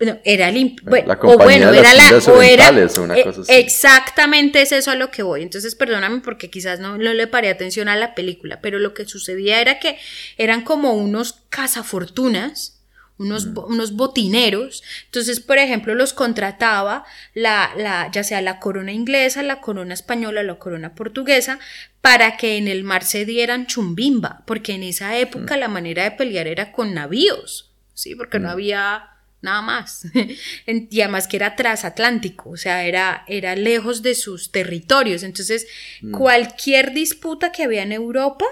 no, 0.00 0.18
era 0.22 0.50
el 0.50 0.76
La 0.84 0.90
bueno, 0.90 1.12
o 1.14 1.18
compañía 1.18 1.70
bueno, 1.70 1.72
de 1.72 1.82
las 1.82 1.94
era 1.94 2.10
la 2.10 2.18
o 2.18 3.00
o 3.00 3.02
una 3.04 3.22
cosa 3.22 3.40
así. 3.40 3.52
exactamente 3.54 4.60
es 4.60 4.72
eso 4.72 4.90
a 4.90 4.94
lo 4.94 5.10
que 5.10 5.22
voy. 5.22 5.40
Entonces, 5.42 5.74
perdóname 5.74 6.20
porque 6.20 6.50
quizás 6.50 6.80
no, 6.80 6.98
no 6.98 7.14
le 7.14 7.26
paré 7.28 7.48
atención 7.48 7.88
a 7.88 7.96
la 7.96 8.14
película, 8.14 8.60
pero 8.60 8.78
lo 8.78 8.92
que 8.92 9.06
sucedía 9.06 9.62
era 9.62 9.78
que 9.78 9.96
eran 10.36 10.64
como 10.64 10.92
unos 10.92 11.44
cazafortunas 11.48 12.79
unos, 13.20 13.46
Mm. 13.46 13.58
unos 13.68 13.92
botineros. 13.92 14.82
Entonces, 15.04 15.38
por 15.40 15.58
ejemplo, 15.58 15.94
los 15.94 16.12
contrataba 16.12 17.04
la, 17.34 17.70
la, 17.76 18.10
ya 18.10 18.24
sea 18.24 18.40
la 18.42 18.58
corona 18.58 18.92
inglesa, 18.92 19.42
la 19.42 19.60
corona 19.60 19.94
española, 19.94 20.42
la 20.42 20.58
corona 20.58 20.94
portuguesa, 20.94 21.60
para 22.00 22.36
que 22.36 22.56
en 22.56 22.66
el 22.66 22.82
mar 22.82 23.04
se 23.04 23.24
dieran 23.26 23.66
chumbimba, 23.66 24.42
porque 24.46 24.72
en 24.72 24.82
esa 24.82 25.18
época 25.18 25.56
la 25.56 25.68
manera 25.68 26.02
de 26.04 26.12
pelear 26.12 26.46
era 26.48 26.72
con 26.72 26.94
navíos, 26.94 27.70
¿sí? 27.94 28.14
Porque 28.14 28.38
no 28.38 28.48
había 28.50 29.04
nada 29.42 29.60
más. 29.62 30.06
Y 30.66 31.00
además 31.02 31.28
que 31.28 31.36
era 31.36 31.56
transatlántico, 31.56 32.50
o 32.50 32.56
sea, 32.56 32.84
era, 32.84 33.24
era 33.26 33.54
lejos 33.54 34.02
de 34.02 34.14
sus 34.14 34.50
territorios. 34.50 35.22
Entonces, 35.22 35.66
cualquier 36.10 36.92
disputa 36.92 37.52
que 37.52 37.64
había 37.64 37.82
en 37.82 37.92
Europa, 37.92 38.46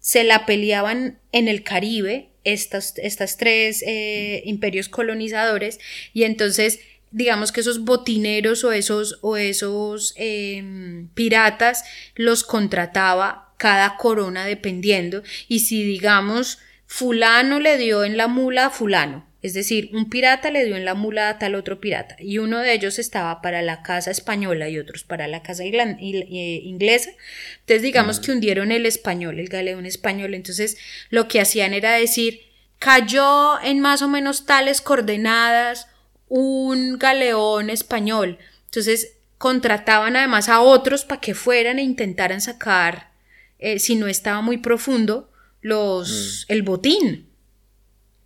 se 0.00 0.24
la 0.24 0.46
peleaban 0.46 1.18
en 1.32 1.48
el 1.48 1.62
Caribe 1.62 2.27
estas, 2.44 2.94
estas 2.98 3.36
tres 3.36 3.82
eh, 3.86 4.42
imperios 4.44 4.88
colonizadores. 4.88 5.78
Y 6.12 6.24
entonces 6.24 6.80
digamos 7.10 7.52
que 7.52 7.60
esos 7.60 7.84
botineros 7.84 8.64
o 8.64 8.72
esos, 8.72 9.18
o 9.22 9.36
esos 9.36 10.14
em, 10.16 11.08
piratas 11.08 11.84
los 12.14 12.44
contrataba 12.44 13.52
cada 13.56 13.96
corona 13.96 14.44
dependiendo. 14.44 15.22
Y 15.48 15.60
si 15.60 15.82
digamos 15.82 16.58
fulano 16.86 17.60
le 17.60 17.76
dio 17.76 18.04
en 18.04 18.16
la 18.16 18.28
mula 18.28 18.66
a 18.66 18.70
fulano 18.70 19.27
es 19.40 19.54
decir, 19.54 19.90
un 19.92 20.10
pirata 20.10 20.50
le 20.50 20.64
dio 20.64 20.76
en 20.76 20.84
la 20.84 20.94
mula 20.94 21.28
a 21.28 21.38
tal 21.38 21.54
otro 21.54 21.80
pirata 21.80 22.16
y 22.18 22.38
uno 22.38 22.58
de 22.58 22.72
ellos 22.72 22.98
estaba 22.98 23.40
para 23.40 23.62
la 23.62 23.82
casa 23.82 24.10
española 24.10 24.68
y 24.68 24.78
otros 24.78 25.04
para 25.04 25.28
la 25.28 25.42
casa 25.42 25.62
eh, 25.64 26.60
inglesa. 26.64 27.10
Entonces 27.60 27.82
digamos 27.82 28.18
que 28.18 28.32
hundieron 28.32 28.72
el 28.72 28.84
español, 28.84 29.38
el 29.38 29.48
galeón 29.48 29.86
español. 29.86 30.34
Entonces 30.34 30.76
lo 31.10 31.28
que 31.28 31.40
hacían 31.40 31.72
era 31.72 31.92
decir, 31.92 32.40
cayó 32.80 33.60
en 33.62 33.78
más 33.78 34.02
o 34.02 34.08
menos 34.08 34.44
tales 34.44 34.80
coordenadas 34.80 35.86
un 36.26 36.98
galeón 36.98 37.70
español. 37.70 38.38
Entonces 38.64 39.18
contrataban 39.38 40.16
además 40.16 40.48
a 40.48 40.62
otros 40.62 41.04
para 41.04 41.20
que 41.20 41.34
fueran 41.34 41.78
e 41.78 41.84
intentaran 41.84 42.40
sacar, 42.40 43.12
eh, 43.60 43.78
si 43.78 43.94
no 43.94 44.08
estaba 44.08 44.40
muy 44.40 44.58
profundo, 44.58 45.30
los, 45.60 46.44
el 46.48 46.62
botín. 46.62 47.27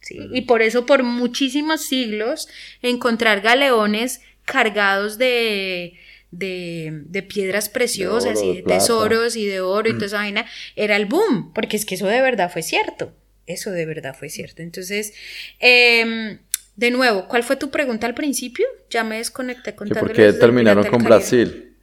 ¿Sí? 0.03 0.19
Y 0.33 0.43
por 0.43 0.63
eso 0.63 0.87
por 0.87 1.03
muchísimos 1.03 1.87
siglos 1.87 2.49
encontrar 2.83 3.41
galeones 3.41 4.21
cargados 4.45 5.19
de, 5.19 5.95
de, 6.31 6.91
de 7.07 7.23
piedras 7.23 7.69
preciosas 7.69 8.39
oro, 8.39 8.53
y 8.53 8.57
de 8.57 8.63
plata. 8.63 8.79
tesoros 8.81 9.37
y 9.37 9.47
de 9.47 9.61
oro 9.61 9.89
y 9.89 9.95
toda 9.95 10.07
esa 10.07 10.17
vaina 10.19 10.47
era 10.77 10.97
el 10.97 11.07
boom, 11.07 11.53
porque 11.55 11.77
es 11.77 11.87
que 11.87 11.95
eso 11.95 12.07
de 12.07 12.21
verdad 12.21 12.51
fue 12.53 12.63
cierto. 12.63 13.15
Eso 13.47 13.71
de 13.71 13.87
verdad 13.87 14.15
fue 14.19 14.29
cierto. 14.29 14.63
Entonces, 14.63 15.15
em, 15.59 16.39
de 16.77 16.91
nuevo, 16.91 17.29
¿cuál 17.29 17.43
fue 17.43 17.57
tu 17.57 17.71
pregunta 17.71 18.07
al 18.07 18.15
principio? 18.15 18.67
Ya 18.91 19.05
me 19.05 19.19
desconecté 19.19 19.73
¿Que 19.73 19.77
contando. 19.77 20.07
¿Por 20.07 20.13
qué 20.13 20.33
terminaron 20.33 20.87
con 20.87 21.03
Brasil? 21.03 21.77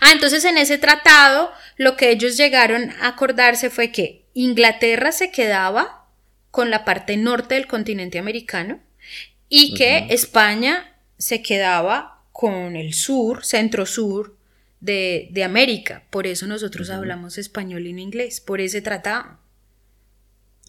Ah, 0.00 0.12
entonces 0.12 0.44
en 0.44 0.58
ese 0.58 0.78
tratado 0.78 1.50
lo 1.76 1.96
que 1.96 2.10
ellos 2.10 2.36
llegaron 2.36 2.90
a 3.00 3.08
acordarse 3.08 3.70
fue 3.70 3.90
que 3.90 4.26
Inglaterra 4.34 5.12
se 5.12 5.30
quedaba 5.30 6.01
con 6.52 6.70
la 6.70 6.84
parte 6.84 7.16
norte 7.16 7.56
del 7.56 7.66
continente 7.66 8.20
americano 8.20 8.78
y 9.48 9.74
que 9.74 10.06
España 10.10 10.94
se 11.18 11.42
quedaba 11.42 12.22
con 12.30 12.76
el 12.76 12.94
sur, 12.94 13.44
centro-sur 13.44 14.36
de, 14.80 15.28
de 15.32 15.44
América. 15.44 16.04
Por 16.10 16.26
eso 16.26 16.46
nosotros 16.46 16.90
hablamos 16.90 17.38
español 17.38 17.86
y 17.86 17.92
no 17.92 18.00
inglés, 18.00 18.40
por 18.40 18.60
ese 18.60 18.82
tratado. 18.82 19.38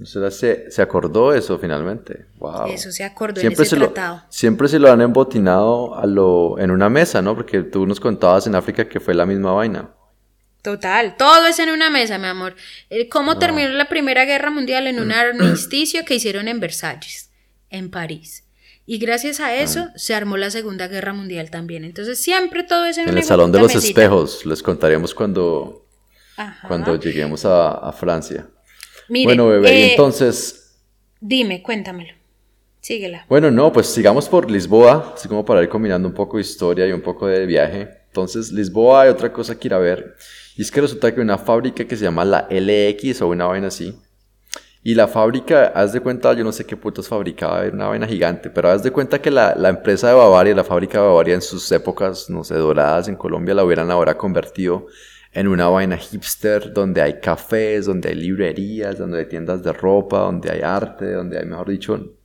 O 0.02 0.06
sea, 0.06 0.32
se, 0.32 0.72
se 0.72 0.82
acordó 0.82 1.34
eso 1.34 1.60
finalmente. 1.60 2.26
Wow. 2.40 2.68
Eso 2.68 2.92
se 2.92 3.04
acordó 3.04 3.42
Siempre 3.42 3.64
en 3.64 3.68
ese 3.68 3.76
se, 3.76 3.78
lo, 3.78 3.94
siempre 4.30 4.68
se 4.68 4.80
lo 4.80 4.92
han 4.92 5.02
embotinado 5.02 5.96
a 5.96 6.06
lo, 6.06 6.58
en 6.60 6.72
una 6.72 6.90
mesa, 6.90 7.22
¿no? 7.22 7.36
Porque 7.36 7.62
tú 7.62 7.86
nos 7.86 8.00
contabas 8.00 8.48
en 8.48 8.56
África 8.56 8.88
que 8.88 9.00
fue 9.00 9.14
la 9.14 9.26
misma 9.26 9.52
vaina. 9.52 9.90
Total, 10.64 11.18
todo 11.18 11.46
es 11.46 11.60
en 11.60 11.70
una 11.70 11.90
mesa, 11.90 12.18
mi 12.18 12.28
amor. 12.28 12.56
Eh, 12.90 13.10
¿Cómo 13.10 13.38
terminó 13.38 13.68
la 13.70 13.90
Primera 13.90 14.24
Guerra 14.24 14.50
Mundial? 14.50 14.88
En 14.88 15.00
un 15.00 15.12
armisticio 15.12 16.06
que 16.06 16.16
hicieron 16.16 16.48
en 16.48 16.62
Versalles, 16.62 17.30
en 17.70 17.92
París. 17.92 18.46
Y 18.86 18.98
gracias 18.98 19.42
a 19.42 19.54
eso 19.56 19.90
se 19.96 20.16
armó 20.16 20.38
la 20.38 20.50
Segunda 20.50 20.88
Guerra 20.88 21.14
Mundial 21.14 21.50
también. 21.52 21.84
Entonces 21.84 22.22
siempre 22.22 22.64
todo 22.64 22.86
es 22.86 22.98
en, 22.98 23.04
En 23.04 23.12
una 23.12 23.20
el 23.20 23.26
Salón 23.26 23.52
de 23.52 23.60
los 23.60 23.76
mesita. 23.76 24.02
Espejos. 24.02 24.46
Les 24.46 24.64
contaremos 24.64 25.14
cuando, 25.14 25.86
Ajá. 26.38 26.66
cuando 26.68 26.98
lleguemos 26.98 27.44
a, 27.44 27.72
a 27.72 27.92
Francia. 27.92 28.48
Mire, 29.10 29.26
bueno, 29.26 29.48
bebé, 29.50 29.74
y 29.74 29.82
eh, 29.82 29.92
entonces... 29.92 30.78
Dime, 31.20 31.62
cuéntamelo. 31.62 32.14
Síguela. 32.80 33.26
Bueno, 33.28 33.52
no, 33.52 33.72
pues 33.72 33.88
sigamos 33.88 34.30
por 34.30 34.50
Lisboa, 34.50 35.14
así 35.16 35.28
como 35.28 35.44
para 35.44 35.62
ir 35.62 35.68
combinando 35.68 36.08
un 36.08 36.14
poco 36.14 36.38
de 36.38 36.42
historia 36.42 36.88
y 36.88 36.94
un 36.94 37.02
poco 37.02 37.28
de 37.28 37.46
viaje. 37.46 37.90
Entonces, 38.08 38.52
Lisboa 38.52 39.04
hay 39.04 39.10
otra 39.10 39.32
cosa 39.32 39.58
que 39.58 39.68
ir 39.68 39.74
a 39.74 39.78
ver. 39.78 40.16
Y 40.56 40.62
es 40.62 40.72
que 40.72 40.82
resulta 40.82 41.14
que 41.14 41.22
una 41.22 41.38
fábrica 41.38 41.86
que 41.86 41.96
se 41.96 42.04
llama 42.04 42.26
la 42.26 42.48
LX 42.50 43.22
o 43.22 43.30
una 43.30 43.46
vaina 43.46 43.68
así. 43.68 43.98
Y 44.86 44.96
la 44.96 45.08
fábrica, 45.08 45.68
haz 45.68 45.94
de 45.94 46.02
cuenta, 46.02 46.34
yo 46.34 46.44
no 46.44 46.52
sé 46.52 46.66
qué 46.66 46.76
putos 46.76 47.08
fabricaba, 47.08 47.64
una 47.72 47.88
vaina 47.88 48.06
gigante, 48.06 48.50
pero 48.50 48.70
haz 48.70 48.84
de 48.84 48.92
cuenta 48.92 49.22
que 49.22 49.32
la, 49.32 49.56
la 49.56 49.70
empresa 49.70 50.10
de 50.10 50.14
Bavaria, 50.14 50.54
la 50.54 50.66
fábrica 50.66 51.00
de 51.00 51.08
Bavaria 51.08 51.36
en 51.36 51.42
sus 51.42 51.72
épocas, 51.72 52.30
no 52.30 52.44
sé, 52.44 52.56
doradas 52.56 53.08
en 53.08 53.16
Colombia, 53.16 53.54
la 53.54 53.64
hubieran 53.64 53.90
ahora 53.90 54.18
convertido 54.18 54.88
en 55.32 55.48
una 55.48 55.68
vaina 55.68 55.98
hipster 55.98 56.74
donde 56.74 57.02
hay 57.02 57.20
cafés, 57.20 57.86
donde 57.86 58.10
hay 58.10 58.16
librerías, 58.16 58.98
donde 58.98 59.20
hay 59.20 59.26
tiendas 59.26 59.64
de 59.64 59.74
ropa, 59.74 60.20
donde 60.20 60.52
hay 60.52 60.62
arte, 60.62 61.14
donde 61.14 61.40
hay, 61.40 61.46
mejor 61.46 61.70
dicho, 61.70 62.18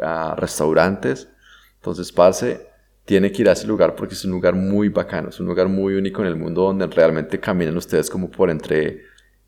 a 0.00 0.36
restaurantes. 0.36 1.28
Entonces, 1.76 2.12
parce, 2.12 2.68
tiene 3.04 3.30
que 3.32 3.42
ir 3.42 3.48
a 3.48 3.52
ese 3.52 3.66
lugar 3.66 3.94
porque 3.94 4.14
es 4.14 4.24
un 4.24 4.30
lugar 4.32 4.54
muy 4.54 4.88
bacano, 4.88 5.28
es 5.28 5.38
un 5.40 5.46
lugar 5.46 5.68
muy 5.68 5.94
único 5.94 6.22
en 6.22 6.28
el 6.28 6.36
mundo 6.36 6.62
donde 6.62 6.86
realmente 6.86 7.38
caminan 7.38 7.76
ustedes 7.76 8.08
como 8.10 8.30
por 8.30 8.50
entre 8.50 9.02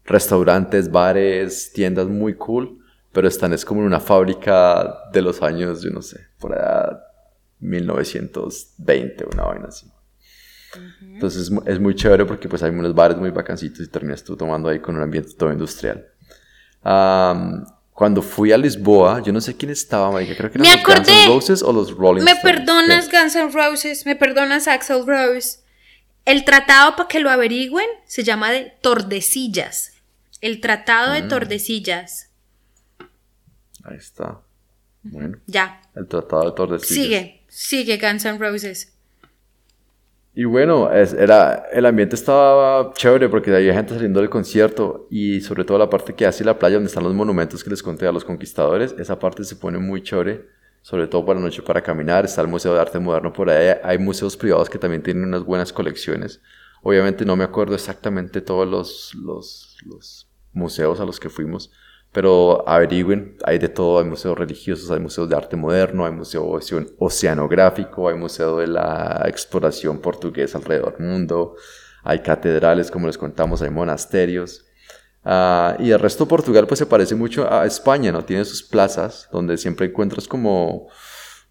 restaurantes, 0.05 0.91
bares, 0.91 1.73
tiendas 1.73 2.07
muy 2.07 2.35
cool, 2.35 2.79
pero 3.13 3.29
están 3.29 3.53
es 3.53 3.65
como 3.65 3.81
en 3.81 3.87
una 3.87 4.01
fábrica 4.01 4.95
de 5.13 5.23
los 5.23 5.43
años, 5.43 5.83
yo 5.83 5.91
no 5.91 6.03
sé, 6.03 6.21
por 6.39 6.53
allá 6.55 7.01
1920, 7.61 9.25
una 9.33 9.45
vaina 9.45 9.67
así. 9.69 9.87
Entonces 11.15 11.43
es 11.43 11.51
mu- 11.51 11.63
es 11.65 11.81
muy 11.81 11.95
chévere 11.95 12.27
porque 12.27 12.49
pues 12.49 12.63
hay 12.63 12.71
unos 12.71 12.95
bares 12.95 13.17
muy 13.17 13.31
bacancitos 13.31 13.81
y 13.81 13.89
terminas 13.89 14.23
tú 14.23 14.37
tomando 14.37 14.69
ahí 14.69 14.81
con 14.81 14.97
un 14.97 15.03
ambiente 15.03 15.33
todo 15.37 15.51
industrial. 15.51 16.07
Am, 16.83 17.65
cuando 17.97 18.21
fui 18.23 18.53
a 18.53 18.59
Lisboa, 18.59 19.23
yo 19.23 19.33
no 19.33 19.41
sé 19.41 19.57
quién 19.57 19.71
estaba, 19.73 20.11
marica, 20.13 20.37
creo 20.37 20.51
que 20.53 20.59
Me 20.59 20.69
eran 20.71 20.83
los 20.85 20.97
Guns 20.97 21.09
N'. 21.09 21.27
Roses 21.27 21.63
o 21.63 21.73
los 21.73 21.91
Rolling 21.93 22.23
Me 22.25 22.33
Stones. 22.33 22.43
perdonas. 22.57 23.11
Guns 23.11 23.35
N' 23.37 23.51
Roses, 23.51 24.05
me 24.07 24.15
perdonas 24.15 24.69
Axel 24.69 25.07
Rose. 25.07 25.61
El 26.27 26.45
tratado, 26.45 26.95
para 26.95 27.09
que 27.09 27.21
lo 27.21 27.31
averigüen, 27.31 27.87
se 28.05 28.23
llama 28.23 28.51
de 28.53 28.75
Tordesillas. 28.83 29.93
El 30.43 30.61
tratado 30.61 31.13
Mm. 31.13 31.15
de 31.15 31.23
Tordesillas. 31.29 32.29
Ahí 33.85 33.97
está. 33.97 34.41
Bueno, 35.03 35.39
Ya, 35.47 35.81
el 35.95 36.07
Tratado 36.09 36.51
de 36.51 36.53
Tordesillas. 36.57 36.89
sigue, 37.05 37.45
sigue 37.49 37.97
Guns 37.99 38.25
N' 38.25 38.39
Roses. 38.39 38.93
Y 40.39 40.45
bueno, 40.45 40.93
era, 40.93 41.67
el 41.73 41.87
ambiente 41.87 42.15
estaba 42.15 42.93
chévere 42.93 43.31
porque 43.31 43.57
había 43.57 43.73
gente 43.73 43.95
saliendo 43.95 44.21
del 44.21 44.29
concierto 44.29 45.09
y 45.11 45.41
sobre 45.41 45.65
todo 45.65 45.79
la 45.79 45.89
parte 45.89 46.15
que 46.15 46.27
hace 46.27 46.45
la 46.45 46.59
playa 46.59 46.75
donde 46.75 46.89
están 46.89 47.05
los 47.05 47.15
monumentos 47.15 47.65
que 47.65 47.71
les 47.71 47.83
conté 47.83 48.07
a 48.07 48.13
los 48.13 48.23
conquistadores, 48.23 48.95
esa 48.99 49.19
parte 49.19 49.45
se 49.45 49.57
pone 49.57 49.79
muy 49.79 50.03
chévere, 50.03 50.45
sobre 50.83 51.07
todo 51.07 51.25
para 51.25 51.41
la 51.41 51.47
noche 51.47 51.63
para 51.63 51.81
caminar, 51.81 52.27
está 52.27 52.43
el 52.43 52.49
Museo 52.49 52.75
de 52.75 52.81
Arte 52.83 52.99
Moderno 52.99 53.33
por 53.33 53.49
ahí, 53.49 53.79
hay 53.83 53.97
museos 53.97 54.37
privados 54.37 54.69
que 54.69 54.79
también 54.79 55.03
tienen 55.03 55.25
unas 55.25 55.43
buenas 55.43 55.73
colecciones. 55.73 56.43
Obviamente 56.83 57.25
no 57.25 57.35
me 57.35 57.45
acuerdo 57.45 57.75
exactamente 57.75 58.43
todos 58.43 58.69
los, 58.69 59.15
los, 59.15 59.79
los 59.87 60.29
museos 60.53 61.01
a 61.01 61.07
los 61.07 61.19
que 61.19 61.31
fuimos, 61.31 61.73
pero 62.17 62.67
averigüen, 62.67 63.37
hay 63.45 63.59
de 63.59 63.69
todo, 63.69 63.99
hay 63.99 64.07
museos 64.07 64.39
religiosos, 64.39 64.91
hay 64.91 65.01
museos 65.01 65.29
de 65.29 65.37
arte 65.37 65.55
moderno, 65.55 66.07
hay 66.07 66.13
museo 66.13 66.47
ocean- 66.47 66.89
oceanográfico, 66.99 68.09
hay 68.09 68.17
museo 68.17 68.57
de 68.57 68.69
la 68.69 69.23
exploración 69.27 69.99
portuguesa 69.99 70.57
alrededor 70.57 70.97
del 70.97 71.09
mundo, 71.09 71.57
hay 72.03 72.21
catedrales, 72.21 72.91
como 72.91 73.07
les 73.07 73.19
contamos, 73.19 73.61
hay 73.61 73.69
monasterios. 73.69 74.65
Ah, 75.25 75.77
y 75.79 75.91
el 75.91 75.99
resto 75.99 76.25
de 76.25 76.31
Portugal 76.31 76.67
pues 76.67 76.79
se 76.79 76.87
parece 76.87 77.15
mucho 77.15 77.53
a 77.53 77.67
España, 77.67 78.11
¿no? 78.13 78.25
Tiene 78.25 78.47
sus 78.47 78.63
plazas 78.63 79.29
donde 79.31 79.59
siempre 79.59 79.85
encuentras 79.85 80.27
como 80.27 80.89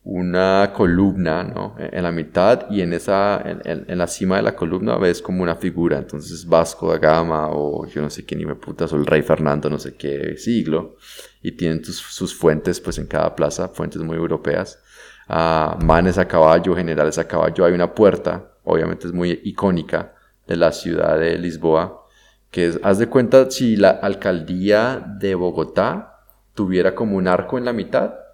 una 0.06 0.72
columna, 0.72 1.44
¿no? 1.44 1.76
En 1.80 2.04
la 2.04 2.12
mitad 2.12 2.70
y 2.70 2.82
en 2.82 2.94
esa, 2.94 3.42
en, 3.44 3.98
la 3.98 4.06
cima 4.06 4.38
de 4.38 4.44
la 4.44 4.56
columna 4.56 4.98
ves 4.98 5.20
como 5.20 5.42
una 5.42 5.56
figura, 5.56 5.98
entonces 5.98 6.48
Vasco 6.48 6.92
da 6.92 7.00
Gama 7.00 7.50
o 7.50 7.88
yo 7.88 8.04
no 8.04 8.12
sé 8.12 8.24
qué 8.24 8.36
ni 8.36 8.46
me 8.46 8.54
putas, 8.54 8.94
o 8.94 8.98
el 8.98 9.06
rey 9.08 9.24
Fernando 9.24 9.68
no 9.68 9.80
sé 9.80 9.96
qué 9.96 10.38
siglo, 10.38 10.98
y 11.42 11.54
tienen 11.54 11.84
sus 11.84 12.36
fuentes 12.36 12.80
pues 12.80 13.00
en 13.00 13.08
cada 13.08 13.36
plaza, 13.36 13.68
fuentes 13.70 14.02
muy 14.04 14.16
europeas. 14.16 14.80
ah, 15.28 15.78
manes 15.84 16.20
a 16.20 16.28
caballo, 16.28 16.76
generales 16.76 17.18
a 17.18 17.28
caballo. 17.28 17.66
Hay 17.66 17.74
una 17.74 17.96
puerta, 17.96 18.52
obviamente 18.64 19.08
es 19.08 19.14
muy 19.14 19.42
icónica, 19.44 20.14
de 20.46 20.56
la 20.56 20.72
ciudad 20.72 21.18
de 21.18 21.40
Lisboa, 21.40 22.06
que 22.52 22.68
es, 22.68 22.80
haz 22.84 23.00
de 23.00 23.08
cuenta 23.08 23.50
si 23.50 23.76
la 23.76 23.90
alcaldía 23.90 25.04
de 25.20 25.34
Bogotá 25.34 26.20
tuviera 26.54 26.94
como 26.94 27.18
un 27.18 27.28
arco 27.28 27.58
en 27.58 27.66
la 27.66 27.74
mitad 27.74 28.25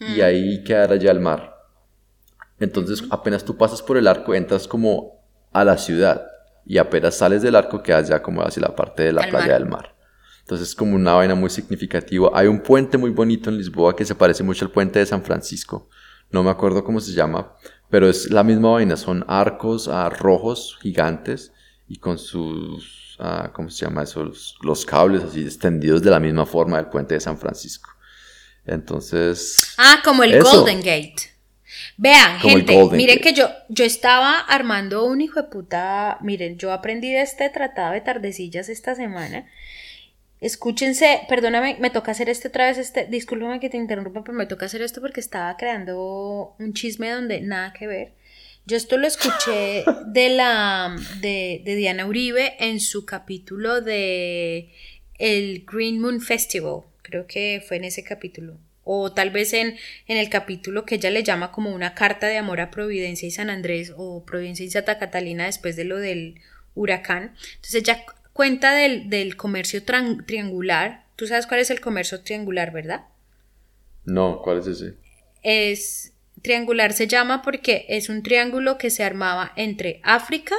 y 0.00 0.20
ahí 0.20 0.62
quedara 0.64 0.96
ya 0.96 1.10
el 1.10 1.20
mar. 1.20 1.54
Entonces 2.58 3.02
apenas 3.10 3.44
tú 3.44 3.56
pasas 3.56 3.82
por 3.82 3.96
el 3.96 4.06
arco, 4.06 4.34
entras 4.34 4.68
como 4.68 5.24
a 5.52 5.64
la 5.64 5.78
ciudad 5.78 6.26
y 6.66 6.78
apenas 6.78 7.16
sales 7.16 7.42
del 7.42 7.56
arco 7.56 7.82
quedas 7.82 8.08
ya 8.08 8.22
como 8.22 8.42
hacia 8.42 8.62
la 8.62 8.74
parte 8.74 9.02
de 9.02 9.12
la 9.12 9.22
playa 9.28 9.46
mar. 9.46 9.58
del 9.58 9.68
mar. 9.68 9.94
Entonces 10.40 10.68
es 10.68 10.74
como 10.74 10.94
una 10.94 11.14
vaina 11.14 11.34
muy 11.34 11.48
significativa. 11.48 12.30
Hay 12.34 12.48
un 12.48 12.60
puente 12.60 12.98
muy 12.98 13.10
bonito 13.10 13.48
en 13.48 13.56
Lisboa 13.56 13.96
que 13.96 14.04
se 14.04 14.14
parece 14.14 14.42
mucho 14.42 14.64
al 14.64 14.70
puente 14.70 14.98
de 14.98 15.06
San 15.06 15.22
Francisco. 15.22 15.88
No 16.30 16.42
me 16.42 16.50
acuerdo 16.50 16.84
cómo 16.84 17.00
se 17.00 17.12
llama, 17.12 17.54
pero 17.88 18.08
es 18.08 18.30
la 18.30 18.44
misma 18.44 18.72
vaina. 18.72 18.96
Son 18.96 19.24
arcos 19.26 19.88
ah, 19.88 20.10
rojos 20.10 20.78
gigantes 20.82 21.52
y 21.88 21.98
con 21.98 22.18
sus, 22.18 23.16
ah, 23.20 23.50
¿cómo 23.54 23.70
se 23.70 23.86
llama 23.86 24.02
eso? 24.02 24.22
Los, 24.24 24.56
los 24.62 24.84
cables 24.84 25.22
así 25.22 25.42
extendidos 25.42 26.02
de 26.02 26.10
la 26.10 26.20
misma 26.20 26.44
forma 26.44 26.76
del 26.76 26.86
puente 26.86 27.14
de 27.14 27.20
San 27.20 27.38
Francisco. 27.38 27.90
Entonces... 28.66 29.74
Ah, 29.78 30.00
como 30.04 30.24
el 30.24 30.34
Eso. 30.34 30.58
Golden 30.58 30.78
Gate. 30.78 31.34
Vean, 31.96 32.40
Como 32.40 32.56
gente, 32.56 32.84
miren 32.92 33.20
que 33.20 33.32
yo, 33.32 33.48
yo 33.68 33.84
estaba 33.84 34.38
armando 34.38 35.04
un 35.04 35.20
hijo 35.20 35.42
de 35.42 35.48
puta. 35.48 36.18
Miren, 36.22 36.58
yo 36.58 36.72
aprendí 36.72 37.12
de 37.12 37.22
este 37.22 37.48
tratado 37.50 37.92
de 37.92 38.00
tardecillas 38.00 38.68
esta 38.68 38.94
semana. 38.94 39.46
Escúchense, 40.40 41.20
perdóname, 41.28 41.76
me 41.80 41.90
toca 41.90 42.10
hacer 42.10 42.28
este 42.28 42.48
otra 42.48 42.66
vez, 42.66 42.78
este, 42.78 43.06
discúlpame 43.06 43.60
que 43.60 43.70
te 43.70 43.76
interrumpa, 43.76 44.22
pero 44.24 44.36
me 44.36 44.46
toca 44.46 44.66
hacer 44.66 44.82
esto 44.82 45.00
porque 45.00 45.20
estaba 45.20 45.56
creando 45.56 46.54
un 46.58 46.74
chisme 46.74 47.10
donde 47.10 47.40
nada 47.40 47.72
que 47.72 47.86
ver. 47.86 48.12
Yo 48.66 48.76
esto 48.76 48.96
lo 48.96 49.06
escuché 49.06 49.84
de 50.06 50.30
la 50.30 50.96
de, 51.20 51.62
de 51.64 51.74
Diana 51.76 52.06
Uribe 52.06 52.56
en 52.58 52.80
su 52.80 53.06
capítulo 53.06 53.80
de 53.80 54.72
el 55.18 55.64
Green 55.64 56.00
Moon 56.00 56.20
Festival. 56.20 56.82
Creo 57.14 57.28
que 57.28 57.62
fue 57.64 57.76
en 57.76 57.84
ese 57.84 58.02
capítulo. 58.02 58.58
O 58.82 59.12
tal 59.12 59.30
vez 59.30 59.52
en, 59.52 59.76
en 60.08 60.16
el 60.16 60.28
capítulo 60.28 60.84
que 60.84 60.96
ella 60.96 61.10
le 61.10 61.22
llama 61.22 61.52
como 61.52 61.70
una 61.72 61.94
carta 61.94 62.26
de 62.26 62.38
amor 62.38 62.60
a 62.60 62.72
Providencia 62.72 63.28
y 63.28 63.30
San 63.30 63.50
Andrés 63.50 63.92
o 63.96 64.24
Providencia 64.24 64.66
y 64.66 64.70
Santa 64.70 64.98
Catalina 64.98 65.46
después 65.46 65.76
de 65.76 65.84
lo 65.84 65.98
del 65.98 66.40
huracán. 66.74 67.36
Entonces 67.54 67.74
ella 67.76 68.04
cu- 68.04 68.14
cuenta 68.32 68.74
del, 68.74 69.08
del 69.10 69.36
comercio 69.36 69.84
triangular. 69.84 71.04
Tú 71.14 71.28
sabes 71.28 71.46
cuál 71.46 71.60
es 71.60 71.70
el 71.70 71.80
comercio 71.80 72.20
triangular, 72.22 72.72
¿verdad? 72.72 73.02
No, 74.04 74.42
¿cuál 74.42 74.58
es 74.58 74.66
ese? 74.66 74.94
es 75.44 76.12
triangular 76.42 76.94
se 76.94 77.06
llama 77.06 77.42
porque 77.42 77.86
es 77.88 78.08
un 78.08 78.24
triángulo 78.24 78.76
que 78.76 78.90
se 78.90 79.04
armaba 79.04 79.52
entre 79.54 80.00
África, 80.02 80.56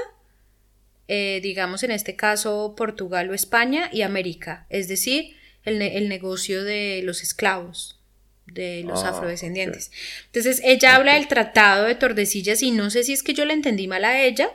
eh, 1.10 1.42
digamos 1.44 1.84
en 1.84 1.92
este 1.92 2.16
caso 2.16 2.76
Portugal 2.78 3.30
o 3.30 3.34
España 3.34 3.90
y 3.92 4.04
América, 4.04 4.66
es 4.70 4.88
decir, 4.88 5.36
el, 5.66 5.82
el 5.82 6.10
negocio 6.10 6.64
de 6.64 7.02
los 7.04 7.22
esclavos, 7.22 8.00
de 8.46 8.84
los 8.86 9.04
Ah, 9.04 9.10
afrodescendientes. 9.10 9.92
Entonces 10.28 10.62
ella 10.64 10.96
habla 10.96 11.16
del 11.16 11.28
tratado 11.28 11.86
de 11.86 11.96
Tordesillas 11.96 12.62
y 12.62 12.72
no 12.72 12.90
sé 12.90 13.04
si 13.04 13.14
es 13.14 13.24
que 13.24 13.34
yo 13.34 13.46
la 13.46 13.54
entendí 13.54 13.88
mal 13.88 14.06
a 14.06 14.22
ella 14.22 14.52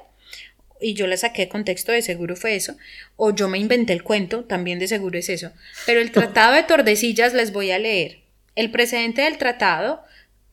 y 0.80 0.94
yo 0.94 1.06
la 1.06 1.16
saqué 1.16 1.42
de 1.42 1.48
contexto, 1.48 1.92
de 1.92 2.02
seguro 2.02 2.36
fue 2.36 2.54
eso, 2.54 2.76
o 3.16 3.34
yo 3.34 3.48
me 3.48 3.58
inventé 3.58 3.92
el 3.92 4.02
cuento, 4.02 4.44
también 4.44 4.78
de 4.78 4.88
seguro 4.88 5.18
es 5.18 5.28
eso. 5.28 5.52
Pero 5.86 6.00
el 6.00 6.10
Tratado 6.12 6.54
de 6.54 6.62
Tordesillas 6.62 7.34
les 7.34 7.52
voy 7.52 7.70
a 7.70 7.78
leer. 7.78 8.20
El 8.56 8.70
precedente 8.70 9.22
del 9.22 9.38
tratado, 9.38 10.02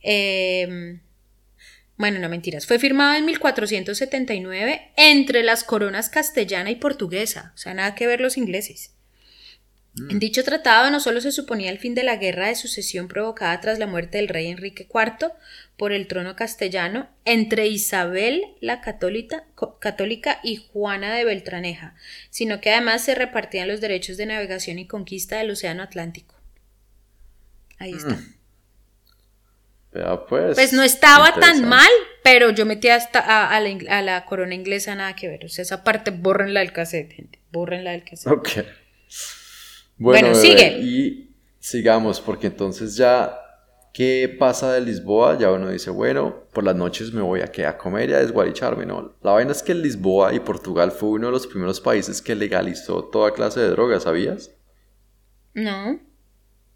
eh, 0.02 1.00
bueno, 1.96 2.20
no 2.20 2.30
mentiras, 2.30 2.68
fue 2.68 2.78
firmado 2.78 3.16
en 3.16 3.26
1479 3.26 4.92
entre 4.98 5.44
las 5.44 5.64
coronas 5.64 6.10
castellana 6.10 6.70
y 6.70 6.76
portuguesa, 6.76 7.54
o 7.56 7.58
sea, 7.58 7.74
nada 7.74 7.96
que 7.96 8.08
ver 8.08 8.22
los 8.22 8.38
ingleses. 8.38 8.92
En 10.10 10.20
dicho 10.20 10.44
tratado 10.44 10.92
no 10.92 11.00
solo 11.00 11.22
se 11.22 11.32
suponía 11.32 11.72
el 11.72 11.80
fin 11.80 11.96
de 11.96 12.04
la 12.04 12.18
guerra 12.18 12.48
de 12.48 12.56
sucesión 12.56 13.08
provocada 13.08 13.60
tras 13.60 13.80
la 13.80 13.88
muerte 13.88 14.18
del 14.18 14.28
rey 14.28 14.48
Enrique 14.48 14.88
IV 14.88 15.32
por 15.76 15.92
el 15.92 16.08
trono 16.08 16.36
castellano 16.36 17.10
entre 17.26 17.68
Isabel 17.68 18.44
la 18.62 18.82
católica, 18.82 19.46
católica 19.80 20.40
y 20.44 20.58
Juana 20.58 21.14
de 21.16 21.26
Beltraneja, 21.26 21.96
sino 22.30 22.62
que 22.62 22.72
además 22.72 23.04
se 23.04 23.16
repartían 23.16 23.68
los 23.68 23.82
derechos 23.82 24.18
de 24.18 24.26
navegación 24.28 24.80
y 24.80 24.88
conquista 24.88 25.38
del 25.38 25.52
Océano 25.52 25.84
Atlántico. 25.84 26.36
Ahí 27.80 27.94
está. 27.94 28.18
Vea, 29.92 30.26
pues, 30.28 30.56
Pues 30.56 30.74
no 30.74 30.84
estaba 30.84 31.34
tan 31.40 31.68
mal, 31.68 31.90
pero 32.24 32.50
yo 32.50 32.66
metí 32.66 32.90
hasta 32.90 33.20
a, 33.20 33.56
a 33.56 33.60
la, 33.60 33.98
a 33.98 34.02
la 34.02 34.26
corona 34.26 34.54
inglesa 34.54 34.96
nada 34.96 35.16
que 35.16 35.28
ver. 35.28 35.46
O 35.46 35.50
sea, 35.50 35.62
esa 35.62 35.84
parte 35.84 36.12
bórrenla 36.12 36.60
del 36.60 36.74
cassette, 36.74 37.14
gente. 37.14 37.40
Bórrenla 37.52 37.92
del 37.92 38.04
cassette. 38.04 38.34
Ok. 38.34 38.50
Bueno, 39.98 40.30
Bueno, 40.30 40.34
bebé, 40.34 40.42
sigue. 40.42 40.80
Y 40.80 41.36
sigamos, 41.60 42.22
porque 42.22 42.48
entonces 42.48 42.96
ya, 42.96 43.38
¿qué 43.94 44.36
pasa 44.40 44.74
de 44.74 44.82
Lisboa? 44.82 45.38
Ya 45.38 45.52
uno 45.52 45.70
dice, 45.70 45.90
bueno, 45.90 46.48
por 46.54 46.64
las 46.64 46.76
noches 46.76 47.14
me 47.14 47.22
voy 47.22 47.42
a, 47.42 47.48
¿qué? 47.52 47.66
a 47.66 47.78
comer 47.78 48.10
y 48.10 48.14
a 48.14 48.20
desguaricharme, 48.20 48.86
¿no? 48.86 49.16
La 49.22 49.32
vaina 49.32 49.52
es 49.52 49.64
que 49.64 49.74
Lisboa 49.74 50.34
y 50.34 50.40
Portugal 50.40 50.92
fue 50.92 51.10
uno 51.10 51.28
de 51.28 51.34
los 51.34 51.48
primeros 51.48 51.82
países 51.82 52.22
que 52.22 52.36
legalizó 52.36 53.06
toda 53.06 53.34
clase 53.34 53.60
de 53.62 53.70
drogas, 53.70 54.04
¿sabías? 54.04 54.52
No. 55.54 56.00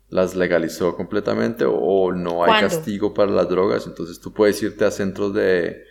las 0.10 0.36
legalizó 0.36 0.96
completamente 0.98 1.64
o, 1.68 2.12
no 2.14 2.44
hay 2.44 2.54
¿Cuándo? 2.54 2.68
castigo 2.70 3.14
para 3.14 3.32
las 3.32 3.48
drogas, 3.50 3.88
entonces 3.88 4.20
tú 4.20 4.34
puedes 4.34 4.62
irte 4.62 4.84
a 4.86 4.92
centros 4.92 5.34
de, 5.34 5.86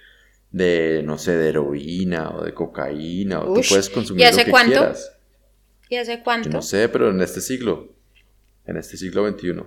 de 0.51 1.03
no 1.05 1.17
sé, 1.19 1.37
de 1.37 1.49
heroína 1.51 2.31
o 2.37 2.45
de 2.45 2.53
cocaína, 2.55 3.41
o 3.41 3.53
Ush, 3.53 3.55
tú 3.55 3.63
puedes 3.65 3.89
¿y 3.89 3.91
consumir 3.91 4.29
lo 4.29 4.29
hace 4.29 4.45
que 4.45 4.51
cuánto? 4.51 4.73
quieras. 4.79 5.17
¿Y 5.91 5.97
hace 5.97 6.17
Yo 6.17 6.25
cuánto? 6.25 6.49
no 6.49 6.63
sé, 6.63 6.89
pero 6.89 7.11
en 7.11 7.21
este 7.21 7.43
siglo, 7.43 7.89
en 8.65 8.79
este 8.79 8.97
siglo 8.97 9.29
XXI. 9.29 9.63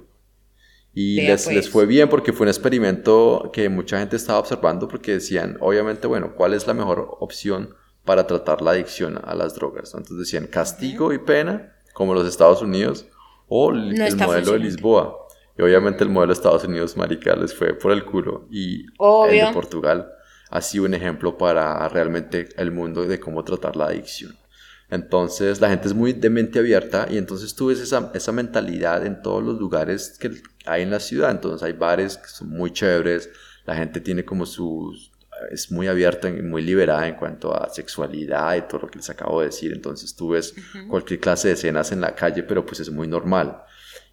Y 0.95 1.17
Vea, 1.17 1.31
les, 1.31 1.43
pues. 1.43 1.55
les 1.55 1.69
fue 1.69 1.85
bien 1.85 2.07
porque 2.09 2.33
fue 2.33 2.45
un 2.45 2.49
experimento 2.49 3.51
que 3.53 3.67
mucha 3.69 3.99
gente 3.99 4.15
estaba 4.15 4.39
observando 4.39 4.87
porque 4.87 5.11
decían, 5.13 5.57
obviamente, 5.59 6.07
bueno, 6.07 6.33
¿cuál 6.35 6.53
es 6.53 6.65
la 6.65 6.73
mejor 6.73 7.17
opción 7.19 7.75
para 8.05 8.25
tratar 8.25 8.61
la 8.61 8.71
adicción 8.71 9.19
a 9.23 9.35
las 9.35 9.53
drogas? 9.55 9.93
Entonces 9.93 10.17
decían 10.19 10.47
castigo 10.47 11.11
y 11.13 11.17
pena, 11.19 11.75
como 11.93 12.13
los 12.13 12.27
Estados 12.27 12.61
Unidos, 12.61 13.07
o 13.47 13.71
el, 13.71 13.95
No 13.95 14.03
el 14.05 14.07
está 14.07 14.25
modelo 14.27 14.53
de. 14.53 14.59
Lisboa. 14.59 15.17
Y 15.57 15.61
obviamente 15.61 16.03
el 16.03 16.09
modelo 16.09 16.33
de 16.33 16.37
Estados 16.37 16.63
Unidos, 16.63 16.95
marica, 16.97 17.35
les 17.35 17.53
fue 17.53 17.73
por 17.73 17.91
el 17.91 18.05
culo. 18.05 18.47
Y 18.49 18.85
el 19.29 19.45
de 19.47 19.49
Portugal 19.53 20.11
ha 20.49 20.61
sido 20.61 20.85
un 20.85 20.93
ejemplo 20.93 21.37
para 21.37 21.87
realmente 21.89 22.49
el 22.57 22.71
mundo 22.71 23.03
de 23.05 23.19
cómo 23.19 23.43
tratar 23.43 23.75
la 23.75 23.85
adicción. 23.87 24.35
Entonces 24.89 25.59
la 25.59 25.69
gente 25.69 25.87
es 25.87 25.93
muy 25.93 26.13
de 26.13 26.29
mente 26.29 26.59
abierta 26.59 27.07
y 27.09 27.17
entonces 27.17 27.55
tú 27.55 27.67
ves 27.67 27.79
esa, 27.79 28.11
esa 28.13 28.31
mentalidad 28.31 29.05
en 29.05 29.21
todos 29.21 29.43
los 29.43 29.59
lugares 29.59 30.17
que 30.19 30.31
hay 30.65 30.83
en 30.83 30.91
la 30.91 30.99
ciudad. 30.99 31.31
Entonces 31.31 31.63
hay 31.63 31.73
bares 31.73 32.17
que 32.17 32.27
son 32.27 32.49
muy 32.49 32.71
chéveres, 32.71 33.29
la 33.65 33.75
gente 33.75 34.01
tiene 34.01 34.23
como 34.23 34.45
sus... 34.45 35.11
es 35.51 35.71
muy 35.71 35.87
abierta 35.87 36.29
y 36.29 36.41
muy 36.41 36.61
liberada 36.61 37.07
en 37.07 37.15
cuanto 37.15 37.55
a 37.55 37.69
sexualidad 37.69 38.55
y 38.55 38.61
todo 38.63 38.81
lo 38.81 38.87
que 38.87 38.99
les 38.99 39.09
acabo 39.09 39.39
de 39.39 39.47
decir. 39.47 39.71
Entonces 39.73 40.15
tú 40.15 40.29
ves 40.29 40.53
cualquier 40.89 41.19
clase 41.19 41.47
de 41.47 41.55
escenas 41.55 41.91
en 41.91 42.01
la 42.01 42.13
calle, 42.13 42.43
pero 42.43 42.65
pues 42.65 42.79
es 42.79 42.91
muy 42.91 43.07
normal. 43.07 43.63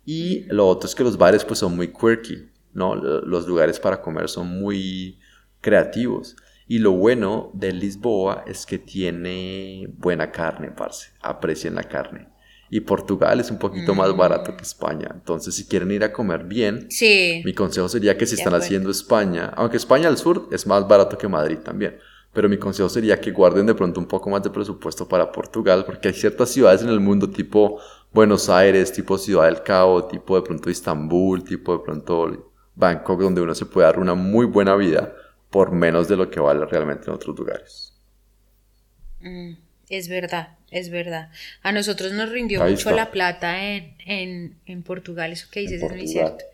Y 0.07 0.45
lo 0.45 0.67
otro 0.67 0.89
es 0.89 0.95
que 0.95 1.05
los 1.05 1.19
bares 1.19 1.45
pues 1.45 1.59
son 1.59 1.77
muy 1.77 1.89
quirky, 1.89 2.49
¿no? 2.73 2.95
Los 2.95 3.47
lugares 3.47 3.79
para 3.79 4.01
comer 4.01 4.29
son 4.29 4.49
muy 4.49 5.19
creativos. 5.61 6.37
Y 6.71 6.79
lo 6.79 6.93
bueno 6.93 7.51
de 7.53 7.73
Lisboa 7.73 8.45
es 8.47 8.65
que 8.65 8.79
tiene 8.79 9.89
buena 9.99 10.31
carne, 10.31 10.71
parce. 10.71 11.09
Aprecian 11.21 11.75
la 11.75 11.83
carne. 11.83 12.29
Y 12.71 12.79
Portugal 12.79 13.41
es 13.41 13.51
un 13.51 13.59
poquito 13.59 13.93
más 13.93 14.17
barato 14.17 14.57
que 14.57 14.63
España. 14.63 15.09
Entonces, 15.13 15.53
si 15.57 15.67
quieren 15.67 15.91
ir 15.91 16.05
a 16.05 16.13
comer 16.13 16.45
bien, 16.45 16.87
Sí. 16.89 17.43
mi 17.45 17.55
consejo 17.55 17.89
sería 17.89 18.17
que 18.17 18.25
si 18.25 18.37
De 18.37 18.43
están 18.43 18.53
acuerdo. 18.55 18.65
haciendo 18.67 18.91
España, 18.93 19.53
aunque 19.57 19.79
España 19.79 20.07
al 20.07 20.17
sur 20.17 20.47
es 20.53 20.65
más 20.69 20.87
barato 20.87 21.19
que 21.19 21.27
Madrid 21.27 21.59
también, 21.59 21.97
pero 22.33 22.49
mi 22.49 22.57
consejo 22.57 22.89
sería 22.89 23.21
que 23.21 23.33
guarden 23.33 23.67
de 23.67 23.75
pronto 23.75 23.99
un 23.99 24.07
poco 24.07 24.31
más 24.31 24.45
de 24.45 24.51
presupuesto 24.51 25.09
para 25.09 25.33
Portugal, 25.33 25.83
porque 25.85 26.07
hay 26.07 26.15
ciertas 26.15 26.51
ciudades 26.51 26.83
en 26.83 26.91
el 26.91 27.01
mundo 27.01 27.29
tipo 27.29 27.81
Buenos 28.13 28.49
Aires, 28.49 28.93
tipo 28.93 29.19
Ciudad 29.19 29.47
del 29.47 29.65
Cabo, 29.65 30.05
tipo 30.05 30.37
de 30.37 30.43
pronto 30.43 30.71
Istambul, 30.71 31.43
tipo 31.43 31.73
de 31.77 31.83
pronto 31.85 32.53
Bangkok, 32.77 33.21
donde 33.23 33.41
uno 33.41 33.57
se 33.57 33.67
puede 33.67 33.89
dar 33.89 33.99
una 33.99 34.15
muy 34.15 34.47
buena 34.47 34.77
vida 34.77 35.13
por 35.51 35.73
menos 35.73 36.09
de 36.09 36.17
lo 36.17 36.31
que 36.31 36.41
vale 36.41 36.65
realmente 36.67 37.07
en 37.09 37.15
otros 37.15 37.39
lugares. 37.39 37.95
Mm, 39.21 39.53
es 39.89 40.09
verdad, 40.09 40.59
es 40.71 40.91
verdad. 40.91 41.31
A 41.63 41.73
nosotros 41.73 42.13
nos 42.13 42.31
rindió 42.31 42.63
Ahí 42.63 42.73
mucho 42.73 42.91
está. 42.91 42.93
la 42.93 43.11
plata 43.11 43.63
en, 43.65 43.95
en, 44.07 44.61
en 44.67 44.83
Portugal, 44.83 45.33
eso 45.33 45.49
que 45.51 45.61
dices 45.61 45.83
es 45.83 45.95
muy 45.95 46.07
cierto. 46.09 46.45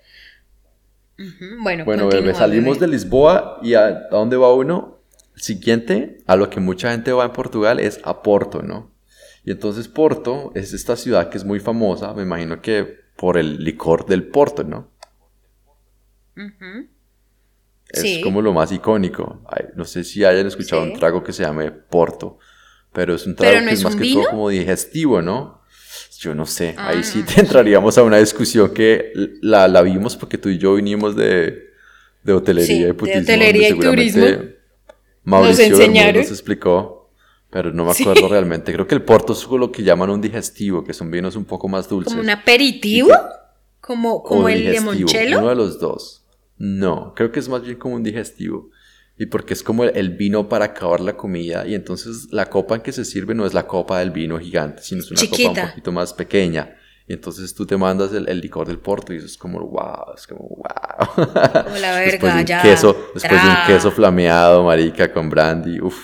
Bueno, 1.62 1.84
Bueno, 1.84 2.08
bebé, 2.08 2.34
salimos 2.34 2.78
de. 2.78 2.88
Lisboa 2.88 3.58
y 3.62 3.74
a, 3.74 3.86
¿a 3.86 4.08
dónde 4.10 4.36
va 4.36 4.52
uno? 4.54 4.98
Siguiente, 5.34 6.18
a 6.26 6.36
lo 6.36 6.50
que 6.50 6.60
mucha 6.60 6.90
gente 6.90 7.12
va 7.12 7.24
en 7.24 7.32
Portugal 7.32 7.78
es 7.80 8.00
a 8.04 8.22
Porto, 8.22 8.62
¿no? 8.62 8.90
Y 9.44 9.50
entonces 9.52 9.88
Porto 9.88 10.52
es 10.54 10.72
esta 10.72 10.96
ciudad 10.96 11.28
que 11.30 11.38
es 11.38 11.44
muy 11.44 11.60
famosa, 11.60 12.12
me 12.14 12.22
imagino 12.22 12.60
que 12.62 12.84
por 13.16 13.38
el 13.38 13.62
licor 13.62 14.06
del 14.06 14.26
Porto, 14.28 14.64
¿no? 14.64 14.90
Ujú. 16.36 16.88
Es 17.88 18.00
Sí. 18.02 18.20
como 18.20 18.42
lo 18.42 18.52
más 18.52 18.72
icónico. 18.72 19.40
No 19.74 19.84
sé 19.84 20.04
si 20.04 20.24
hayan 20.24 20.46
escuchado 20.46 20.84
Sí. 20.84 20.90
un 20.92 20.98
trago 20.98 21.22
que 21.22 21.32
se 21.32 21.42
llame 21.44 21.70
Porto, 21.70 22.38
pero 22.92 23.14
es 23.14 23.26
un 23.26 23.36
trago 23.36 23.52
¿Pero 23.52 23.62
no 23.64 23.68
que 23.68 23.74
es 23.74 23.84
más 23.84 23.94
que 23.96 24.02
vino? 24.02 24.20
todo 24.22 24.30
como 24.30 24.48
digestivo, 24.48 25.22
¿no? 25.22 25.62
Yo 26.18 26.34
no 26.34 26.46
sé, 26.46 26.74
ahí 26.78 26.98
Ah, 27.00 27.02
sí 27.02 27.22
te 27.22 27.40
entraríamos 27.42 27.96
a 27.98 28.02
una 28.02 28.16
discusión 28.18 28.72
que 28.72 29.12
la, 29.42 29.68
la 29.68 29.82
vimos 29.82 30.16
porque 30.16 30.38
tú 30.38 30.48
y 30.48 30.58
yo 30.58 30.74
vinimos 30.74 31.14
de, 31.14 31.66
de 32.22 32.32
hotelería 32.32 32.66
Sí, 32.76 32.80
y 32.82 32.84
de 32.84 32.94
putismo. 32.94 33.20
hotelería 33.22 33.68
y 33.68 33.78
turismo. 33.78 34.26
Mauricio 35.24 35.68
Nos 35.70 35.80
enseñaron. 35.80 36.22
nos 36.22 36.30
explicó, 36.30 37.10
pero 37.50 37.72
no 37.72 37.84
me 37.84 37.90
acuerdo 37.92 38.28
realmente. 38.28 38.72
Creo 38.72 38.86
que 38.86 38.94
el 38.94 39.02
Porto 39.02 39.32
es 39.32 39.46
lo 39.46 39.70
que 39.70 39.82
llaman 39.82 40.10
un 40.10 40.20
digestivo, 40.20 40.84
que 40.84 40.92
son 40.94 41.10
vinos 41.10 41.36
un 41.36 41.44
poco 41.44 41.68
más 41.68 41.88
dulces. 41.88 42.12
¿Como 42.12 42.22
un 42.22 42.30
aperitivo? 42.30 43.10
¿Como, 43.80 44.22
como 44.22 44.48
el 44.48 44.70
limoncello? 44.72 45.38
Uno 45.38 45.48
de 45.50 45.54
los 45.54 45.78
dos. 45.78 46.24
No, 46.58 47.12
creo 47.14 47.30
que 47.32 47.40
es 47.40 47.48
más 47.48 47.62
bien 47.62 47.76
como 47.76 47.94
un 47.94 48.02
digestivo. 48.02 48.70
Y 49.18 49.26
porque 49.26 49.54
es 49.54 49.62
como 49.62 49.84
el, 49.84 50.10
vino 50.10 50.48
para 50.48 50.66
acabar 50.66 51.00
la 51.00 51.16
comida. 51.16 51.66
Y 51.66 51.74
entonces 51.74 52.28
la 52.32 52.46
copa 52.46 52.74
en 52.74 52.82
que 52.82 52.92
se 52.92 53.04
sirve 53.04 53.34
no 53.34 53.46
es 53.46 53.54
la 53.54 53.66
copa 53.66 54.00
del 54.00 54.10
vino 54.10 54.38
gigante, 54.38 54.82
sino 54.82 55.00
es 55.00 55.10
una 55.10 55.20
copa 55.20 55.62
un 55.62 55.68
poquito 55.68 55.92
más 55.92 56.12
pequeña. 56.12 56.76
Y 57.08 57.12
entonces 57.12 57.54
tú 57.54 57.64
te 57.64 57.76
mandas 57.76 58.12
el, 58.12 58.28
el 58.28 58.40
licor 58.40 58.66
del 58.66 58.78
porto 58.78 59.14
y 59.14 59.18
eso 59.18 59.26
es 59.26 59.38
como 59.38 59.60
wow, 59.60 60.14
es 60.16 60.26
como 60.26 60.40
wow. 60.40 61.64
Como 61.64 61.76
la 61.78 61.96
después 61.96 62.20
verga, 62.20 62.34
de 62.34 62.40
un 62.40 62.46
ya. 62.46 62.62
queso, 62.62 63.10
después 63.14 63.42
de 63.42 63.48
un 63.48 63.56
queso 63.66 63.90
flameado, 63.92 64.64
marica, 64.64 65.12
con 65.12 65.30
brandy. 65.30 65.80
Uf, 65.80 65.96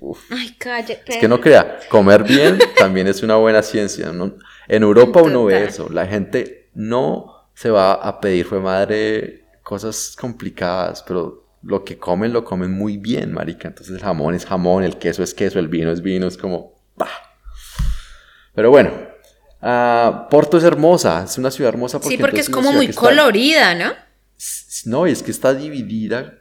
uf. 0.00 0.20
Ay, 0.30 0.56
cállate. 0.58 1.04
Es 1.06 1.16
que 1.18 1.28
no 1.28 1.40
crea, 1.40 1.78
comer 1.88 2.24
bien 2.24 2.58
también 2.76 3.06
es 3.06 3.22
una 3.22 3.36
buena 3.36 3.62
ciencia. 3.62 4.12
¿no? 4.12 4.34
En 4.66 4.82
Europa 4.82 5.22
uno 5.22 5.44
ve 5.44 5.64
eso. 5.64 5.88
La 5.90 6.06
gente 6.06 6.70
no 6.74 7.50
se 7.54 7.70
va 7.70 7.94
a 7.94 8.20
pedir, 8.20 8.44
fue 8.44 8.60
madre, 8.60 9.47
cosas 9.68 10.16
complicadas, 10.18 11.04
pero 11.06 11.44
lo 11.62 11.84
que 11.84 11.98
comen 11.98 12.32
lo 12.32 12.42
comen 12.42 12.72
muy 12.72 12.96
bien, 12.96 13.34
marica. 13.34 13.68
Entonces 13.68 13.94
el 13.94 14.00
jamón 14.00 14.34
es 14.34 14.46
jamón, 14.46 14.82
el 14.82 14.96
queso 14.96 15.22
es 15.22 15.34
queso, 15.34 15.58
el 15.58 15.68
vino 15.68 15.92
es 15.92 16.00
vino, 16.00 16.26
es 16.26 16.38
como... 16.38 16.72
bah. 16.96 17.10
Pero 18.54 18.70
bueno, 18.70 18.90
ah, 19.60 20.26
Porto 20.30 20.56
es 20.56 20.64
hermosa, 20.64 21.24
es 21.24 21.36
una 21.36 21.50
ciudad 21.50 21.68
hermosa 21.68 22.00
porque... 22.00 22.16
Sí, 22.16 22.18
porque 22.18 22.40
es 22.40 22.48
como 22.48 22.72
muy 22.72 22.86
está- 22.86 22.98
colorida, 22.98 23.74
¿no? 23.74 23.92
No, 24.86 25.06
y 25.06 25.10
es 25.10 25.22
que 25.22 25.30
está 25.30 25.52
dividida 25.52 26.38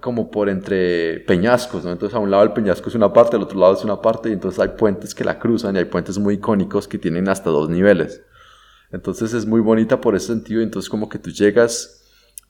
como 0.00 0.30
por 0.30 0.48
entre 0.48 1.18
peñascos, 1.26 1.84
¿no? 1.84 1.90
Entonces 1.90 2.14
a 2.14 2.20
un 2.20 2.30
lado 2.30 2.44
el 2.44 2.52
peñasco 2.52 2.88
es 2.88 2.94
una 2.94 3.12
parte, 3.12 3.34
al 3.34 3.42
otro 3.42 3.58
lado 3.58 3.74
es 3.74 3.82
una 3.82 4.00
parte, 4.00 4.28
y 4.28 4.32
entonces 4.32 4.60
hay 4.60 4.76
puentes 4.78 5.12
que 5.12 5.24
la 5.24 5.40
cruzan 5.40 5.74
y 5.74 5.80
hay 5.80 5.86
puentes 5.86 6.18
muy 6.18 6.34
icónicos 6.34 6.86
que 6.86 6.98
tienen 6.98 7.28
hasta 7.28 7.50
dos 7.50 7.68
niveles. 7.68 8.22
Entonces 8.92 9.34
es 9.34 9.44
muy 9.44 9.60
bonita 9.60 10.00
por 10.00 10.14
ese 10.14 10.28
sentido, 10.28 10.62
entonces 10.62 10.88
como 10.88 11.08
que 11.08 11.18
tú 11.18 11.30
llegas 11.30 11.99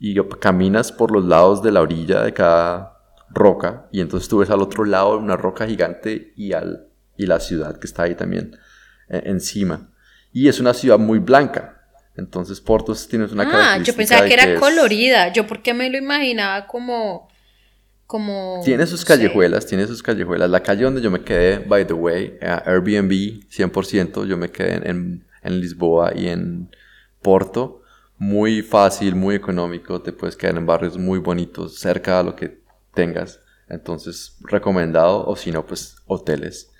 y 0.00 0.16
caminas 0.40 0.90
por 0.92 1.12
los 1.12 1.24
lados 1.26 1.62
de 1.62 1.70
la 1.70 1.82
orilla 1.82 2.22
de 2.22 2.32
cada 2.32 2.96
roca, 3.28 3.86
y 3.92 4.00
entonces 4.00 4.28
tú 4.28 4.38
ves 4.38 4.50
al 4.50 4.60
otro 4.62 4.84
lado 4.84 5.16
una 5.18 5.36
roca 5.36 5.66
gigante 5.66 6.32
y, 6.36 6.52
al, 6.54 6.88
y 7.16 7.26
la 7.26 7.38
ciudad 7.38 7.78
que 7.78 7.86
está 7.86 8.04
ahí 8.04 8.14
también 8.16 8.56
eh, 9.08 9.22
encima. 9.26 9.90
Y 10.32 10.48
es 10.48 10.58
una 10.58 10.74
ciudad 10.74 10.98
muy 10.98 11.18
blanca. 11.20 11.76
Entonces 12.16 12.60
Porto 12.60 12.92
tiene 13.08 13.26
una 13.26 13.44
Ah, 13.52 13.78
yo 13.78 13.94
pensaba 13.94 14.26
que 14.26 14.34
era 14.34 14.44
es- 14.44 14.58
colorida. 14.60 15.32
Yo 15.32 15.46
porque 15.46 15.74
me 15.74 15.88
lo 15.90 15.96
imaginaba 15.98 16.66
como... 16.66 17.28
como 18.06 18.60
Tiene 18.64 18.86
sus 18.86 19.00
no 19.00 19.06
sé. 19.06 19.06
callejuelas, 19.06 19.66
tiene 19.66 19.86
sus 19.86 20.02
callejuelas. 20.02 20.50
La 20.50 20.62
calle 20.62 20.84
donde 20.84 21.00
yo 21.00 21.10
me 21.10 21.22
quedé, 21.22 21.58
by 21.60 21.86
the 21.86 21.92
way, 21.94 22.36
Airbnb 22.40 23.10
100%, 23.48 24.26
yo 24.26 24.36
me 24.36 24.50
quedé 24.50 24.88
en- 24.88 25.24
en 25.42 25.60
Lisboa 25.60 26.12
y 26.16 26.28
en 26.28 26.70
Porto. 27.22 27.79
Muy 28.20 28.60
fácil, 28.60 29.14
muy 29.14 29.34
económico, 29.34 30.02
te 30.02 30.12
puedes 30.12 30.36
quedar 30.36 30.54
en 30.58 30.66
barrios 30.66 30.98
muy 30.98 31.18
bonitos, 31.18 31.78
cerca 31.78 32.20
a 32.20 32.22
lo 32.22 32.36
que 32.36 32.60
tengas. 32.92 33.40
Entonces, 33.66 34.36
recomendado, 34.42 35.26
o 35.26 35.34
si 35.36 35.50
no, 35.50 35.66
pues 35.66 35.96
hoteles. 36.04 36.70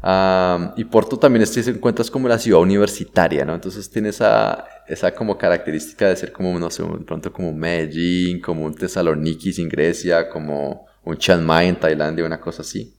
Am, 0.00 0.72
y 0.76 0.84
Porto 0.84 1.18
también 1.18 1.42
es, 1.42 1.50
se 1.50 1.68
encuentras 1.68 2.08
como 2.12 2.28
la 2.28 2.38
ciudad 2.38 2.60
universitaria, 2.60 3.44
¿no? 3.44 3.56
Entonces 3.56 3.90
tiene 3.90 4.10
esa, 4.10 4.68
esa 4.86 5.12
como 5.12 5.36
característica 5.36 6.08
de 6.08 6.14
ser 6.14 6.30
como, 6.30 6.56
no 6.60 6.70
sé, 6.70 6.84
de 6.84 7.04
pronto 7.04 7.32
como 7.32 7.48
un 7.48 7.58
Medellín, 7.58 8.40
como 8.40 8.64
un 8.64 8.72
Thessaloniki 8.76 9.52
en 9.60 9.68
Grecia, 9.68 10.28
como 10.28 10.86
un 11.02 11.16
Chiang 11.16 11.42
Mai 11.42 11.66
en 11.66 11.76
Tailandia, 11.76 12.24
una 12.24 12.40
cosa 12.40 12.62
así. 12.62 12.94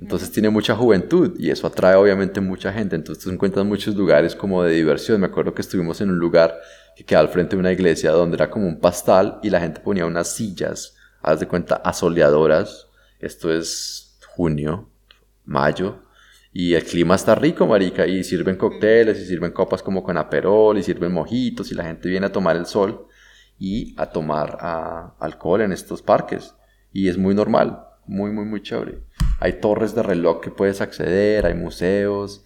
Entonces 0.00 0.32
tiene 0.32 0.50
mucha 0.50 0.74
juventud 0.74 1.36
y 1.38 1.50
eso 1.50 1.66
atrae 1.66 1.94
obviamente 1.94 2.40
mucha 2.40 2.72
gente. 2.72 2.96
Entonces 2.96 3.30
encuentras 3.30 3.64
muchos 3.64 3.94
lugares 3.94 4.34
como 4.34 4.62
de 4.62 4.74
diversión. 4.74 5.20
Me 5.20 5.26
acuerdo 5.26 5.54
que 5.54 5.62
estuvimos 5.62 6.00
en 6.00 6.10
un 6.10 6.18
lugar 6.18 6.58
que 6.98 7.04
quedaba 7.04 7.28
al 7.28 7.32
frente 7.32 7.54
de 7.54 7.60
una 7.60 7.70
iglesia 7.70 8.10
donde 8.10 8.34
era 8.34 8.50
como 8.50 8.66
un 8.66 8.80
pastal 8.80 9.38
y 9.44 9.50
la 9.50 9.60
gente 9.60 9.80
ponía 9.80 10.04
unas 10.04 10.34
sillas, 10.34 10.96
haz 11.22 11.38
de 11.38 11.46
cuenta, 11.46 11.76
asoleadoras. 11.76 12.88
Esto 13.20 13.52
es 13.52 14.18
junio, 14.26 14.90
mayo. 15.44 16.02
Y 16.52 16.74
el 16.74 16.82
clima 16.82 17.14
está 17.14 17.36
rico, 17.36 17.68
marica, 17.68 18.04
y 18.04 18.24
sirven 18.24 18.56
cócteles, 18.56 19.20
y 19.20 19.26
sirven 19.26 19.52
copas 19.52 19.80
como 19.80 20.02
con 20.02 20.16
aperol, 20.16 20.76
y 20.76 20.82
sirven 20.82 21.12
mojitos, 21.12 21.70
y 21.70 21.76
la 21.76 21.84
gente 21.84 22.08
viene 22.08 22.26
a 22.26 22.32
tomar 22.32 22.56
el 22.56 22.66
sol 22.66 23.06
y 23.60 23.94
a 23.96 24.06
tomar 24.06 25.14
alcohol 25.20 25.60
en 25.60 25.70
estos 25.70 26.02
parques. 26.02 26.56
Y 26.92 27.08
es 27.08 27.16
muy 27.16 27.32
normal, 27.32 27.78
muy, 28.06 28.32
muy, 28.32 28.44
muy 28.44 28.60
chévere. 28.60 29.04
Hay 29.38 29.60
torres 29.60 29.94
de 29.94 30.02
reloj 30.02 30.40
que 30.40 30.50
puedes 30.50 30.80
acceder, 30.80 31.46
hay 31.46 31.54
museos, 31.54 32.44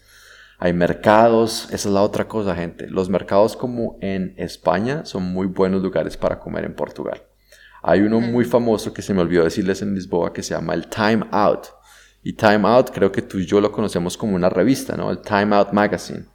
hay 0.63 0.73
mercados. 0.73 1.65
Esa 1.73 1.89
es 1.89 1.93
la 1.93 2.03
otra 2.03 2.29
cosa, 2.29 2.55
gente. 2.55 2.87
Los 2.89 3.09
mercados 3.09 3.57
como 3.57 3.99
en 4.01 4.33
España 4.37 5.05
son 5.05 5.25
muy 5.25 5.49
buenos 5.49 5.83
lugares 5.83 6.17
para 6.17 6.39
comer 6.39 6.65
en 6.65 6.77
Portugal. 6.77 7.21
Hay 7.83 8.03
uno 8.03 8.21
muy 8.21 8.45
famoso 8.45 8.95
que 8.95 9.03
se 9.03 9.13
me 9.13 9.23
olvidó 9.23 9.43
decirles 9.43 9.83
en 9.83 9.93
Lisboa 9.93 10.33
que 10.33 10.41
se 10.41 10.55
llama 10.55 10.75
el 10.75 10.87
Time 10.87 11.27
Out. 11.33 11.67
Y 12.23 12.35
Time 12.35 12.61
Out 12.69 12.91
creo 12.93 13.11
que 13.11 13.23
tú 13.23 13.41
y 13.41 13.47
yo 13.47 13.61
lo 13.61 13.73
conocemos 13.73 14.17
como 14.17 14.37
una 14.37 14.49
revista, 14.49 14.97
¿no? 14.97 15.11
El 15.11 15.19
Time 15.19 15.57
Out 15.57 15.73
Magazine. 15.73 16.27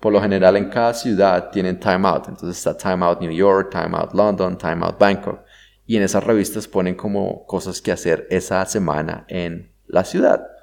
Por 0.00 0.14
lo 0.14 0.22
general 0.22 0.56
en 0.56 0.70
cada 0.70 0.94
ciudad 0.94 1.50
tienen 1.50 1.78
Time 1.78 2.08
Out. 2.08 2.28
Entonces 2.28 2.56
está 2.56 2.74
Time 2.74 3.04
Out 3.04 3.20
New 3.20 3.32
York, 3.32 3.68
Time 3.70 3.98
Out 3.98 4.14
London, 4.14 4.56
Time 4.56 4.82
Out 4.86 4.98
Bangkok. 4.98 5.40
Y 5.84 5.98
en 5.98 6.04
esas 6.04 6.24
revistas 6.24 6.66
ponen 6.66 6.94
como 6.94 7.44
cosas 7.44 7.82
que 7.82 7.92
hacer 7.92 8.26
esa 8.30 8.64
semana 8.64 9.26
en 9.28 9.74
la 9.86 10.04
ciudad. 10.04 10.53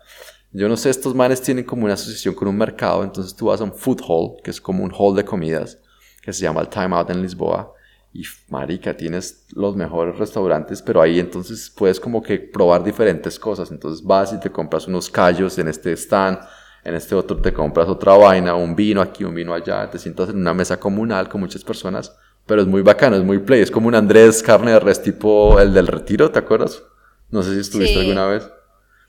Yo 0.53 0.67
no 0.67 0.75
sé, 0.75 0.89
estos 0.89 1.15
manes 1.15 1.41
tienen 1.41 1.63
como 1.63 1.85
una 1.85 1.93
asociación 1.93 2.35
con 2.35 2.47
un 2.47 2.57
mercado. 2.57 3.03
Entonces 3.03 3.35
tú 3.35 3.47
vas 3.47 3.61
a 3.61 3.63
un 3.63 3.73
food 3.73 4.01
hall, 4.07 4.35
que 4.43 4.51
es 4.51 4.59
como 4.59 4.83
un 4.83 4.91
hall 4.97 5.15
de 5.15 5.23
comidas, 5.23 5.77
que 6.21 6.33
se 6.33 6.43
llama 6.43 6.61
el 6.61 6.67
Time 6.67 6.95
Out 6.95 7.09
en 7.09 7.21
Lisboa. 7.21 7.73
Y 8.13 8.23
marica, 8.49 8.95
tienes 8.97 9.45
los 9.53 9.77
mejores 9.77 10.17
restaurantes, 10.17 10.81
pero 10.81 11.01
ahí 11.01 11.17
entonces 11.19 11.71
puedes 11.73 11.97
como 11.97 12.21
que 12.21 12.39
probar 12.39 12.83
diferentes 12.83 13.39
cosas. 13.39 13.71
Entonces 13.71 14.05
vas 14.05 14.33
y 14.33 14.39
te 14.39 14.51
compras 14.51 14.87
unos 14.87 15.09
callos 15.09 15.57
en 15.57 15.69
este 15.69 15.93
stand, 15.93 16.37
en 16.83 16.95
este 16.95 17.15
otro 17.15 17.37
te 17.37 17.53
compras 17.53 17.87
otra 17.87 18.17
vaina, 18.17 18.53
un 18.55 18.75
vino 18.75 19.01
aquí, 19.01 19.23
un 19.23 19.33
vino 19.33 19.53
allá, 19.53 19.89
te 19.89 19.97
sientas 19.97 20.29
en 20.29 20.37
una 20.37 20.53
mesa 20.53 20.77
comunal 20.77 21.29
con 21.29 21.39
muchas 21.39 21.63
personas, 21.63 22.13
pero 22.45 22.61
es 22.61 22.67
muy 22.67 22.81
bacano, 22.81 23.15
es 23.15 23.23
muy 23.23 23.39
play, 23.39 23.61
es 23.61 23.71
como 23.71 23.87
un 23.87 23.95
Andrés 23.95 24.43
carne 24.43 24.71
de 24.71 24.79
res 24.81 25.01
tipo 25.01 25.59
el 25.59 25.73
del 25.73 25.87
retiro, 25.87 26.31
¿te 26.31 26.39
acuerdas? 26.39 26.83
No 27.29 27.43
sé 27.43 27.53
si 27.53 27.59
estuviste 27.61 27.93
Sí. 27.93 27.99
alguna 28.01 28.25
vez. 28.25 28.49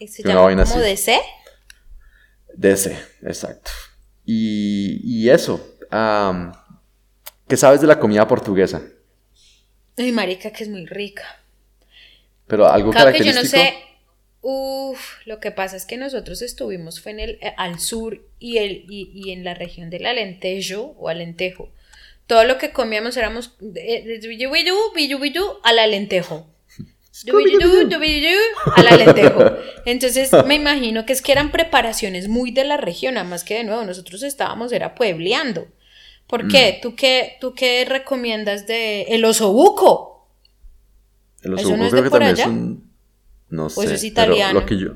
Se 0.08 0.22
llama 0.22 0.40
como 0.64 0.80
así. 0.80 0.90
DC. 0.90 1.20
De 2.54 2.72
ese, 2.72 2.98
exacto. 3.22 3.70
Y, 4.24 5.00
y 5.04 5.30
eso, 5.30 5.74
¿qué 7.48 7.56
sabes 7.56 7.80
de 7.80 7.86
la 7.86 7.98
comida 7.98 8.26
portuguesa? 8.28 8.82
Ay, 9.96 10.12
marica, 10.12 10.50
que 10.52 10.64
es 10.64 10.70
muy 10.70 10.86
rica. 10.86 11.24
Pero 12.46 12.66
algo 12.68 12.90
Claro 12.90 13.12
que 13.12 13.18
yo 13.18 13.24
característico. 13.32 13.62
no 13.62 13.70
sé. 13.70 13.74
Uf, 14.44 15.24
lo 15.26 15.38
que 15.38 15.52
pasa 15.52 15.76
es 15.76 15.86
que 15.86 15.96
nosotros 15.96 16.42
estuvimos 16.42 17.00
fue 17.00 17.12
en 17.12 17.20
el 17.20 17.30
eh, 17.40 17.54
al 17.56 17.78
sur 17.78 18.20
y 18.40 18.58
el 18.58 18.84
y, 18.88 19.10
y 19.14 19.30
en 19.32 19.44
la 19.44 19.54
región 19.54 19.88
del 19.88 20.04
Alentejo 20.06 20.96
o 20.98 21.08
Alentejo. 21.08 21.70
Todo 22.26 22.44
lo 22.44 22.58
que 22.58 22.72
comíamos 22.72 23.16
éramos 23.16 23.54
de- 23.60 24.02
de 24.02 24.18
billu, 25.18 25.42
al 25.62 25.78
Alentejo. 25.78 26.46
Dubidudu, 27.24 27.88
dubidudu, 27.88 28.38
al 28.74 28.88
Alentejo. 28.88 29.44
Entonces 29.84 30.30
me 30.46 30.54
imagino 30.54 31.04
que 31.04 31.12
es 31.12 31.20
que 31.20 31.32
eran 31.32 31.52
preparaciones 31.52 32.28
muy 32.28 32.50
de 32.50 32.64
la 32.64 32.78
región, 32.78 33.18
además 33.18 33.44
que 33.44 33.54
de 33.56 33.64
nuevo 33.64 33.84
nosotros 33.84 34.22
estábamos 34.22 34.72
era 34.72 34.94
puebleando. 34.94 35.68
¿Por 36.26 36.48
qué? 36.48 36.78
¿Tú 36.80 36.94
qué, 36.96 37.36
tú 37.40 37.52
qué 37.54 37.84
recomiendas 37.86 38.66
de 38.66 39.02
el 39.02 39.24
osobuco? 39.24 40.26
El 41.42 41.58
¿Eso 41.58 41.74
osobuco 41.74 41.76
no 41.76 41.84
es 41.84 41.90
creo 41.90 42.02
de 42.02 42.06
que 42.06 42.10
por 42.10 42.20
también 42.20 42.34
allá? 42.36 42.44
es 42.44 42.48
un... 42.48 42.90
No 43.50 43.68
sé. 43.68 43.84
eso 43.84 43.94
es 43.94 44.00
pero 44.00 44.12
italiano? 44.12 44.60
lo 44.60 44.66
que 44.66 44.78
yo... 44.78 44.92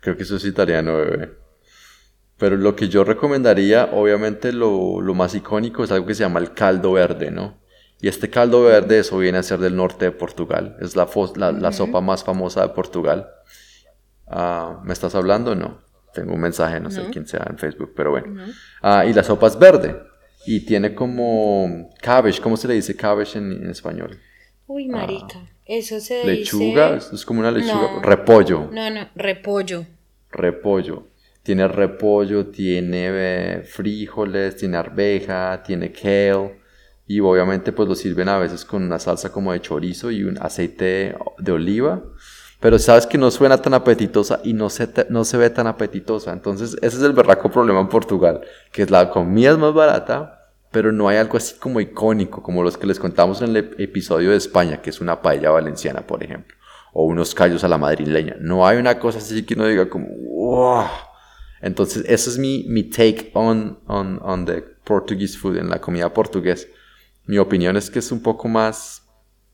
Creo 0.00 0.16
que 0.16 0.24
eso 0.24 0.36
es 0.36 0.44
italiano, 0.44 0.96
bebé. 0.96 1.30
Pero 2.38 2.56
lo 2.56 2.74
que 2.74 2.88
yo 2.88 3.04
recomendaría, 3.04 3.90
obviamente 3.92 4.52
lo, 4.52 5.00
lo 5.00 5.14
más 5.14 5.34
icónico 5.34 5.84
es 5.84 5.92
algo 5.92 6.06
que 6.06 6.14
se 6.14 6.24
llama 6.24 6.40
el 6.40 6.54
caldo 6.54 6.92
verde, 6.92 7.30
¿no? 7.30 7.58
Y 8.00 8.08
este 8.08 8.30
caldo 8.30 8.62
verde, 8.62 8.98
eso 9.00 9.18
viene 9.18 9.38
a 9.38 9.42
ser 9.42 9.58
del 9.58 9.76
norte 9.76 10.06
de 10.06 10.12
Portugal. 10.12 10.76
Es 10.80 10.96
la, 10.96 11.06
fos- 11.06 11.36
la, 11.36 11.52
la 11.52 11.70
sopa 11.72 12.00
más 12.00 12.24
famosa 12.24 12.62
de 12.62 12.68
Portugal. 12.70 13.28
Ah, 14.26 14.80
¿Me 14.84 14.92
estás 14.92 15.14
hablando? 15.14 15.54
No. 15.54 15.78
Tengo 16.14 16.34
un 16.34 16.40
mensaje, 16.40 16.80
no, 16.80 16.90
sé 16.90 17.02
quién 17.12 17.26
sea 17.26 17.46
en 17.48 17.56
Facebook, 17.58 17.92
pero 17.94 18.10
bueno. 18.10 18.42
Ah, 18.82 19.04
y 19.06 19.12
la 19.12 19.22
sopa 19.22 19.46
es 19.46 19.58
verde. 19.58 19.96
Y 20.46 20.60
tiene 20.66 20.94
como 20.94 21.90
cabbage, 22.00 22.40
¿cómo 22.40 22.56
se 22.56 22.66
le 22.66 22.74
dice 22.74 22.96
cabbage 22.96 23.38
en, 23.38 23.52
en 23.52 23.70
español? 23.70 24.18
Uy, 24.66 24.88
marica. 24.88 25.38
Eso 25.66 26.00
se 26.00 26.24
Lechuga, 26.24 26.94
dice... 26.94 27.14
es 27.14 27.24
como 27.24 27.40
una 27.40 27.50
lechuga. 27.52 27.92
No. 27.92 28.02
Repollo. 28.02 28.70
No, 28.72 28.90
no, 28.90 29.08
repollo. 29.14 29.84
Repollo. 30.32 31.06
Tiene 31.42 31.68
repollo, 31.68 32.46
tiene 32.48 33.06
eh, 33.10 33.62
frijoles, 33.62 34.56
tiene 34.56 34.78
arveja, 34.78 35.62
tiene 35.64 35.92
kale. 35.92 36.59
Y 37.12 37.18
obviamente 37.18 37.72
pues 37.72 37.88
lo 37.88 37.96
sirven 37.96 38.28
a 38.28 38.38
veces 38.38 38.64
con 38.64 38.84
una 38.84 39.00
salsa 39.00 39.32
como 39.32 39.52
de 39.52 39.60
chorizo 39.60 40.12
y 40.12 40.22
un 40.22 40.38
aceite 40.40 41.16
de 41.38 41.50
oliva. 41.52 42.04
Pero 42.60 42.78
sabes 42.78 43.04
que 43.04 43.18
no 43.18 43.32
suena 43.32 43.60
tan 43.60 43.74
apetitosa 43.74 44.38
y 44.44 44.52
no 44.52 44.70
se, 44.70 44.88
no 45.08 45.24
se 45.24 45.36
ve 45.36 45.50
tan 45.50 45.66
apetitosa. 45.66 46.32
Entonces 46.32 46.74
ese 46.74 46.98
es 46.98 47.02
el 47.02 47.12
berraco 47.12 47.50
problema 47.50 47.80
en 47.80 47.88
Portugal. 47.88 48.42
Que 48.70 48.86
la 48.86 49.10
comida 49.10 49.50
es 49.50 49.58
más 49.58 49.74
barata, 49.74 50.52
pero 50.70 50.92
no 50.92 51.08
hay 51.08 51.16
algo 51.16 51.36
así 51.36 51.56
como 51.58 51.80
icónico, 51.80 52.44
como 52.44 52.62
los 52.62 52.78
que 52.78 52.86
les 52.86 53.00
contamos 53.00 53.42
en 53.42 53.56
el 53.56 53.56
ep- 53.56 53.74
episodio 53.80 54.30
de 54.30 54.36
España, 54.36 54.80
que 54.80 54.90
es 54.90 55.00
una 55.00 55.20
paella 55.20 55.50
valenciana, 55.50 56.02
por 56.06 56.22
ejemplo. 56.22 56.54
O 56.92 57.06
unos 57.06 57.34
callos 57.34 57.64
a 57.64 57.68
la 57.68 57.76
madrileña. 57.78 58.36
No 58.38 58.68
hay 58.68 58.78
una 58.78 59.00
cosa 59.00 59.18
así 59.18 59.42
que 59.44 59.54
uno 59.54 59.66
diga 59.66 59.90
como, 59.90 60.06
wow. 60.06 60.84
Entonces, 61.60 62.04
ese 62.06 62.30
es 62.30 62.38
mi, 62.38 62.66
mi 62.68 62.84
take 62.84 63.32
on, 63.34 63.80
on, 63.88 64.20
on 64.22 64.44
the 64.46 64.62
Portuguese 64.84 65.36
food, 65.36 65.56
en 65.56 65.70
la 65.70 65.80
comida 65.80 66.14
portuguesa. 66.14 66.68
Mi 67.26 67.38
opinión 67.38 67.76
es 67.76 67.90
que 67.90 67.98
es 68.00 68.10
un 68.12 68.22
poco 68.22 68.48
más 68.48 69.02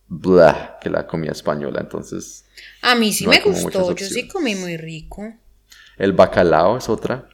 blah 0.09 0.79
que 0.81 0.89
la 0.91 1.07
comida 1.07 1.33
española. 1.33 1.81
Entonces, 1.81 2.45
A 2.83 2.95
mí 2.95 3.13
sí 3.13 3.25
No 3.25 3.31
me 3.31 3.41
gustó, 3.41 3.95
yo 3.95 4.07
sí 4.07 4.29
comí 4.29 4.55
muy 4.55 4.77
rico. 4.77 5.35
el 5.99 6.13
bacalao 6.13 6.79
es 6.79 6.89
otra. 6.89 7.29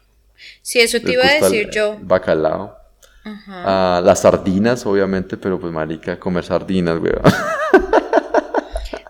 Sí, 0.62 0.80
eso 0.80 0.98
te 0.98 1.04
Les 1.06 1.12
iba 1.14 1.24
a 1.24 1.36
el- 1.36 1.42
decir 1.42 1.70
yo. 1.70 1.96
Bacalao. 2.00 2.76
Ajá. 3.24 3.96
Ah, 3.98 4.00
las 4.02 4.22
sardinas, 4.22 4.84
obviamente, 4.84 5.36
pero 5.36 5.60
pues 5.60 5.72
marica, 5.72 6.18
comer 6.18 6.44
sardinas, 6.44 6.98
weón. 7.00 7.22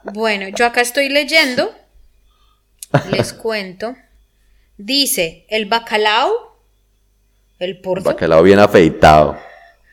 Bueno, 0.05 0.49
yo 0.49 0.66
acá 0.66 0.81
estoy 0.83 1.09
leyendo, 1.09 1.73
les 3.11 3.33
cuento. 3.33 3.95
Dice, 4.77 5.47
el 5.49 5.66
bacalao, 5.66 6.31
el 7.59 7.81
porto, 7.81 8.05
Bacalao 8.05 8.43
bien 8.43 8.59
afeitado. 8.59 9.39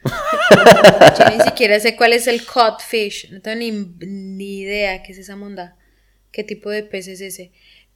Yo 0.06 1.26
ni 1.38 1.44
siquiera 1.44 1.80
sé 1.80 1.96
cuál 1.96 2.14
es 2.14 2.28
el 2.28 2.46
codfish, 2.46 3.32
no 3.32 3.42
tengo 3.42 3.58
ni, 3.58 3.72
ni 3.72 4.60
idea 4.62 5.04
qué 5.04 5.12
es 5.12 5.18
esa 5.20 5.36
monda, 5.36 5.76
qué 6.32 6.44
tipo 6.44 6.70
de 6.70 6.84
pez 6.84 7.08
es 7.08 7.22
ese. 7.22 7.52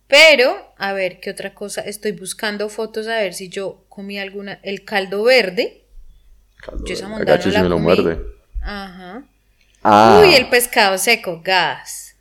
Pero, 0.07 0.73
a 0.77 0.93
ver, 0.93 1.19
¿qué 1.19 1.31
otra 1.31 1.53
cosa? 1.55 1.81
Estoy 1.81 2.11
buscando 2.11 2.69
fotos 2.69 3.07
a 3.07 3.15
ver 3.15 3.33
si 3.33 3.49
yo 3.49 3.85
comí 3.89 4.19
alguna, 4.19 4.59
el 4.63 4.83
caldo 4.83 5.23
verde. 5.23 5.85
Caldo 6.57 6.85
Yo 6.85 6.93
esa 6.93 7.07
monda 7.07 7.37
no 7.37 7.51
la 7.51 7.63
me 7.63 7.69
lo 7.69 7.75
comí. 7.75 7.85
muerde. 7.85 8.19
Ajá. 8.61 9.23
Ah, 9.83 10.21
Uy, 10.23 10.35
el 10.35 10.49
pescado 10.49 10.97
seco, 10.97 11.41
gas. 11.43 12.15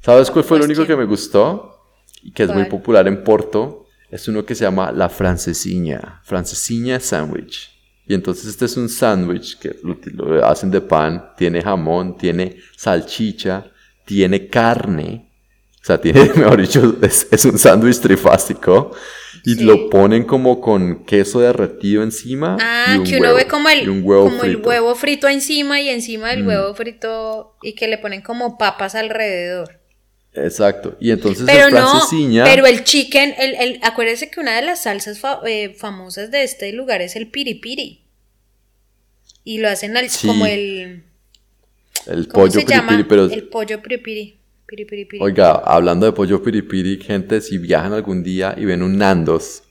¿sabes 0.00 0.30
cuál 0.30 0.44
fue 0.44 0.58
el 0.58 0.64
Pues, 0.64 0.78
único 0.78 0.86
que 0.86 0.96
me 0.96 1.04
gustó? 1.04 1.84
Y 2.22 2.32
que 2.32 2.44
es 2.44 2.50
muy 2.50 2.64
popular 2.64 3.06
en 3.08 3.24
Porto. 3.24 3.86
Es 4.10 4.26
uno 4.28 4.44
que 4.44 4.54
se 4.54 4.64
llama 4.64 4.90
la 4.92 5.08
francesiña. 5.08 6.20
Francesiña 6.24 6.98
sandwich. 7.00 7.77
Y 8.08 8.14
entonces 8.14 8.46
este 8.46 8.64
es 8.64 8.76
un 8.76 8.88
sándwich 8.88 9.58
que 9.58 9.76
lo, 9.82 9.96
lo 10.14 10.44
hacen 10.46 10.70
de 10.70 10.80
pan. 10.80 11.32
Tiene 11.36 11.60
jamón, 11.62 12.16
tiene 12.16 12.56
salchicha, 12.76 13.66
tiene 14.06 14.48
carne. 14.48 15.30
O 15.82 15.84
sea, 15.84 16.00
tiene, 16.00 16.24
mejor 16.36 16.60
dicho, 16.60 16.96
es, 17.02 17.28
es 17.30 17.44
un 17.44 17.58
sándwich 17.58 18.00
trifásico. 18.00 18.92
Y 19.44 19.54
Sí. 19.54 19.64
lo 19.64 19.88
ponen 19.88 20.24
como 20.24 20.60
con 20.60 21.04
queso 21.04 21.40
derretido 21.40 22.02
encima. 22.02 22.56
Ah, 22.60 22.94
y 22.94 22.98
un 22.98 23.04
que 23.04 23.16
uno 23.16 23.24
huevo, 23.26 23.36
ve 23.36 23.46
como 23.46 23.68
el, 23.68 23.86
como 23.86 24.26
el 24.26 24.38
frito. 24.40 24.58
Mm. 24.58 24.66
huevo 24.66 24.94
frito 24.94 25.28
encima 25.28 25.80
y 25.80 25.88
encima 25.90 26.30
del 26.30 26.46
huevo 26.46 26.74
frito 26.74 27.54
y 27.62 27.74
que 27.74 27.88
le 27.88 27.98
ponen 27.98 28.20
como 28.22 28.58
papas 28.58 28.94
alrededor. 28.94 29.77
Exacto. 30.44 30.96
Y 31.00 31.10
entonces 31.10 31.44
Pero 31.46 31.70
no, 31.70 32.00
pero 32.44 32.66
el 32.66 32.84
chicken, 32.84 33.34
el, 33.38 33.54
el, 33.54 33.80
acuérdese 33.82 34.30
que 34.30 34.40
una 34.40 34.56
de 34.56 34.62
las 34.62 34.82
salsas 34.82 35.18
fa- 35.18 35.40
eh, 35.46 35.74
famosas 35.78 36.30
de 36.30 36.42
este 36.42 36.72
lugar 36.72 37.00
es 37.02 37.16
el 37.16 37.28
piripiri. 37.28 38.04
Y 39.44 39.58
lo 39.58 39.68
hacen 39.68 39.96
al, 39.96 40.10
Sí. 40.10 40.26
como 40.26 40.46
el, 40.46 41.04
el 42.06 42.28
¿cómo 42.28 42.44
pollo 42.46 42.60
se 42.60 42.66
llama? 42.66 42.88
piripiri, 42.88 43.08
pero 43.08 43.24
El 43.26 43.48
pollo 43.48 43.82
piripiri. 43.82 44.34
Piripiripiri. 44.66 45.22
Oiga, 45.22 45.52
hablando 45.64 46.04
de 46.04 46.12
pollo 46.12 46.42
piripiri, 46.42 47.00
gente, 47.02 47.40
si 47.40 47.56
viajan 47.56 47.92
algún 47.94 48.22
día 48.22 48.54
y 48.56 48.66
ven 48.66 48.82
un 48.82 48.98
Nandos, 48.98 49.62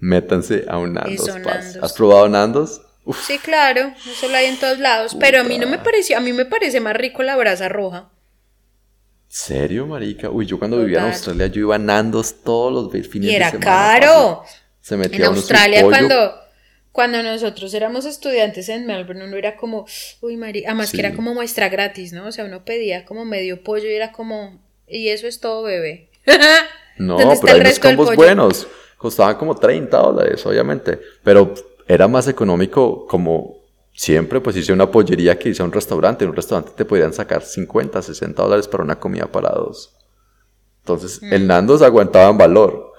métanse 0.00 0.64
a 0.68 0.78
un 0.78 0.94
Nandos. 0.94 1.28
Eso. 1.28 1.38
Nandos. 1.38 1.76
¿Has 1.80 1.92
probado 1.92 2.28
Nandos? 2.28 2.82
Uf, 3.04 3.24
Sí, 3.26 3.38
claro, 3.38 3.92
eso 4.08 4.28
lo 4.28 4.36
hay 4.36 4.46
en 4.46 4.56
todos 4.58 4.78
lados, 4.78 5.16
pero 5.18 5.40
a 5.40 5.44
mí 5.44 5.58
no 5.58 5.66
me 5.68 5.78
pareció, 5.78 6.16
a 6.16 6.20
mí 6.20 6.32
me 6.32 6.44
parece 6.44 6.78
más 6.80 6.94
rico 6.96 7.24
la 7.24 7.34
brasa 7.36 7.68
roja. 7.68 8.11
¿Serio, 9.32 9.86
marica? 9.86 10.28
Uy, 10.28 10.44
yo 10.44 10.58
cuando 10.58 10.78
vivía 10.78 10.98
en. 10.98 11.06
Australia, 11.06 11.46
yo 11.46 11.60
iba 11.62 11.76
a 11.76 11.78
Nandos 11.78 12.42
todos 12.44 12.70
los 12.92 13.06
fines 13.08 13.28
Y 13.28 13.30
de 13.32 13.36
era 13.36 13.50
semana. 13.50 13.64
caro. 13.64 14.42
Se 14.80 14.96
metía 14.96 15.24
En 15.26 15.30
uno 15.32 15.34
su 15.34 15.38
Australia, 15.40 15.80
pollo. 15.80 15.90
cuando, 15.96 16.34
cuando 16.92 17.22
nosotros 17.22 17.72
éramos 17.72 18.04
estudiantes 18.04 18.68
en 18.68 18.86
Melbourne, 18.86 19.24
uno 19.24 19.36
era 19.36 19.56
como, 19.56 19.86
uy, 20.20 20.36
María, 20.36 20.68
además 20.68 20.90
que 20.92 20.98
era 21.00 21.14
como 21.14 21.32
muestra 21.32 21.68
gratis, 21.70 22.12
¿no? 22.12 22.26
O 22.26 22.32
sea, 22.32 22.44
uno 22.44 22.64
pedía 22.64 23.04
como 23.06 23.24
medio 23.24 23.62
pollo 23.64 23.88
y 23.88 23.94
era 23.94 24.12
como, 24.12 24.60
y 24.86 25.08
eso 25.08 25.26
es 25.26 25.40
todo, 25.40 25.62
bebé. 25.62 26.10
No, 26.98 27.16
¿Dónde 27.18 27.32
está 27.34 27.46
pero 27.46 27.54
hay 27.56 27.60
unos 27.62 27.78
combos 27.78 28.14
buenos. 28.16 28.66
Costaban 28.98 29.36
como 29.36 29.56
30 29.56 29.96
dólares, 29.96 30.44
obviamente. 30.44 31.00
Pero 31.24 31.54
era 31.88 32.06
más 32.06 32.28
económico 32.28 33.06
como 33.06 33.61
siempre, 33.94 34.40
pues 34.40 34.68
a 34.68 34.72
una 34.72 34.90
pollería 34.90 35.38
que 35.38 35.50
irse 35.50 35.62
a 35.62 35.64
un 35.64 35.72
restaurante. 35.72 36.24
En 36.24 36.30
un 36.30 36.36
restaurante 36.36 36.72
te 36.76 36.84
podrían 36.84 37.12
sacar 37.12 37.42
50, 37.42 38.00
60 38.02 38.42
dólares 38.42 38.68
para 38.68 38.84
una 38.84 38.98
comida 38.98 39.26
para 39.30 39.50
dos. 39.50 39.94
Entonces, 40.80 41.22
Mm. 41.22 41.32
el 41.32 41.46
Nandos 41.46 41.82
aguantaba 41.82 42.30
en 42.30 42.38
valor. 42.38 42.92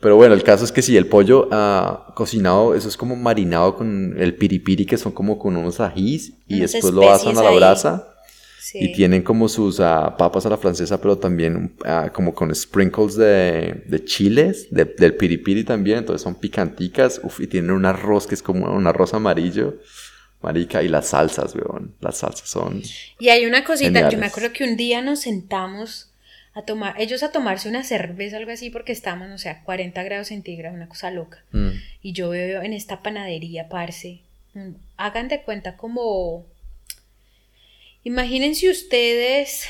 Pero 0.00 0.16
bueno, 0.16 0.34
el 0.34 0.42
caso 0.42 0.64
es 0.64 0.72
que 0.72 0.82
si 0.82 0.96
el 0.96 1.06
pollo 1.06 1.48
ah, 1.50 2.12
cocinado, 2.14 2.74
eso 2.74 2.88
es 2.88 2.96
como 2.96 3.16
marinado 3.16 3.74
con 3.76 4.14
el 4.18 4.34
piripiri, 4.36 4.84
que 4.84 4.98
son 4.98 5.12
como 5.12 5.38
con 5.38 5.56
unos 5.56 5.80
ajís, 5.80 6.34
y 6.46 6.58
Unas 6.58 6.72
después 6.72 6.92
lo 6.92 7.10
asan 7.10 7.38
a 7.38 7.42
la 7.42 7.48
ahí. 7.48 7.56
brasa. 7.56 8.08
Sí. 8.60 8.78
Y 8.80 8.92
tienen 8.92 9.22
como 9.22 9.48
sus 9.48 9.78
ah, 9.80 10.14
papas 10.18 10.44
a 10.46 10.50
la 10.50 10.56
francesa, 10.58 11.00
pero 11.00 11.16
también 11.18 11.76
ah, 11.86 12.10
como 12.12 12.34
con 12.34 12.54
sprinkles 12.54 13.14
de, 13.14 13.84
de 13.86 14.04
chiles, 14.04 14.68
de- 14.70 14.84
del 14.84 15.14
piripiri 15.16 15.64
también, 15.64 15.98
entonces 15.98 16.22
son 16.22 16.34
picanticas, 16.34 17.20
uf, 17.22 17.40
y 17.40 17.46
tienen 17.46 17.70
un 17.70 17.84
arroz 17.86 18.26
que 18.26 18.34
es 18.34 18.42
como 18.42 18.66
un 18.74 18.86
arroz 18.86 19.14
amarillo, 19.14 19.74
marica, 20.44 20.82
y 20.82 20.88
las 20.88 21.08
salsas, 21.08 21.54
weón, 21.56 21.94
las 22.00 22.18
salsas 22.18 22.48
son... 22.48 22.82
Y 23.18 23.28
hay 23.30 23.46
una 23.46 23.64
cosita, 23.64 24.00
yo 24.10 24.18
me 24.18 24.26
acuerdo 24.26 24.52
que 24.52 24.64
un 24.64 24.76
día 24.76 25.02
nos 25.02 25.20
sentamos 25.22 26.10
a 26.54 26.62
tomar, 26.62 26.94
ellos 27.00 27.22
a 27.24 27.32
tomarse 27.32 27.68
una 27.68 27.82
cerveza, 27.82 28.36
algo 28.36 28.52
así, 28.52 28.70
porque 28.70 28.92
estábamos, 28.92 29.30
o 29.32 29.38
sea, 29.38 29.62
40 29.64 30.02
grados 30.04 30.28
centígrados, 30.28 30.76
una 30.76 30.88
cosa 30.88 31.10
loca. 31.10 31.42
mm, 31.50 31.70
Y 32.02 32.12
yo 32.12 32.28
veo 32.30 32.62
en 32.62 32.72
esta 32.72 33.02
panadería, 33.02 33.68
parce, 33.68 34.20
un- 34.54 34.78
hagan 34.96 35.26
de 35.28 35.42
cuenta 35.42 35.76
como... 35.76 36.46
Imagínense 38.04 38.68
ustedes 38.70 39.64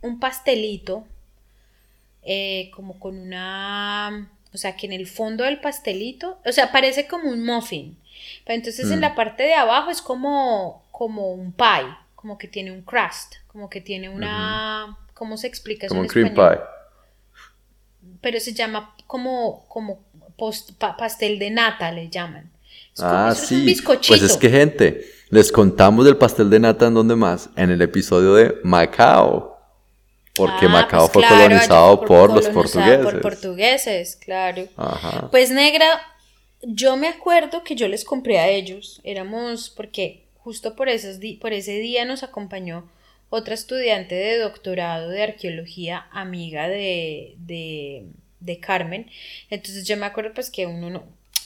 un 0.00 0.18
pastelito, 0.18 1.06
eh, 2.22 2.70
como 2.74 2.98
con 2.98 3.18
una... 3.18 4.30
O 4.52 4.56
sea, 4.56 4.76
que 4.76 4.86
en 4.86 4.92
el 4.92 5.06
fondo 5.06 5.44
del 5.44 5.60
pastelito, 5.60 6.38
o 6.46 6.52
sea, 6.52 6.70
parece 6.72 7.06
como 7.06 7.28
un 7.28 7.44
muffin. 7.44 7.96
Pero 8.44 8.56
entonces 8.56 8.90
en 8.90 8.98
Mm. 8.98 9.02
la 9.02 9.14
parte 9.14 9.42
de 9.42 9.54
abajo 9.54 9.90
es 9.90 10.00
como, 10.02 10.84
como 10.90 11.32
un 11.32 11.52
pie, 11.52 11.86
como 12.14 12.38
que 12.38 12.48
tiene 12.48 12.72
un 12.72 12.82
crust, 12.82 13.34
como 13.48 13.68
que 13.70 13.80
tiene 13.80 14.08
una... 14.08 14.96
¿Cómo 15.14 15.36
se 15.36 15.46
explica 15.46 15.86
eso 15.86 15.94
como 15.94 16.02
en 16.02 16.06
un 16.06 16.12
cream 16.12 16.26
español? 16.28 16.58
pie. 16.58 16.64
pero 18.20 18.40
se 18.40 18.52
llama 18.52 18.94
como, 19.06 19.64
como 19.68 20.02
post- 20.36 20.72
pa- 20.78 20.96
pastel 20.96 21.38
de 21.38 21.50
nata, 21.50 21.90
le 21.92 22.08
llaman. 22.08 22.50
Es 22.94 23.00
como- 23.00 23.12
Ah, 23.12 23.28
eso 23.32 23.44
es 23.44 23.50
un 23.52 23.58
sí, 23.60 23.64
bizcochito. 23.64 24.08
pues 24.08 24.22
es 24.22 24.36
que 24.36 24.48
gente, 24.50 25.04
les 25.30 25.52
contamos 25.52 26.04
del 26.04 26.16
pastel 26.16 26.48
de 26.50 26.60
nata 26.60 26.86
en 26.86 26.94
donde 26.94 27.16
más, 27.16 27.48
en 27.56 27.70
el 27.70 27.82
episodio 27.82 28.34
de 28.34 28.56
Macao. 28.62 29.52
Porque 30.34 30.66
Ah, 30.66 30.68
Macao 30.68 31.00
pues 31.02 31.12
fue 31.12 31.22
claro, 31.22 31.36
allá 31.36 31.44
colonizado 31.48 31.98
fue 31.98 32.06
por 32.06 32.30
los 32.34 32.48
colonizado 32.48 32.54
portugueses. 32.54 33.04
Por 33.04 33.20
portugueses, 33.20 34.16
claro. 34.16 34.68
Ajá. 34.76 35.28
Pues 35.30 35.50
negra, 35.50 35.86
yo 36.66 36.96
me 36.96 37.08
acuerdo 37.08 37.64
que 37.64 37.76
yo 37.76 37.88
les 37.88 38.04
compré 38.04 38.38
a 38.38 38.48
ellos, 38.48 39.00
éramos 39.04 39.70
porque 39.70 40.24
justo 40.38 40.76
por, 40.76 40.88
esos 40.88 41.18
por 41.40 41.52
ese 41.52 41.78
día 41.78 42.04
nos 42.04 42.22
acompañó 42.22 42.90
otra 43.30 43.54
estudiante 43.54 44.14
de 44.14 44.38
doctorado 44.38 45.08
de 45.08 45.22
arqueología, 45.22 46.06
amiga 46.12 46.68
de, 46.68 47.34
de, 47.38 48.06
de 48.40 48.60
Carmen. 48.60 49.10
Entonces 49.50 49.86
yo 49.86 49.96
me 49.96 50.06
acuerdo 50.06 50.34
pues 50.34 50.50
que 50.50 50.66
uno 50.66 50.90
no, 50.90 51.04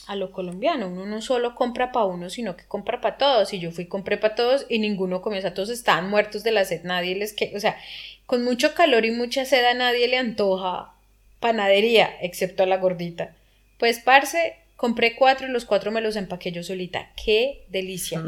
a 0.09 0.15
lo 0.15 0.31
colombiano, 0.31 0.87
uno 0.87 1.05
no 1.05 1.21
solo 1.21 1.55
compra 1.55 1.91
para 1.91 2.05
uno, 2.05 2.29
sino 2.29 2.57
que 2.57 2.65
compra 2.65 2.99
para 2.99 3.17
todos. 3.17 3.53
Y 3.53 3.59
yo 3.59 3.71
fui, 3.71 3.85
compré 3.85 4.17
para 4.17 4.35
todos 4.35 4.65
y 4.69 4.79
ninguno 4.79 5.21
comió, 5.21 5.41
todos 5.53 5.69
estaban 5.69 6.09
muertos 6.09 6.43
de 6.43 6.51
la 6.51 6.65
sed, 6.65 6.83
nadie 6.83 7.15
les 7.15 7.33
que, 7.33 7.53
o 7.55 7.59
sea, 7.59 7.77
con 8.25 8.43
mucho 8.43 8.73
calor 8.73 9.05
y 9.05 9.11
mucha 9.11 9.45
sed 9.45 9.63
a 9.65 9.73
nadie 9.73 10.07
le 10.07 10.17
antoja 10.17 10.93
panadería, 11.39 12.09
excepto 12.21 12.63
a 12.63 12.65
la 12.65 12.77
gordita. 12.77 13.35
Pues, 13.77 13.99
parce, 13.99 14.55
compré 14.79 15.13
cuatro 15.13 15.45
y 15.45 15.51
los 15.51 15.65
cuatro 15.65 15.91
me 15.91 15.99
los 15.99 16.15
empaqué 16.15 16.53
yo 16.53 16.63
solita. 16.63 17.09
¡Qué 17.21 17.65
delicia! 17.69 18.23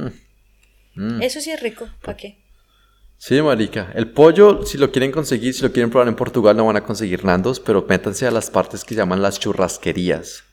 Mm. 0.95 1.22
Eso 1.22 1.39
sí 1.39 1.49
es 1.49 1.62
rico, 1.62 1.88
¿para 2.04 2.18
qué? 2.18 2.39
Sí, 3.18 3.41
marica. 3.41 3.89
El 3.95 4.12
pollo, 4.12 4.66
si 4.66 4.78
lo 4.78 4.91
quieren 4.91 5.14
conseguir, 5.14 5.54
si 5.54 5.62
lo 5.62 5.72
quieren 5.72 5.89
probar 5.89 6.10
en 6.10 6.16
Portugal, 6.16 6.58
no 6.58 6.66
van 6.66 6.76
a 6.76 6.84
conseguir 6.84 7.24
Nandos, 7.24 7.62
pero 7.62 7.86
métanse 7.88 8.28
a 8.28 8.32
las 8.32 8.49
partes 8.49 8.84
que 8.84 8.95
llaman 8.95 9.22
las 9.22 9.39
churrasquerías. 9.39 10.43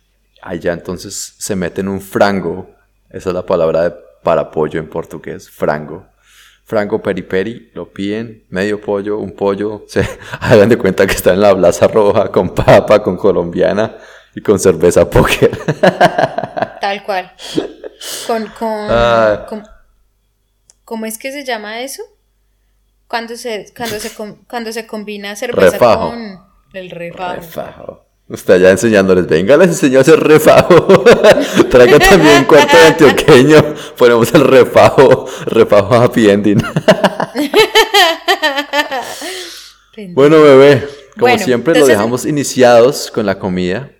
Allá 0.40 0.72
entonces 0.72 1.34
se 1.36 1.56
meten 1.56 1.88
un 1.88 2.00
frango. 2.00 2.70
Esa 3.10 3.30
es 3.30 3.34
la 3.34 3.44
palabra 3.44 3.88
de- 3.88 3.96
para 4.22 4.52
pollo 4.52 4.78
en 4.78 4.88
portugués, 4.88 5.50
frango. 5.50 6.06
Frango 6.64 7.02
peri 7.02 7.22
peri, 7.22 7.70
lo 7.74 7.90
piden, 7.92 8.44
medio 8.50 8.80
pollo, 8.80 9.18
un 9.18 9.32
pollo. 9.32 9.84
Se 9.88 10.06
hagan 10.40 10.68
de 10.68 10.76
cuenta 10.78 11.06
que 11.08 11.14
está 11.14 11.32
en 11.32 11.40
la 11.40 11.56
plaza 11.56 11.88
roja 11.88 12.30
con 12.30 12.54
papa, 12.54 13.02
con 13.02 13.16
colombiana 13.16 13.96
y 14.38 14.42
con 14.42 14.58
cerveza 14.58 15.08
póker. 15.10 15.50
Tal 16.80 17.02
cual. 17.04 17.32
Con, 18.26 18.46
con, 18.58 18.86
Ah. 18.90 19.46
con- 19.48 19.64
¿Cómo 20.84 21.06
es 21.06 21.18
que 21.18 21.32
se 21.32 21.44
llama 21.44 21.80
eso? 21.80 22.02
Cuando 23.08 23.36
se, 23.36 23.72
cuando 23.76 23.98
se, 23.98 24.10
cuando 24.48 24.72
se 24.72 24.86
combina 24.86 25.34
cerveza 25.36 25.70
Refajo. 25.72 26.10
con 26.10 26.38
el 26.72 26.90
refajo. 26.90 27.34
Refajo. 27.36 28.04
Usted 28.28 28.54
allá 28.54 28.70
enseñándoles, 28.70 29.26
venga, 29.26 29.56
les 29.56 29.68
enseño 29.68 29.98
a 29.98 30.02
hacer 30.02 30.20
refajo. 30.20 30.74
Traiga 31.70 31.98
también 31.98 32.38
un 32.40 32.44
cuarto 32.44 32.76
de 32.76 32.82
antioqueño. 32.84 33.74
Ponemos 33.96 34.32
el 34.34 34.44
refajo, 34.44 35.26
refajo 35.46 35.94
happy 35.94 36.28
ending. 36.30 36.62
bueno, 40.14 40.40
bebé, 40.42 40.86
como 41.14 41.20
Bueno, 41.20 41.44
siempre 41.44 41.72
entonces- 41.72 41.80
lo 41.80 41.86
dejamos 41.98 42.24
iniciados 42.26 43.10
con 43.10 43.26
la 43.26 43.38
comida. 43.38 43.90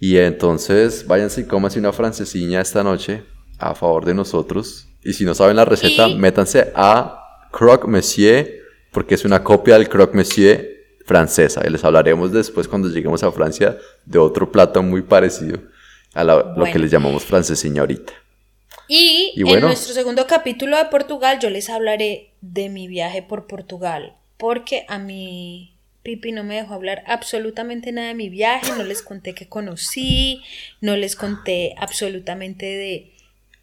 Y 0.00 0.16
entonces 0.16 1.06
váyanse 1.06 1.42
y 1.42 1.44
cómanse 1.44 1.78
una 1.78 1.92
francesiña 1.92 2.60
esta 2.60 2.82
noche 2.82 3.22
a 3.58 3.74
favor 3.74 4.04
de 4.06 4.14
nosotros. 4.14 4.88
Y 5.04 5.12
si 5.12 5.24
no 5.24 5.34
saben 5.34 5.56
la 5.56 5.64
receta, 5.66 6.08
Y- 6.08 6.16
métanse 6.16 6.72
a 6.74 7.18
Croque 7.52 7.86
Monsieur, 7.86 8.50
porque 8.92 9.14
es 9.14 9.24
una 9.24 9.44
copia 9.44 9.74
del 9.74 9.88
Croque 9.88 10.16
Monsieur 10.16 10.66
francesa. 11.04 11.62
Y 11.66 11.70
les 11.70 11.84
hablaremos 11.84 12.32
después 12.32 12.66
cuando 12.66 12.88
lleguemos 12.88 13.22
a 13.22 13.30
Francia 13.32 13.76
de 14.06 14.18
otro 14.18 14.50
plato 14.50 14.82
muy 14.82 15.02
parecido 15.02 15.58
a 16.14 16.24
la- 16.24 16.54
lo 16.56 16.64
que 16.64 16.78
les 16.78 16.90
llamamos 16.90 17.22
francesiña 17.24 17.82
ahorita. 17.82 18.12
Y, 18.88 19.32
Y 19.36 19.42
bueno. 19.42 19.58
en 19.58 19.64
nuestro 19.66 19.94
segundo 19.94 20.26
capítulo 20.26 20.76
de 20.76 20.86
Portugal 20.86 21.38
yo 21.40 21.48
les 21.50 21.68
hablaré 21.70 22.32
de 22.40 22.68
mi 22.68 22.88
viaje 22.88 23.22
por 23.22 23.46
Portugal, 23.46 24.14
porque 24.36 24.84
a 24.88 24.98
mí 24.98 25.76
Pipi 26.10 26.32
no 26.32 26.42
me 26.42 26.56
dejó 26.56 26.74
hablar 26.74 27.04
absolutamente 27.06 27.92
nada 27.92 28.08
de 28.08 28.14
mi 28.14 28.28
viaje, 28.28 28.72
no 28.76 28.82
les 28.82 29.00
conté 29.00 29.32
qué 29.32 29.46
conocí, 29.46 30.42
no 30.80 30.96
les 30.96 31.14
conté 31.14 31.76
absolutamente 31.78 32.66
de 32.66 33.12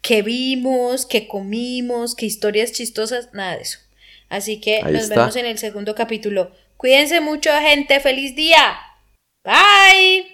qué 0.00 0.22
vimos, 0.22 1.04
qué 1.04 1.28
comimos, 1.28 2.14
qué 2.14 2.24
historias 2.24 2.72
chistosas, 2.72 3.34
nada 3.34 3.56
de 3.56 3.62
eso. 3.64 3.80
Así 4.30 4.62
que 4.62 4.76
Ahí 4.76 4.94
nos 4.94 5.02
está. 5.02 5.16
vemos 5.16 5.36
en 5.36 5.44
el 5.44 5.58
segundo 5.58 5.94
capítulo. 5.94 6.50
Cuídense 6.78 7.20
mucho, 7.20 7.50
gente, 7.60 8.00
feliz 8.00 8.34
día. 8.34 8.78
Bye. 9.44 10.26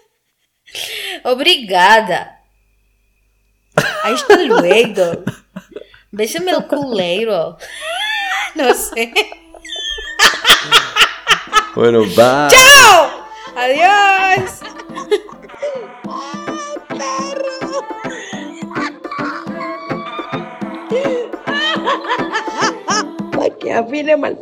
Obrigada. 1.24 2.42
Hasta 4.02 4.44
luego. 4.44 5.24
Bésame 6.10 6.52
el 6.52 6.66
culero. 6.66 7.58
No 8.54 8.72
sé. 8.72 9.12
Bueno, 11.74 12.00
bye. 12.00 12.48
¡Chao! 12.48 13.10
Adiós. 13.56 14.60
Para 23.32 23.50
que 23.58 23.72
afine 23.72 24.16
mal. 24.16 24.38